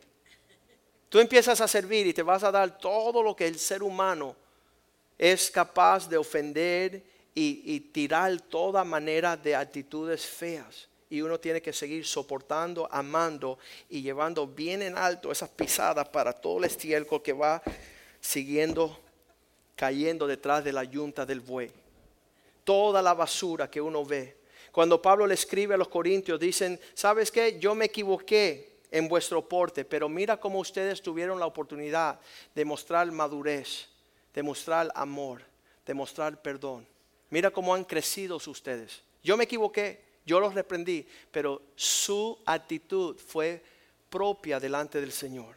Tú 1.10 1.20
empiezas 1.20 1.62
a 1.62 1.68
servir 1.68 2.08
y 2.08 2.14
te 2.14 2.24
vas 2.24 2.44
a 2.44 2.52
dar 2.52 2.78
todo 2.78 3.24
lo 3.24 3.36
que 3.36 3.48
el 3.48 3.58
ser 3.58 3.82
humano 3.82 4.36
es 5.18 5.50
capaz 5.50 6.10
de 6.10 6.18
ofender 6.18 7.04
y, 7.34 7.80
tirar 7.92 8.42
toda 8.42 8.84
manera 8.84 9.38
de 9.38 9.56
actitudes 9.56 10.26
feas. 10.26 10.88
Y 11.10 11.22
uno 11.22 11.40
tiene 11.40 11.62
que 11.62 11.72
seguir 11.72 12.06
soportando, 12.06 12.88
amando 12.92 13.60
y 13.90 14.02
llevando 14.02 14.48
bien 14.48 14.82
en 14.82 14.98
alto 14.98 15.32
esas 15.32 15.50
pisadas 15.50 16.10
para 16.10 16.34
todo 16.34 16.58
el 16.58 16.66
estiércol 16.66 17.22
que 17.22 17.34
va 17.34 17.62
siguiendo 18.20 19.00
cayendo 19.76 20.26
detrás 20.26 20.64
de 20.64 20.74
la 20.74 20.84
yunta 20.84 21.26
del 21.26 21.40
buey. 21.40 21.72
Toda 22.64 23.02
la 23.02 23.14
basura 23.14 23.70
que 23.70 23.80
uno 23.80 24.04
ve. 24.04 24.36
Cuando 24.72 25.02
Pablo 25.02 25.26
le 25.26 25.36
escribe 25.36 25.76
a 25.76 25.78
los 25.78 25.88
corintios, 25.88 26.40
dicen, 26.40 26.80
¿sabes 26.94 27.32
qué? 27.32 27.58
Yo 27.60 27.76
me 27.76 27.86
equivoqué 27.86 28.77
en 28.92 29.08
vuestro 29.08 29.48
porte, 29.48 29.86
pero 29.86 30.08
mira 30.10 30.40
cómo 30.40 30.60
ustedes 30.60 31.02
tuvieron 31.02 31.40
la 31.40 31.46
oportunidad 31.46 32.20
de 32.56 32.66
mostrar 32.66 33.12
madurez, 33.12 33.90
de 34.34 34.44
mostrar 34.44 34.92
amor, 34.96 35.44
de 35.86 35.94
mostrar 35.94 36.42
perdón. 36.42 36.88
Mira 37.30 37.52
cómo 37.52 37.74
han 37.74 37.84
crecido 37.84 38.38
ustedes. 38.38 39.02
Yo 39.24 39.36
me 39.36 39.44
equivoqué, 39.44 40.02
yo 40.26 40.40
los 40.40 40.54
reprendí, 40.54 41.06
pero 41.32 41.62
su 41.76 42.38
actitud 42.46 43.18
fue 43.18 43.62
propia 44.10 44.60
delante 44.60 45.02
del 45.02 45.12
Señor. 45.12 45.56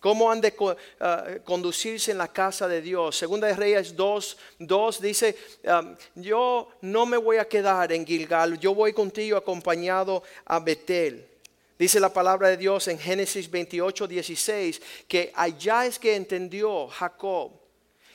¿Cómo 0.00 0.30
han 0.30 0.40
de 0.40 0.54
ah, 1.00 1.26
conducirse 1.44 2.12
en 2.12 2.18
la 2.18 2.28
casa 2.28 2.68
de 2.68 2.80
Dios? 2.80 3.16
Segunda 3.16 3.48
de 3.48 3.56
Reyes 3.56 3.96
2, 3.96 4.38
2 4.60 5.00
dice, 5.00 5.36
yo 6.14 6.68
no 6.82 7.04
me 7.04 7.16
voy 7.16 7.38
a 7.38 7.48
quedar 7.48 7.92
en 7.92 8.06
Gilgal, 8.06 8.60
yo 8.60 8.74
voy 8.74 8.92
contigo 8.92 9.36
acompañado 9.36 10.22
a 10.44 10.60
Betel. 10.60 11.26
Dice 11.78 12.00
la 12.00 12.12
palabra 12.12 12.48
de 12.48 12.56
Dios 12.56 12.88
en 12.88 12.98
Génesis 12.98 13.50
28, 13.50 14.08
16, 14.08 14.82
que 15.06 15.32
allá 15.34 15.86
es 15.86 15.98
que 15.98 16.16
entendió 16.16 16.88
Jacob 16.88 17.68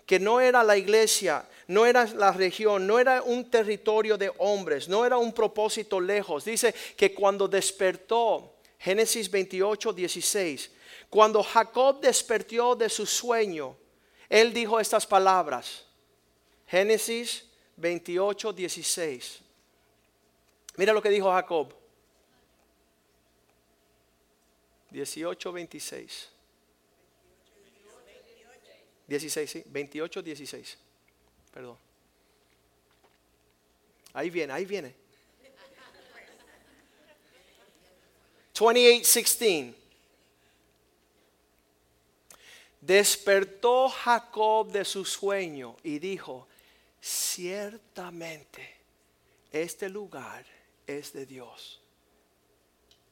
que 0.06 0.20
no 0.20 0.40
era 0.42 0.64
la 0.64 0.78
iglesia, 0.78 1.48
no 1.68 1.86
era 1.86 2.06
la 2.06 2.32
región, 2.32 2.86
no 2.86 3.00
era 3.00 3.22
un 3.22 3.50
territorio 3.50 4.18
de 4.18 4.32
hombres, 4.38 4.90
no 4.90 5.06
era 5.06 5.18
un 5.18 5.34
propósito 5.34 6.00
lejos. 6.00 6.46
Dice 6.46 6.74
que 6.98 7.14
cuando 7.14 7.48
despertó, 7.48 8.56
Génesis 8.80 9.32
28, 9.32 9.94
16, 9.94 10.72
cuando 11.10 11.42
Jacob 11.42 12.02
despertó 12.02 12.76
de 12.76 12.90
su 12.90 13.06
sueño, 13.06 13.78
él 14.30 14.54
dijo 14.54 14.80
estas 14.80 15.08
palabras. 15.08 15.86
Génesis 16.68 17.46
28, 17.78 18.52
16. 18.52 19.40
Mira 20.76 20.92
lo 20.92 21.02
que 21.02 21.10
dijo 21.10 21.32
Jacob. 21.32 21.74
18, 24.94 25.52
26. 25.52 26.30
16, 29.08 29.52
sí, 29.52 29.64
28, 29.66 30.22
16. 30.22 30.78
Perdón. 31.52 31.78
Ahí 34.14 34.30
viene, 34.30 34.54
ahí 34.54 34.66
viene. 34.66 34.96
28, 38.54 38.74
16. 38.74 39.76
Despertó 42.80 43.90
Jacob 43.90 44.70
de 44.70 44.86
su 44.86 45.06
sueño 45.06 45.78
y 45.84 46.00
dijo, 46.00 46.48
ciertamente 47.02 48.76
este 49.52 49.90
lugar 49.90 50.46
es 50.86 51.14
de 51.14 51.26
Dios. 51.26 51.82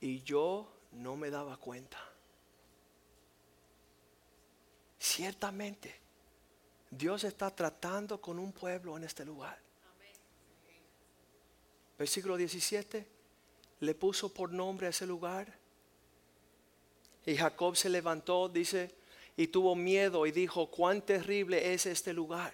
Y 0.02 0.22
yo 0.24 0.70
no 0.92 1.16
me 1.16 1.30
daba 1.30 1.58
cuenta. 1.58 1.98
Ciertamente, 5.00 5.96
Dios 6.90 7.24
está 7.24 7.50
tratando 7.50 8.20
con 8.22 8.38
un 8.38 8.52
pueblo 8.52 8.98
en 8.98 9.04
este 9.04 9.26
lugar. 9.26 9.58
Versículo 11.98 12.36
17, 12.36 13.08
le 13.80 13.96
puso 13.96 14.34
por 14.34 14.52
nombre 14.52 14.88
a 14.88 14.90
ese 14.90 15.06
lugar. 15.06 15.48
Y 17.26 17.36
Jacob 17.36 17.76
se 17.76 17.90
levantó, 17.90 18.50
dice, 18.50 18.94
y 19.38 19.48
tuvo 19.48 19.76
miedo 19.76 20.26
y 20.26 20.32
dijo, 20.32 20.70
cuán 20.70 21.02
terrible 21.02 21.74
es 21.74 21.86
este 21.86 22.14
lugar. 22.14 22.54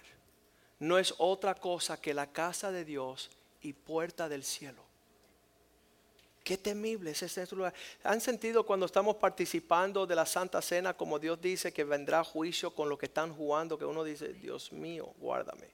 No 0.78 0.98
es 0.98 1.14
otra 1.18 1.54
cosa 1.54 2.00
que 2.00 2.14
la 2.14 2.30
casa 2.32 2.70
de 2.70 2.84
Dios 2.84 3.30
y 3.62 3.72
puerta 3.72 4.28
del 4.28 4.44
cielo. 4.44 4.87
Qué 6.48 6.56
temible 6.56 7.10
es 7.10 7.22
este 7.22 7.54
lugar. 7.54 7.74
¿Han 8.04 8.22
sentido 8.22 8.64
cuando 8.64 8.86
estamos 8.86 9.16
participando 9.16 10.06
de 10.06 10.14
la 10.14 10.24
Santa 10.24 10.62
Cena 10.62 10.94
como 10.94 11.18
Dios 11.18 11.38
dice 11.38 11.74
que 11.74 11.84
vendrá 11.84 12.24
juicio 12.24 12.70
con 12.70 12.88
lo 12.88 12.96
que 12.96 13.04
están 13.04 13.34
jugando? 13.34 13.78
Que 13.78 13.84
uno 13.84 14.02
dice, 14.02 14.32
Dios 14.32 14.72
mío, 14.72 15.12
guárdame. 15.18 15.68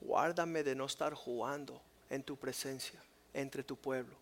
Guárdame 0.00 0.62
de 0.62 0.76
no 0.76 0.84
estar 0.84 1.14
jugando 1.14 1.82
en 2.10 2.22
tu 2.22 2.36
presencia, 2.36 3.02
entre 3.32 3.64
tu 3.64 3.74
pueblo. 3.74 4.14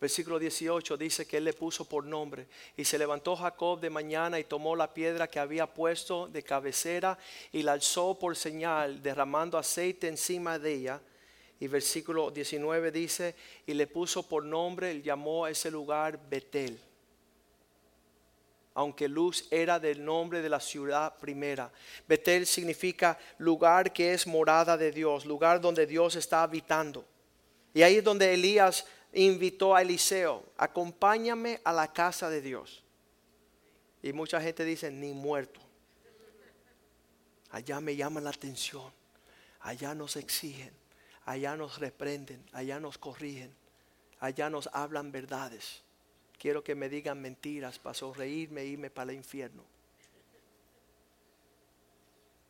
Versículo 0.00 0.38
18 0.38 0.96
dice 0.96 1.26
que 1.26 1.38
él 1.38 1.44
le 1.46 1.52
puso 1.52 1.84
por 1.84 2.04
nombre. 2.04 2.46
Y 2.76 2.84
se 2.84 2.98
levantó 2.98 3.34
Jacob 3.34 3.80
de 3.80 3.90
mañana 3.90 4.38
y 4.38 4.44
tomó 4.44 4.76
la 4.76 4.94
piedra 4.94 5.26
que 5.26 5.40
había 5.40 5.66
puesto 5.66 6.28
de 6.28 6.44
cabecera 6.44 7.18
y 7.50 7.64
la 7.64 7.72
alzó 7.72 8.16
por 8.16 8.36
señal, 8.36 9.02
derramando 9.02 9.58
aceite 9.58 10.06
encima 10.06 10.60
de 10.60 10.72
ella 10.72 11.00
y 11.60 11.66
versículo 11.66 12.30
19 12.30 12.92
dice, 12.92 13.34
y 13.66 13.74
le 13.74 13.86
puso 13.86 14.22
por 14.22 14.44
nombre, 14.44 15.02
llamó 15.02 15.44
a 15.44 15.50
ese 15.50 15.70
lugar 15.70 16.18
Betel. 16.28 16.78
Aunque 18.74 19.08
Luz 19.08 19.48
era 19.50 19.80
del 19.80 20.04
nombre 20.04 20.40
de 20.40 20.48
la 20.48 20.60
ciudad 20.60 21.18
primera. 21.18 21.72
Betel 22.06 22.46
significa 22.46 23.18
lugar 23.38 23.92
que 23.92 24.14
es 24.14 24.24
morada 24.24 24.76
de 24.76 24.92
Dios, 24.92 25.26
lugar 25.26 25.60
donde 25.60 25.84
Dios 25.84 26.14
está 26.14 26.44
habitando. 26.44 27.04
Y 27.74 27.82
ahí 27.82 27.96
es 27.96 28.04
donde 28.04 28.32
Elías 28.32 28.86
invitó 29.12 29.74
a 29.74 29.82
Eliseo, 29.82 30.44
acompáñame 30.56 31.60
a 31.64 31.72
la 31.72 31.92
casa 31.92 32.30
de 32.30 32.40
Dios. 32.40 32.84
Y 34.00 34.12
mucha 34.12 34.40
gente 34.40 34.64
dice, 34.64 34.92
ni 34.92 35.12
muerto. 35.12 35.60
Allá 37.50 37.80
me 37.80 37.96
llama 37.96 38.20
la 38.20 38.30
atención, 38.30 38.92
allá 39.58 39.92
nos 39.92 40.14
exigen 40.14 40.70
allá 41.28 41.58
nos 41.58 41.78
reprenden, 41.78 42.42
allá 42.52 42.80
nos 42.80 42.96
corrigen, 42.96 43.54
allá 44.18 44.48
nos 44.48 44.66
hablan 44.72 45.12
verdades. 45.12 45.82
Quiero 46.38 46.64
que 46.64 46.74
me 46.74 46.88
digan 46.88 47.20
mentiras 47.20 47.78
para 47.78 47.92
sonreírme 47.92 48.62
e 48.62 48.66
irme 48.68 48.88
para 48.88 49.10
el 49.10 49.18
infierno. 49.18 49.62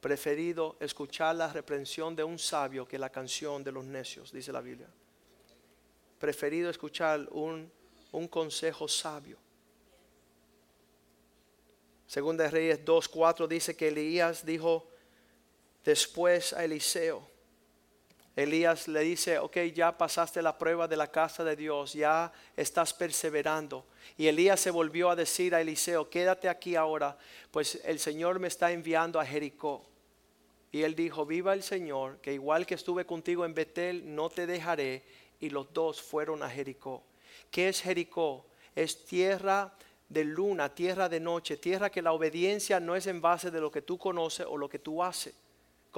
Preferido 0.01 0.77
escuchar 0.79 1.35
la 1.35 1.53
reprensión 1.53 2.15
de 2.15 2.23
un 2.23 2.39
sabio 2.39 2.87
que 2.87 3.01
la 3.01 3.11
canción 3.11 3.65
de 3.65 3.73
los 3.73 3.85
necios, 3.85 4.31
dice 4.31 4.53
la 4.53 4.61
Biblia. 4.61 4.89
Preferido 6.21 6.71
escuchar 6.71 7.27
un, 7.33 7.73
un 8.13 8.29
consejo 8.29 8.87
sabio. 8.87 9.39
Segunda 12.07 12.45
de 12.45 12.51
Reyes 12.51 12.85
2.4 12.85 13.49
dice 13.49 13.75
que 13.75 13.89
Elías 13.89 14.47
dijo 14.47 14.89
después 15.85 16.53
a 16.53 16.65
Eliseo, 16.65 17.28
Elías 18.39 18.87
le 18.87 19.01
dice, 19.01 19.41
ok, 19.41 19.57
ya 19.75 19.99
pasaste 19.99 20.41
la 20.43 20.57
prueba 20.57 20.87
de 20.87 20.97
la 20.97 21.11
casa 21.11 21.43
de 21.43 21.57
Dios, 21.57 21.95
ya 21.95 22.33
estás 22.57 22.95
perseverando. 22.95 23.85
Y 24.17 24.29
Elías 24.29 24.61
se 24.61 24.71
volvió 24.71 25.11
a 25.11 25.17
decir 25.17 25.57
a 25.57 25.61
Eliseo, 25.61 26.09
quédate 26.09 26.49
aquí 26.49 26.77
ahora, 26.77 27.19
pues 27.51 27.81
el 27.85 27.99
Señor 27.99 28.39
me 28.39 28.47
está 28.47 28.71
enviando 28.71 29.19
a 29.19 29.27
Jericó. 29.27 29.85
Y 30.71 30.83
él 30.83 30.95
dijo, 30.95 31.27
viva 31.27 31.53
el 31.53 31.65
Señor, 31.65 32.19
que 32.21 32.33
igual 32.33 32.65
que 32.65 32.77
estuve 32.77 33.05
contigo 33.05 33.45
en 33.45 33.55
Betel, 33.55 34.15
no 34.15 34.31
te 34.31 34.47
dejaré. 34.47 35.03
Y 35.41 35.51
los 35.51 35.73
dos 35.73 36.01
fueron 36.01 36.45
a 36.45 36.49
Jericó. 36.49 37.03
¿Qué 37.51 37.69
es 37.69 37.81
Jericó? 37.83 38.47
Es 38.77 39.05
tierra 39.05 39.75
de 40.09 40.23
luna, 40.23 40.73
tierra 40.73 41.09
de 41.09 41.19
noche, 41.19 41.57
tierra 41.57 41.91
que 41.91 42.03
la 42.03 42.13
obediencia 42.13 42.79
no 42.79 42.95
es 42.95 43.09
en 43.09 43.21
base 43.21 43.51
de 43.51 43.61
lo 43.61 43.73
que 43.73 43.83
tú 43.83 43.99
conoces 43.99 44.47
o 44.49 44.57
lo 44.57 44.69
que 44.69 44.79
tú 44.79 45.03
haces 45.03 45.35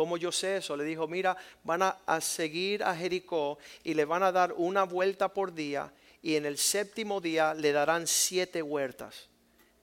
¿Cómo 0.01 0.17
yo 0.17 0.33
sé 0.33 0.57
eso? 0.57 0.79
Le 0.79 0.85
dijo, 0.85 1.07
mira, 1.07 1.37
van 1.63 1.83
a, 1.83 2.21
seguir 2.23 2.83
a 2.83 2.97
Jericó 2.97 3.59
y 3.85 3.93
le 3.93 4.07
van 4.07 4.23
a 4.23 4.33
dar 4.33 4.55
una 4.57 4.85
vuelta 4.85 5.29
por 5.29 5.53
día 5.53 5.93
y 6.23 6.37
en 6.37 6.47
el 6.47 6.57
séptimo 6.57 7.21
día 7.21 7.53
le 7.53 7.71
darán 7.71 8.07
siete 8.07 8.63
huertas. 8.63 9.29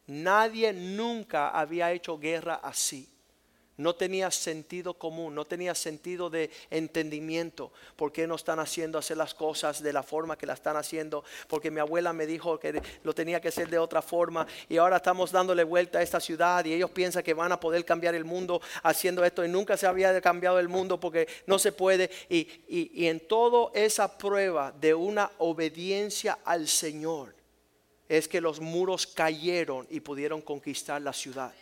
Nadie 0.07 0.73
nunca 0.73 1.49
había 1.49 1.91
hecho 1.91 2.17
guerra 2.17 2.55
así 2.63 3.07
no 3.77 3.95
tenía 3.95 4.31
sentido 4.31 4.95
común, 4.95 5.35
no 5.35 5.45
tenía 5.45 5.75
sentido 5.75 6.29
de 6.29 6.49
entendimiento. 6.69 7.71
¿Por 7.95 8.11
qué 8.11 8.27
no 8.27 8.35
están 8.35 8.59
haciendo 8.59 8.97
hacer 8.97 9.17
las 9.17 9.33
cosas 9.33 9.81
de 9.81 9.93
la 9.93 10.03
forma 10.03 10.37
que 10.37 10.45
la 10.45 10.53
están 10.53 10.75
haciendo? 10.75 11.23
Porque 11.47 11.71
mi 11.71 11.79
abuela 11.79 12.11
me 12.11 12.25
dijo 12.25 12.59
que 12.59 12.81
lo 13.03 13.13
tenía 13.13 13.39
que 13.39 13.49
hacer 13.49 13.69
de 13.69 13.77
otra 13.77 14.01
forma 14.01 14.47
y 14.67 14.77
ahora 14.77 14.97
estamos 14.97 15.31
dándole 15.31 15.63
vuelta 15.63 15.99
a 15.99 16.01
esta 16.01 16.19
ciudad 16.19 16.65
y 16.65 16.73
ellos 16.73 16.89
piensan 16.89 17.23
que 17.23 17.33
van 17.33 17.51
a 17.51 17.59
poder 17.59 17.85
cambiar 17.85 18.15
el 18.15 18.25
mundo 18.25 18.61
haciendo 18.83 19.23
esto 19.23 19.45
y 19.45 19.47
nunca 19.47 19.77
se 19.77 19.87
había 19.87 20.19
cambiado 20.21 20.59
el 20.59 20.67
mundo 20.67 20.99
porque 20.99 21.27
no 21.45 21.59
se 21.59 21.71
puede. 21.71 22.09
Y, 22.29 22.47
y 22.67 23.07
en 23.07 23.19
toda 23.19 23.71
esa 23.73 24.17
prueba 24.17 24.71
de 24.71 24.93
una 24.93 25.31
obediencia 25.37 26.39
al 26.43 26.67
Señor, 26.67 27.35
es 28.09 28.27
que 28.27 28.41
los 28.41 28.59
muros 28.59 29.05
cayeron 29.05 29.85
y 29.89 29.99
pudieron 29.99 30.41
conquistar 30.41 31.01
la 31.01 31.13
ciudad. 31.13 31.53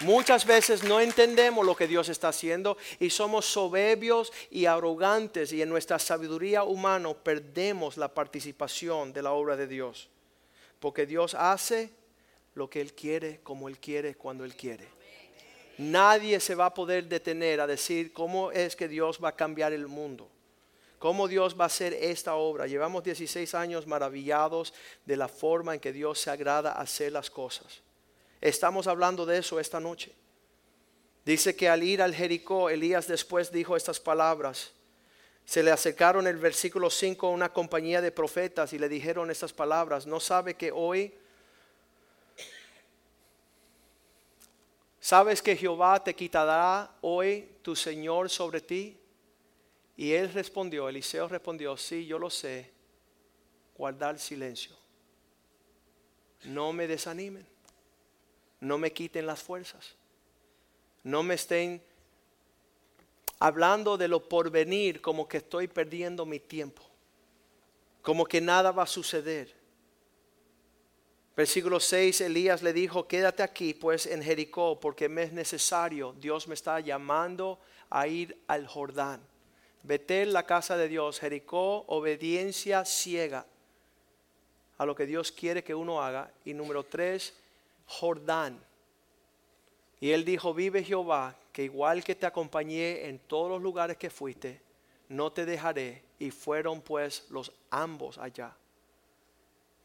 Muchas 0.00 0.46
veces 0.46 0.82
no 0.82 0.98
entendemos 0.98 1.66
lo 1.66 1.76
que 1.76 1.86
Dios 1.86 2.08
está 2.08 2.28
haciendo 2.28 2.78
y 2.98 3.10
somos 3.10 3.44
soberbios 3.44 4.32
y 4.50 4.64
arrogantes 4.64 5.52
y 5.52 5.60
en 5.60 5.68
nuestra 5.68 5.98
sabiduría 5.98 6.64
humana 6.64 7.12
perdemos 7.12 7.98
la 7.98 8.08
participación 8.08 9.12
de 9.12 9.20
la 9.22 9.32
obra 9.32 9.56
de 9.56 9.66
Dios. 9.66 10.08
Porque 10.78 11.04
Dios 11.04 11.34
hace 11.34 11.90
lo 12.54 12.70
que 12.70 12.80
Él 12.80 12.94
quiere, 12.94 13.40
como 13.42 13.68
Él 13.68 13.78
quiere, 13.78 14.14
cuando 14.14 14.46
Él 14.46 14.56
quiere. 14.56 14.88
Nadie 15.76 16.40
se 16.40 16.54
va 16.54 16.66
a 16.66 16.74
poder 16.74 17.06
detener 17.06 17.60
a 17.60 17.66
decir 17.66 18.14
cómo 18.14 18.52
es 18.52 18.76
que 18.76 18.88
Dios 18.88 19.18
va 19.22 19.30
a 19.30 19.36
cambiar 19.36 19.74
el 19.74 19.86
mundo. 19.86 20.30
Cómo 20.98 21.28
Dios 21.28 21.58
va 21.58 21.64
a 21.64 21.66
hacer 21.66 21.92
esta 21.92 22.36
obra. 22.36 22.66
Llevamos 22.66 23.04
16 23.04 23.54
años 23.54 23.86
maravillados 23.86 24.72
de 25.04 25.16
la 25.18 25.28
forma 25.28 25.74
en 25.74 25.80
que 25.80 25.92
Dios 25.92 26.20
se 26.20 26.30
agrada 26.30 26.72
hacer 26.72 27.12
las 27.12 27.30
cosas. 27.30 27.82
Estamos 28.40 28.86
hablando 28.86 29.26
de 29.26 29.38
eso 29.38 29.60
esta 29.60 29.80
noche. 29.80 30.12
Dice 31.24 31.54
que 31.54 31.68
al 31.68 31.82
ir 31.82 32.00
al 32.00 32.14
Jericó, 32.14 32.70
Elías 32.70 33.06
después 33.06 33.52
dijo 33.52 33.76
estas 33.76 34.00
palabras. 34.00 34.72
Se 35.44 35.62
le 35.62 35.70
acercaron 35.70 36.26
el 36.26 36.38
versículo 36.38 36.88
5 36.88 37.26
a 37.26 37.30
una 37.30 37.52
compañía 37.52 38.00
de 38.00 38.12
profetas 38.12 38.72
y 38.72 38.78
le 38.78 38.88
dijeron 38.88 39.30
estas 39.30 39.52
palabras. 39.52 40.06
¿No 40.06 40.20
sabe 40.20 40.54
que 40.54 40.72
hoy 40.72 41.12
sabes 45.00 45.42
que 45.42 45.56
Jehová 45.56 46.02
te 46.02 46.14
quitará 46.14 46.96
hoy 47.02 47.48
tu 47.62 47.76
Señor 47.76 48.30
sobre 48.30 48.62
ti? 48.62 48.96
Y 49.96 50.12
él 50.12 50.32
respondió, 50.32 50.88
Eliseo 50.88 51.28
respondió, 51.28 51.76
sí, 51.76 52.06
yo 52.06 52.18
lo 52.18 52.30
sé, 52.30 52.70
guardar 53.76 54.18
silencio. 54.18 54.74
No 56.44 56.72
me 56.72 56.86
desanimen 56.86 57.46
no 58.60 58.78
me 58.78 58.92
quiten 58.92 59.26
las 59.26 59.42
fuerzas. 59.42 59.96
No 61.02 61.22
me 61.22 61.34
estén 61.34 61.82
hablando 63.38 63.96
de 63.96 64.08
lo 64.08 64.28
porvenir 64.28 65.00
como 65.00 65.26
que 65.26 65.38
estoy 65.38 65.66
perdiendo 65.66 66.26
mi 66.26 66.38
tiempo. 66.38 66.82
Como 68.02 68.24
que 68.24 68.40
nada 68.40 68.70
va 68.70 68.84
a 68.84 68.86
suceder. 68.86 69.54
Versículo 71.36 71.80
6, 71.80 72.20
Elías 72.20 72.62
le 72.62 72.72
dijo, 72.72 73.06
quédate 73.06 73.42
aquí 73.42 73.72
pues 73.72 74.04
en 74.04 74.22
Jericó 74.22 74.78
porque 74.78 75.08
me 75.08 75.22
es 75.22 75.32
necesario. 75.32 76.14
Dios 76.20 76.46
me 76.48 76.54
está 76.54 76.80
llamando 76.80 77.58
a 77.88 78.06
ir 78.06 78.38
al 78.46 78.66
Jordán. 78.66 79.22
Vete 79.82 80.22
en 80.22 80.34
la 80.34 80.44
casa 80.44 80.76
de 80.76 80.88
Dios. 80.88 81.18
Jericó, 81.18 81.84
obediencia 81.88 82.84
ciega 82.84 83.46
a 84.76 84.84
lo 84.84 84.94
que 84.94 85.06
Dios 85.06 85.32
quiere 85.32 85.64
que 85.64 85.74
uno 85.74 86.02
haga. 86.02 86.30
Y 86.44 86.52
número 86.52 86.84
3, 86.84 87.34
Jordán. 87.90 88.64
Y 89.98 90.12
él 90.12 90.24
dijo, 90.24 90.54
vive 90.54 90.84
Jehová, 90.84 91.36
que 91.52 91.64
igual 91.64 92.04
que 92.04 92.14
te 92.14 92.24
acompañé 92.24 93.06
en 93.06 93.18
todos 93.18 93.50
los 93.50 93.60
lugares 93.60 93.96
que 93.96 94.10
fuiste, 94.10 94.62
no 95.08 95.32
te 95.32 95.44
dejaré. 95.44 96.04
Y 96.20 96.30
fueron 96.30 96.82
pues 96.82 97.26
los 97.30 97.52
ambos 97.68 98.16
allá. 98.16 98.56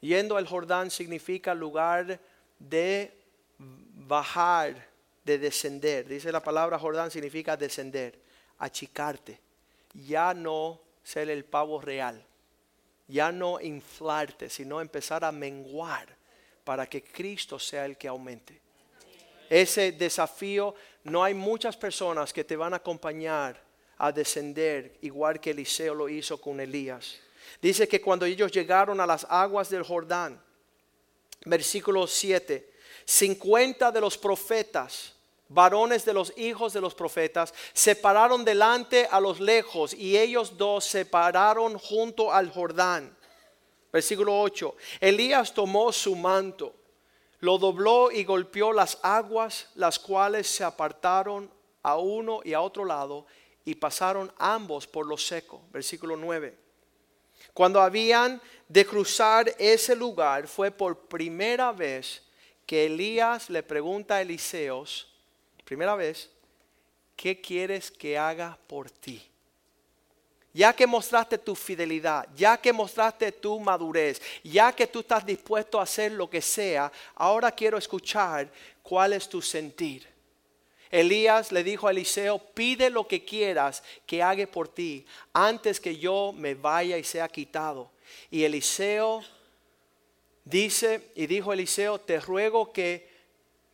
Yendo 0.00 0.36
al 0.36 0.46
Jordán 0.46 0.90
significa 0.90 1.52
lugar 1.52 2.20
de 2.60 3.12
bajar, 3.58 4.88
de 5.24 5.38
descender. 5.38 6.06
Dice 6.06 6.30
la 6.30 6.42
palabra 6.42 6.78
Jordán 6.78 7.10
significa 7.10 7.56
descender, 7.56 8.20
achicarte. 8.58 9.40
Ya 9.94 10.32
no 10.32 10.80
ser 11.02 11.28
el 11.28 11.44
pavo 11.44 11.80
real. 11.80 12.24
Ya 13.08 13.32
no 13.32 13.60
inflarte, 13.60 14.48
sino 14.48 14.80
empezar 14.80 15.24
a 15.24 15.32
menguar 15.32 16.15
para 16.66 16.88
que 16.88 17.04
Cristo 17.04 17.60
sea 17.60 17.84
el 17.84 17.96
que 17.96 18.08
aumente. 18.08 18.60
Ese 19.48 19.92
desafío, 19.92 20.74
no 21.04 21.22
hay 21.22 21.32
muchas 21.32 21.76
personas 21.76 22.32
que 22.32 22.42
te 22.42 22.56
van 22.56 22.72
a 22.72 22.78
acompañar 22.78 23.62
a 23.98 24.10
descender, 24.10 24.98
igual 25.02 25.38
que 25.38 25.52
Eliseo 25.52 25.94
lo 25.94 26.08
hizo 26.08 26.40
con 26.40 26.58
Elías. 26.58 27.18
Dice 27.62 27.86
que 27.86 28.00
cuando 28.00 28.26
ellos 28.26 28.50
llegaron 28.50 29.00
a 29.00 29.06
las 29.06 29.24
aguas 29.30 29.70
del 29.70 29.84
Jordán, 29.84 30.42
versículo 31.44 32.08
7, 32.08 32.68
50 33.04 33.92
de 33.92 34.00
los 34.00 34.18
profetas, 34.18 35.12
varones 35.48 36.04
de 36.04 36.14
los 36.14 36.36
hijos 36.36 36.72
de 36.72 36.80
los 36.80 36.96
profetas, 36.96 37.54
se 37.74 37.94
pararon 37.94 38.44
delante 38.44 39.06
a 39.08 39.20
los 39.20 39.38
lejos 39.38 39.94
y 39.94 40.18
ellos 40.18 40.58
dos 40.58 40.84
se 40.84 41.06
pararon 41.06 41.78
junto 41.78 42.32
al 42.32 42.50
Jordán. 42.50 43.15
Versículo 43.96 44.38
8. 44.38 44.76
Elías 45.00 45.54
tomó 45.54 45.90
su 45.90 46.14
manto, 46.14 46.74
lo 47.40 47.56
dobló 47.56 48.10
y 48.10 48.24
golpeó 48.24 48.70
las 48.74 48.98
aguas, 49.00 49.70
las 49.74 49.98
cuales 49.98 50.46
se 50.48 50.64
apartaron 50.64 51.50
a 51.82 51.96
uno 51.96 52.40
y 52.44 52.52
a 52.52 52.60
otro 52.60 52.84
lado 52.84 53.24
y 53.64 53.74
pasaron 53.74 54.30
ambos 54.36 54.86
por 54.86 55.06
lo 55.06 55.16
seco. 55.16 55.62
Versículo 55.72 56.14
9. 56.14 56.58
Cuando 57.54 57.80
habían 57.80 58.38
de 58.68 58.84
cruzar 58.84 59.54
ese 59.58 59.96
lugar, 59.96 60.46
fue 60.46 60.70
por 60.70 61.08
primera 61.08 61.72
vez 61.72 62.22
que 62.66 62.84
Elías 62.84 63.48
le 63.48 63.62
pregunta 63.62 64.16
a 64.16 64.20
Eliseos, 64.20 65.10
primera 65.64 65.94
vez, 65.94 66.30
¿qué 67.16 67.40
quieres 67.40 67.90
que 67.90 68.18
haga 68.18 68.58
por 68.66 68.90
ti? 68.90 69.26
Ya 70.56 70.72
que 70.72 70.86
mostraste 70.86 71.36
tu 71.36 71.54
fidelidad, 71.54 72.26
ya 72.34 72.56
que 72.56 72.72
mostraste 72.72 73.30
tu 73.30 73.60
madurez, 73.60 74.22
ya 74.42 74.72
que 74.72 74.86
tú 74.86 75.00
estás 75.00 75.26
dispuesto 75.26 75.78
a 75.78 75.82
hacer 75.82 76.12
lo 76.12 76.30
que 76.30 76.40
sea, 76.40 76.90
ahora 77.14 77.52
quiero 77.52 77.76
escuchar 77.76 78.50
cuál 78.82 79.12
es 79.12 79.28
tu 79.28 79.42
sentir. 79.42 80.08
Elías 80.90 81.52
le 81.52 81.62
dijo 81.62 81.86
a 81.86 81.90
Eliseo, 81.90 82.38
pide 82.38 82.88
lo 82.88 83.06
que 83.06 83.22
quieras 83.22 83.82
que 84.06 84.22
haga 84.22 84.46
por 84.46 84.68
ti 84.68 85.04
antes 85.34 85.78
que 85.78 85.98
yo 85.98 86.32
me 86.34 86.54
vaya 86.54 86.96
y 86.96 87.04
sea 87.04 87.28
quitado. 87.28 87.90
Y 88.30 88.44
Eliseo 88.44 89.22
dice, 90.42 91.10
y 91.14 91.26
dijo 91.26 91.52
Eliseo, 91.52 91.98
te 91.98 92.18
ruego 92.18 92.72
que 92.72 93.10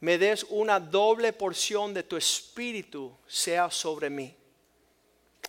me 0.00 0.18
des 0.18 0.44
una 0.48 0.80
doble 0.80 1.32
porción 1.32 1.94
de 1.94 2.02
tu 2.02 2.16
espíritu 2.16 3.16
sea 3.28 3.70
sobre 3.70 4.10
mí. 4.10 4.34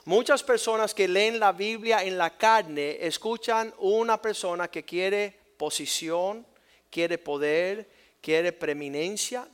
Muchas 0.05 0.43
personas 0.43 0.93
que 0.93 1.07
leen 1.07 1.39
la 1.39 1.53
Biblia 1.53 2.03
en 2.03 2.17
la 2.17 2.37
carne 2.37 2.97
escuchan 2.99 3.73
una 3.77 4.21
persona 4.21 4.67
que 4.69 4.83
quiere 4.83 5.33
posición, 5.55 6.45
quiere 6.89 7.17
poder, 7.17 7.89
quiere 8.19 8.51
preeminencia 8.51 9.47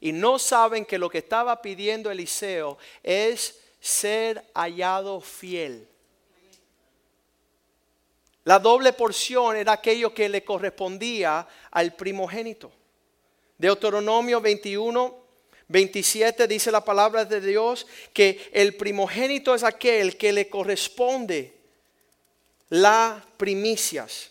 y 0.00 0.10
no 0.10 0.40
saben 0.40 0.84
que 0.84 0.98
lo 0.98 1.08
que 1.08 1.18
estaba 1.18 1.62
pidiendo 1.62 2.10
Eliseo 2.10 2.78
es 3.04 3.60
ser 3.78 4.44
hallado 4.54 5.20
fiel. 5.20 5.88
La 8.42 8.58
doble 8.58 8.92
porción 8.92 9.56
era 9.56 9.72
aquello 9.72 10.12
que 10.12 10.28
le 10.28 10.42
correspondía 10.44 11.46
al 11.70 11.94
primogénito. 11.94 12.72
Deuteronomio 13.56 14.40
21, 14.40 15.21
27 15.72 16.46
dice 16.46 16.70
la 16.70 16.84
palabra 16.84 17.24
de 17.24 17.40
Dios 17.40 17.86
que 18.12 18.50
el 18.52 18.76
primogénito 18.76 19.54
es 19.54 19.64
aquel 19.64 20.18
que 20.18 20.32
le 20.32 20.48
corresponde 20.48 21.52
las 22.68 23.24
primicias. 23.38 24.30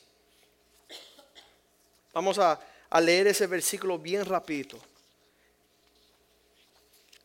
Vamos 2.13 2.37
a, 2.37 2.59
a 2.89 3.01
leer 3.01 3.27
ese 3.27 3.47
versículo 3.47 3.97
bien 3.97 4.23
rapidito. 4.23 4.79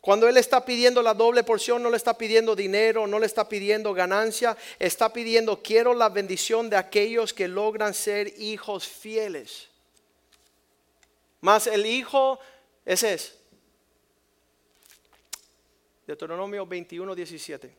Cuando 0.01 0.29
Él 0.29 0.37
está 0.37 0.65
pidiendo 0.65 1.03
la 1.03 1.13
doble 1.13 1.43
porción, 1.43 1.83
no 1.83 1.91
le 1.91 1.97
está 1.97 2.17
pidiendo 2.17 2.57
dinero, 2.57 3.07
no 3.07 3.19
le 3.19 3.27
está 3.27 3.49
pidiendo 3.49 3.93
ganancia, 3.93 4.57
está 4.79 5.13
pidiendo, 5.13 5.61
quiero 5.63 5.93
la 5.95 6.09
bendición 6.09 6.71
de 6.71 6.77
aquellos 6.77 7.35
que 7.35 7.49
logran 7.49 7.93
ser 7.93 8.33
hijos 8.41 8.87
fieles. 8.87 9.69
Más 11.41 11.67
el 11.67 11.85
hijo, 11.85 12.39
ese 12.85 13.15
es, 13.15 13.35
Deuteronomio 16.07 16.67
21, 16.67 17.15
17. 17.15 17.77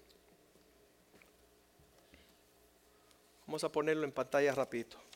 Vamos 3.45 3.63
a 3.63 3.71
ponerlo 3.71 4.03
en 4.03 4.11
pantalla 4.11 4.53
rapidito. 4.53 5.06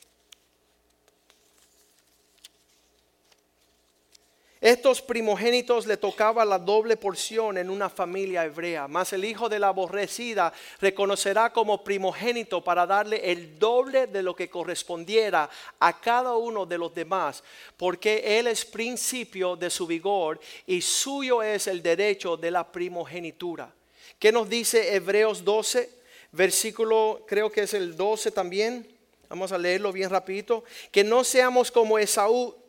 Estos 4.62 5.02
primogénitos 5.02 5.86
le 5.88 5.96
tocaba 5.96 6.44
la 6.44 6.56
doble 6.56 6.96
porción 6.96 7.58
en 7.58 7.68
una 7.68 7.90
familia 7.90 8.44
hebrea, 8.44 8.86
mas 8.86 9.12
el 9.12 9.24
hijo 9.24 9.48
de 9.48 9.58
la 9.58 9.66
aborrecida 9.66 10.52
reconocerá 10.80 11.52
como 11.52 11.82
primogénito 11.82 12.62
para 12.62 12.86
darle 12.86 13.32
el 13.32 13.58
doble 13.58 14.06
de 14.06 14.22
lo 14.22 14.36
que 14.36 14.48
correspondiera 14.48 15.50
a 15.80 16.00
cada 16.00 16.36
uno 16.36 16.64
de 16.64 16.78
los 16.78 16.94
demás, 16.94 17.42
porque 17.76 18.38
él 18.38 18.46
es 18.46 18.64
principio 18.64 19.56
de 19.56 19.68
su 19.68 19.84
vigor 19.84 20.38
y 20.64 20.80
suyo 20.80 21.42
es 21.42 21.66
el 21.66 21.82
derecho 21.82 22.36
de 22.36 22.52
la 22.52 22.70
primogenitura. 22.70 23.68
¿Qué 24.16 24.30
nos 24.30 24.48
dice 24.48 24.94
Hebreos 24.94 25.44
12? 25.44 25.90
Versículo, 26.30 27.24
creo 27.26 27.50
que 27.50 27.62
es 27.62 27.74
el 27.74 27.96
12 27.96 28.30
también. 28.30 28.86
Vamos 29.28 29.50
a 29.50 29.58
leerlo 29.58 29.90
bien 29.90 30.08
rapidito. 30.08 30.62
Que 30.92 31.02
no 31.02 31.24
seamos 31.24 31.72
como 31.72 31.98
Esaú, 31.98 32.61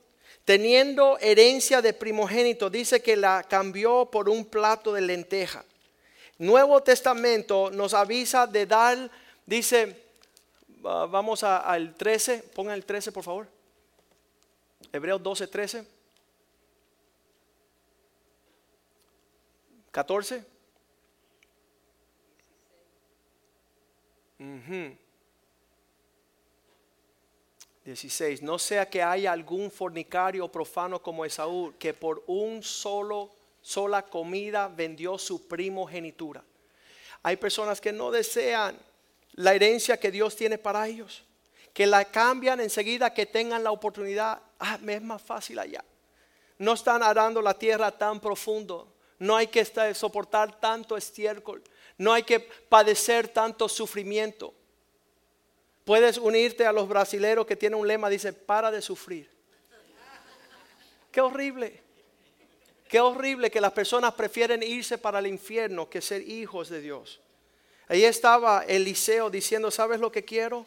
teniendo 0.46 1.18
herencia 1.20 1.82
de 1.82 1.94
primogénito. 1.94 2.70
Dice 2.70 3.02
que 3.02 3.16
la 3.16 3.44
cambió 3.44 4.06
por 4.06 4.30
un 4.30 4.46
plato 4.46 4.94
de 4.94 5.02
lenteja. 5.02 5.64
Nuevo 6.38 6.82
Testamento 6.82 7.70
nos 7.72 7.94
avisa 7.94 8.48
de 8.48 8.66
dar, 8.66 9.12
dice, 9.46 10.04
vamos 10.82 11.44
al 11.44 11.96
13, 11.96 12.44
pongan 12.54 12.76
el 12.76 12.86
13 12.86 13.12
por 13.12 13.24
favor. 13.24 13.48
Hebreos 14.92 15.22
12, 15.24 15.48
13. 15.48 15.86
14. 19.92 20.44
16. 27.86 28.42
No 28.42 28.58
sea 28.58 28.90
que 28.90 29.04
haya 29.04 29.32
algún 29.32 29.70
fornicario 29.70 30.48
profano 30.48 31.02
como 31.02 31.26
Esaú, 31.26 31.74
que 31.78 31.94
por 31.94 32.24
un 32.28 32.64
solo, 32.64 33.32
sola 33.62 34.04
comida 34.04 34.68
vendió 34.68 35.18
su 35.18 35.48
primogenitura. 35.48 36.44
Hay 37.24 37.38
personas 37.38 37.82
que 37.82 37.92
no 37.92 38.12
desean 38.12 38.78
la 39.34 39.54
herencia 39.54 39.98
que 39.98 40.12
Dios 40.12 40.36
tiene 40.36 40.58
para 40.58 40.88
ellos, 40.88 41.24
que 41.74 41.86
la 41.86 42.06
cambian 42.06 42.60
enseguida 42.60 43.14
que 43.14 43.26
tengan 43.26 43.64
la 43.64 43.72
oportunidad. 43.72 44.42
Ah, 44.60 44.78
me 44.82 44.96
es 44.96 45.02
más 45.02 45.22
fácil 45.22 45.60
allá. 45.60 45.84
No 46.58 46.74
están 46.74 47.04
arando 47.04 47.42
la 47.42 47.54
tierra 47.58 47.92
tan 47.92 48.20
profundo. 48.20 48.94
No 49.20 49.36
hay 49.36 49.48
que 49.48 49.66
soportar 49.94 50.60
tanto 50.60 50.96
estiércol. 50.96 51.64
No 51.98 52.14
hay 52.14 52.24
que 52.24 52.40
padecer 52.40 53.28
tanto 53.28 53.68
sufrimiento. 53.68 54.54
Puedes 55.86 56.18
unirte 56.18 56.66
a 56.66 56.72
los 56.72 56.88
brasileros 56.88 57.46
que 57.46 57.56
tienen 57.56 57.80
un 57.80 57.88
lema, 57.88 58.10
dice, 58.10 58.32
para 58.34 58.72
de 58.72 58.82
sufrir. 58.82 59.30
Qué 61.12 61.22
horrible. 61.22 61.82
Qué 62.88 63.00
horrible 63.00 63.50
que 63.50 63.60
las 63.60 63.72
personas 63.72 64.14
prefieren 64.14 64.64
irse 64.64 64.98
para 64.98 65.20
el 65.20 65.28
infierno 65.28 65.90
que 65.90 66.02
ser 66.02 66.28
hijos 66.28 66.70
de 66.70 66.80
Dios. 66.80 67.20
Ahí 67.88 68.04
estaba 68.06 68.64
Eliseo 68.68 69.30
diciendo, 69.30 69.72
¿sabes 69.72 70.00
lo 70.00 70.12
que 70.12 70.24
quiero? 70.24 70.66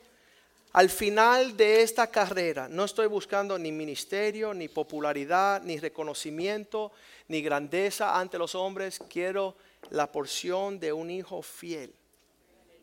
Al 0.72 0.90
final 0.90 1.56
de 1.56 1.82
esta 1.82 2.08
carrera 2.10 2.68
no 2.68 2.84
estoy 2.84 3.06
buscando 3.06 3.58
ni 3.58 3.72
ministerio, 3.72 4.52
ni 4.52 4.68
popularidad, 4.68 5.62
ni 5.62 5.78
reconocimiento, 5.78 6.92
ni 7.28 7.40
grandeza 7.40 8.18
ante 8.18 8.36
los 8.36 8.54
hombres. 8.54 9.00
Quiero 9.08 9.56
la 9.90 10.12
porción 10.12 10.78
de 10.78 10.92
un 10.92 11.10
hijo 11.10 11.40
fiel. 11.40 11.94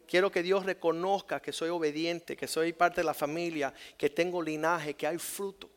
Quiero 0.07 0.31
que 0.31 0.43
Dios 0.43 0.65
reconozca 0.65 1.41
que 1.41 1.51
soy 1.51 1.69
obediente, 1.69 2.35
que 2.35 2.47
soy 2.47 2.73
parte 2.73 3.01
de 3.01 3.05
la 3.05 3.13
familia, 3.13 3.73
que 3.97 4.09
tengo 4.09 4.41
linaje, 4.41 4.93
que 4.93 5.07
hay 5.07 5.17
fruto. 5.17 5.69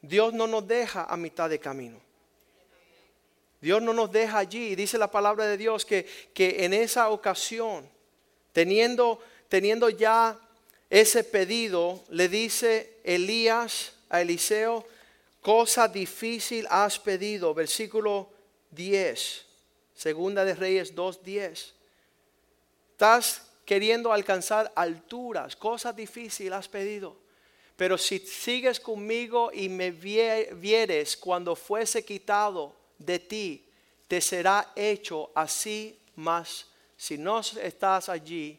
Dios 0.00 0.32
no 0.32 0.46
nos 0.46 0.66
deja 0.66 1.04
a 1.04 1.16
mitad 1.16 1.50
de 1.50 1.58
camino. 1.58 2.00
Dios 3.60 3.82
no 3.82 3.92
nos 3.92 4.10
deja 4.10 4.38
allí. 4.38 4.74
Dice 4.74 4.98
la 4.98 5.10
palabra 5.10 5.46
de 5.46 5.56
Dios 5.56 5.84
que, 5.84 6.06
que 6.32 6.64
en 6.64 6.72
esa 6.72 7.10
ocasión, 7.10 7.88
teniendo, 8.52 9.20
teniendo 9.48 9.88
ya 9.90 10.38
ese 10.90 11.24
pedido, 11.24 12.02
le 12.10 12.28
dice 12.28 12.98
Elías 13.04 13.94
a 14.08 14.20
Eliseo, 14.20 14.86
cosa 15.40 15.88
difícil 15.88 16.66
has 16.70 16.98
pedido. 16.98 17.52
Versículo 17.52 18.30
10, 18.70 19.47
segunda 19.98 20.44
de 20.44 20.54
Reyes 20.54 20.94
2.10. 20.94 21.72
Estás 22.92 23.42
queriendo 23.64 24.12
alcanzar 24.12 24.72
alturas, 24.76 25.56
cosas 25.56 25.96
difíciles 25.96 26.52
has 26.52 26.68
pedido. 26.68 27.16
Pero 27.76 27.98
si 27.98 28.20
sigues 28.20 28.78
conmigo 28.78 29.50
y 29.52 29.68
me 29.68 29.90
vieres 29.90 31.16
cuando 31.16 31.56
fuese 31.56 32.04
quitado 32.04 32.76
de 32.96 33.18
ti, 33.18 33.64
te 34.06 34.20
será 34.20 34.72
hecho 34.76 35.32
así 35.34 35.98
más. 36.14 36.66
Si 36.96 37.18
no 37.18 37.40
estás 37.40 38.08
allí, 38.08 38.56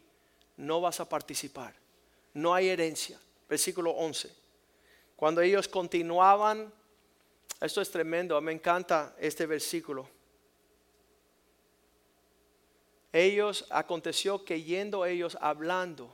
no 0.57 0.81
vas 0.81 0.99
a 0.99 1.07
participar. 1.07 1.73
No 2.33 2.53
hay 2.53 2.67
herencia. 2.67 3.17
Versículo 3.47 3.91
11. 3.91 4.29
Cuando 5.15 5.39
ellos 5.39 5.69
continuaban 5.69 6.71
esto 7.61 7.81
es 7.81 7.89
tremendo, 7.91 8.39
me 8.41 8.51
encanta 8.51 9.15
este 9.19 9.45
versículo. 9.45 10.18
Ellos, 13.11 13.65
aconteció 13.69 14.45
que 14.45 14.61
yendo 14.61 15.05
ellos 15.05 15.37
hablando 15.41 16.13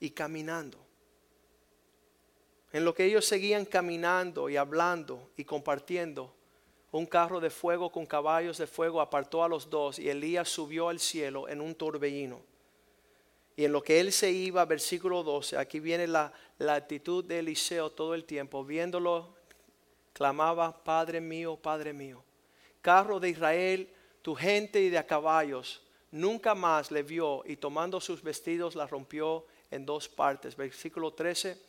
y 0.00 0.10
caminando, 0.10 0.78
en 2.72 2.84
lo 2.84 2.94
que 2.94 3.04
ellos 3.04 3.24
seguían 3.24 3.64
caminando 3.64 4.48
y 4.48 4.56
hablando 4.56 5.30
y 5.36 5.44
compartiendo, 5.44 6.34
un 6.90 7.06
carro 7.06 7.40
de 7.40 7.50
fuego 7.50 7.90
con 7.90 8.06
caballos 8.06 8.58
de 8.58 8.66
fuego 8.66 9.00
apartó 9.00 9.44
a 9.44 9.48
los 9.48 9.68
dos 9.68 9.98
y 9.98 10.08
Elías 10.08 10.48
subió 10.48 10.88
al 10.88 11.00
cielo 11.00 11.48
en 11.48 11.60
un 11.60 11.74
torbellino. 11.74 12.40
Y 13.56 13.64
en 13.64 13.72
lo 13.72 13.82
que 13.82 14.00
él 14.00 14.12
se 14.12 14.30
iba, 14.30 14.64
versículo 14.64 15.22
12, 15.22 15.56
aquí 15.58 15.80
viene 15.80 16.06
la, 16.06 16.32
la 16.58 16.76
actitud 16.76 17.24
de 17.24 17.40
Eliseo 17.40 17.90
todo 17.90 18.14
el 18.14 18.24
tiempo, 18.24 18.64
viéndolo 18.64 19.34
clamaba, 20.12 20.82
Padre 20.84 21.20
mío, 21.20 21.56
Padre 21.56 21.92
mío. 21.92 22.22
Carro 22.80 23.20
de 23.20 23.30
Israel, 23.30 23.88
tu 24.22 24.34
gente 24.34 24.80
y 24.80 24.88
de 24.88 24.98
a 24.98 25.06
caballos, 25.06 25.82
nunca 26.10 26.54
más 26.54 26.90
le 26.90 27.02
vio 27.02 27.42
y 27.46 27.56
tomando 27.56 28.00
sus 28.00 28.22
vestidos 28.22 28.74
la 28.74 28.86
rompió 28.86 29.46
en 29.70 29.84
dos 29.86 30.08
partes. 30.08 30.56
Versículo 30.56 31.12
13. 31.12 31.60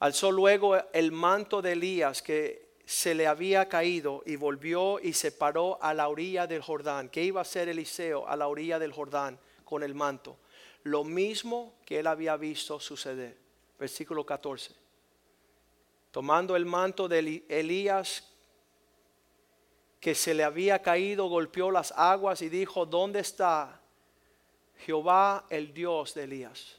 Alzó 0.00 0.30
luego 0.30 0.76
el 0.92 1.12
manto 1.12 1.60
de 1.60 1.72
Elías 1.72 2.22
que 2.22 2.68
se 2.84 3.14
le 3.14 3.26
había 3.26 3.68
caído 3.68 4.22
y 4.24 4.36
volvió 4.36 5.00
y 5.00 5.12
se 5.12 5.32
paró 5.32 5.78
a 5.82 5.92
la 5.92 6.08
orilla 6.08 6.46
del 6.46 6.62
Jordán. 6.62 7.08
¿Qué 7.08 7.24
iba 7.24 7.40
a 7.40 7.42
hacer 7.42 7.68
Eliseo 7.68 8.26
a 8.26 8.36
la 8.36 8.48
orilla 8.48 8.78
del 8.78 8.92
Jordán 8.92 9.38
con 9.64 9.82
el 9.82 9.94
manto? 9.94 10.38
Lo 10.84 11.04
mismo 11.04 11.74
que 11.84 11.98
él 11.98 12.06
había 12.06 12.36
visto 12.36 12.80
suceder. 12.80 13.36
Versículo 13.78 14.24
14 14.24 14.88
tomando 16.10 16.56
el 16.56 16.66
manto 16.66 17.08
de 17.08 17.44
Elías 17.48 18.24
que 20.00 20.14
se 20.14 20.34
le 20.34 20.44
había 20.44 20.80
caído, 20.80 21.28
golpeó 21.28 21.70
las 21.70 21.92
aguas 21.96 22.42
y 22.42 22.48
dijo, 22.48 22.86
¿dónde 22.86 23.20
está 23.20 23.80
Jehová 24.78 25.44
el 25.50 25.74
Dios 25.74 26.14
de 26.14 26.24
Elías? 26.24 26.76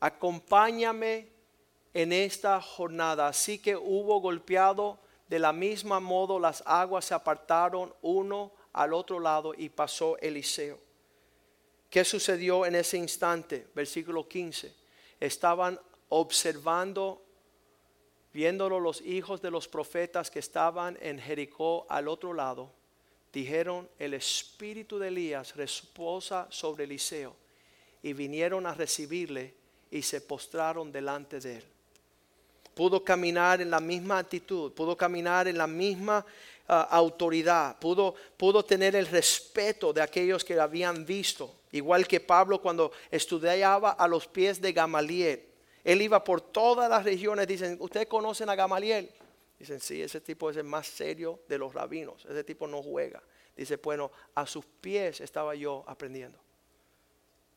Acompáñame 0.00 1.28
en 1.92 2.12
esta 2.12 2.60
jornada. 2.60 3.28
Así 3.28 3.58
que 3.58 3.76
hubo 3.76 4.20
golpeado 4.20 4.98
de 5.28 5.38
la 5.38 5.52
misma 5.52 6.00
modo 6.00 6.40
las 6.40 6.62
aguas 6.66 7.04
se 7.04 7.14
apartaron 7.14 7.94
uno 8.02 8.52
al 8.72 8.92
otro 8.92 9.20
lado 9.20 9.52
y 9.56 9.68
pasó 9.68 10.16
Eliseo. 10.18 10.78
¿Qué 11.88 12.04
sucedió 12.04 12.66
en 12.66 12.76
ese 12.76 12.96
instante? 12.96 13.68
Versículo 13.74 14.26
15. 14.26 14.74
Estaban 15.18 15.78
observando 16.08 17.22
Viéndolo 18.32 18.78
los 18.78 19.00
hijos 19.00 19.42
de 19.42 19.50
los 19.50 19.66
profetas 19.66 20.30
que 20.30 20.38
estaban 20.38 20.96
en 21.00 21.18
Jericó 21.18 21.86
al 21.88 22.06
otro 22.06 22.32
lado, 22.32 22.70
dijeron, 23.32 23.88
el 23.98 24.14
espíritu 24.14 24.98
de 24.98 25.08
Elías 25.08 25.56
reposa 25.56 26.46
sobre 26.50 26.84
Eliseo. 26.84 27.34
Y 28.02 28.12
vinieron 28.12 28.66
a 28.66 28.74
recibirle 28.74 29.52
y 29.90 30.02
se 30.02 30.20
postraron 30.20 30.92
delante 30.92 31.40
de 31.40 31.56
él. 31.56 31.64
Pudo 32.74 33.04
caminar 33.04 33.60
en 33.60 33.70
la 33.70 33.80
misma 33.80 34.18
actitud, 34.18 34.72
pudo 34.72 34.96
caminar 34.96 35.48
en 35.48 35.58
la 35.58 35.66
misma 35.66 36.24
ah, 36.68 36.88
autoridad, 36.92 37.78
pudo, 37.78 38.14
pudo 38.36 38.64
tener 38.64 38.94
el 38.94 39.06
respeto 39.06 39.92
de 39.92 40.00
aquellos 40.00 40.44
que 40.44 40.58
habían 40.58 41.04
visto. 41.04 41.52
Igual 41.72 42.06
que 42.06 42.20
Pablo 42.20 42.62
cuando 42.62 42.92
estudiaba 43.10 43.90
a 43.90 44.08
los 44.08 44.26
pies 44.26 44.60
de 44.60 44.72
Gamaliel 44.72 45.49
él 45.84 46.02
iba 46.02 46.22
por 46.22 46.40
todas 46.40 46.88
las 46.90 47.04
regiones. 47.04 47.46
Dicen, 47.46 47.76
¿ustedes 47.80 48.06
conocen 48.06 48.48
a 48.48 48.54
Gamaliel? 48.54 49.10
Dicen, 49.58 49.80
sí, 49.80 50.02
ese 50.02 50.20
tipo 50.20 50.50
es 50.50 50.56
el 50.56 50.64
más 50.64 50.86
serio 50.86 51.40
de 51.48 51.58
los 51.58 51.74
rabinos. 51.74 52.24
Ese 52.24 52.44
tipo 52.44 52.66
no 52.66 52.82
juega. 52.82 53.22
Dice, 53.56 53.76
bueno, 53.76 54.10
a 54.34 54.46
sus 54.46 54.64
pies 54.64 55.20
estaba 55.20 55.54
yo 55.54 55.84
aprendiendo. 55.86 56.38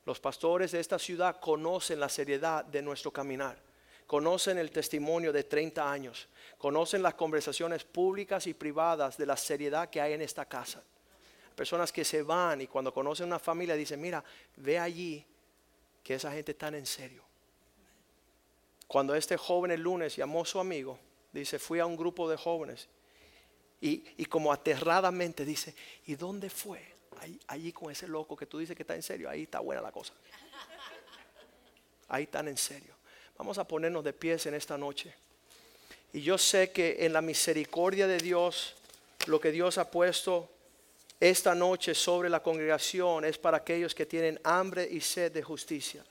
Los 0.06 0.20
pastores 0.20 0.72
de 0.72 0.80
esta 0.80 1.00
ciudad 1.00 1.40
conocen 1.40 2.00
la 2.00 2.10
seriedad 2.10 2.66
de 2.66 2.82
nuestro 2.82 3.12
caminar. 3.12 3.58
Conocen 4.06 4.58
el 4.58 4.70
testimonio 4.70 5.32
de 5.32 5.46
30 5.46 5.90
años. 5.90 6.28
Conocen 6.58 7.02
las 7.02 7.14
conversaciones 7.14 7.86
públicas 7.86 8.48
y 8.48 8.54
privadas 8.54 9.18
de 9.18 9.26
la 9.26 9.38
seriedad 9.38 9.90
que 9.90 10.02
hay 10.02 10.14
en 10.14 10.22
esta 10.22 10.46
casa. 10.46 10.84
Personas 11.56 11.92
que 11.92 12.04
se 12.04 12.22
van 12.22 12.62
y 12.62 12.68
cuando 12.68 12.94
conocen 12.94 13.28
una 13.28 13.40
familia 13.40 13.76
dicen, 13.76 14.02
mira, 14.02 14.24
ve 14.58 14.78
allí 14.78 15.26
que 16.04 16.16
esa 16.16 16.32
gente 16.32 16.52
está 16.52 16.68
en 16.68 16.86
serio. 16.86 17.23
Cuando 18.88 19.16
este 19.16 19.38
joven 19.38 19.72
el 19.72 19.82
lunes 19.82 20.16
llamó 20.16 20.44
a 20.44 20.46
su 20.46 20.60
amigo, 20.60 21.00
dice, 21.32 21.60
fui 21.60 21.80
a 21.80 21.86
un 21.86 21.98
grupo 21.98 22.30
de 22.30 22.38
jóvenes 22.38 22.88
y, 23.82 24.26
como 24.28 24.54
aterradamente 24.54 25.44
dice, 25.44 25.76
¿y 26.06 26.16
dónde 26.16 26.50
fue? 26.50 26.82
Allí, 27.20 27.40
allí, 27.48 27.72
con 27.74 27.92
ese 27.92 28.08
loco 28.08 28.36
que 28.36 28.46
tú 28.46 28.58
dices 28.58 28.76
que 28.76 28.84
está 28.84 28.96
en 28.96 29.04
serio, 29.04 29.30
ahí 29.30 29.44
está 29.44 29.60
buena 29.60 29.82
la 29.82 29.92
cosa. 29.92 30.14
ahí 32.08 32.28
tan 32.28 32.48
en 32.48 32.58
serio. 32.58 32.94
Vamos 33.38 33.58
a 33.58 33.68
ponernos 33.68 34.04
de 34.04 34.14
pies 34.14 34.46
en 34.46 34.54
esta 34.54 34.78
noche. 34.78 35.14
Y 36.14 36.22
yo 36.22 36.38
sé 36.38 36.72
que 36.72 37.06
en 37.06 37.12
la 37.12 37.22
misericordia 37.22 38.08
de 38.08 38.20
Dios, 38.20 38.76
lo 39.26 39.42
que 39.42 39.52
Dios 39.52 39.78
ha 39.78 39.90
puesto 39.90 40.50
esta 41.20 41.56
noche 41.56 41.96
sobre 41.96 42.30
la 42.30 42.42
congregación 42.42 43.26
es 43.26 43.38
para 43.38 43.58
aquellos 43.58 43.96
que 43.96 44.06
tienen 44.06 44.40
hambre 44.44 44.88
y 44.90 45.02
sed 45.02 45.32
de 45.32 45.42
justicia. 45.42 46.06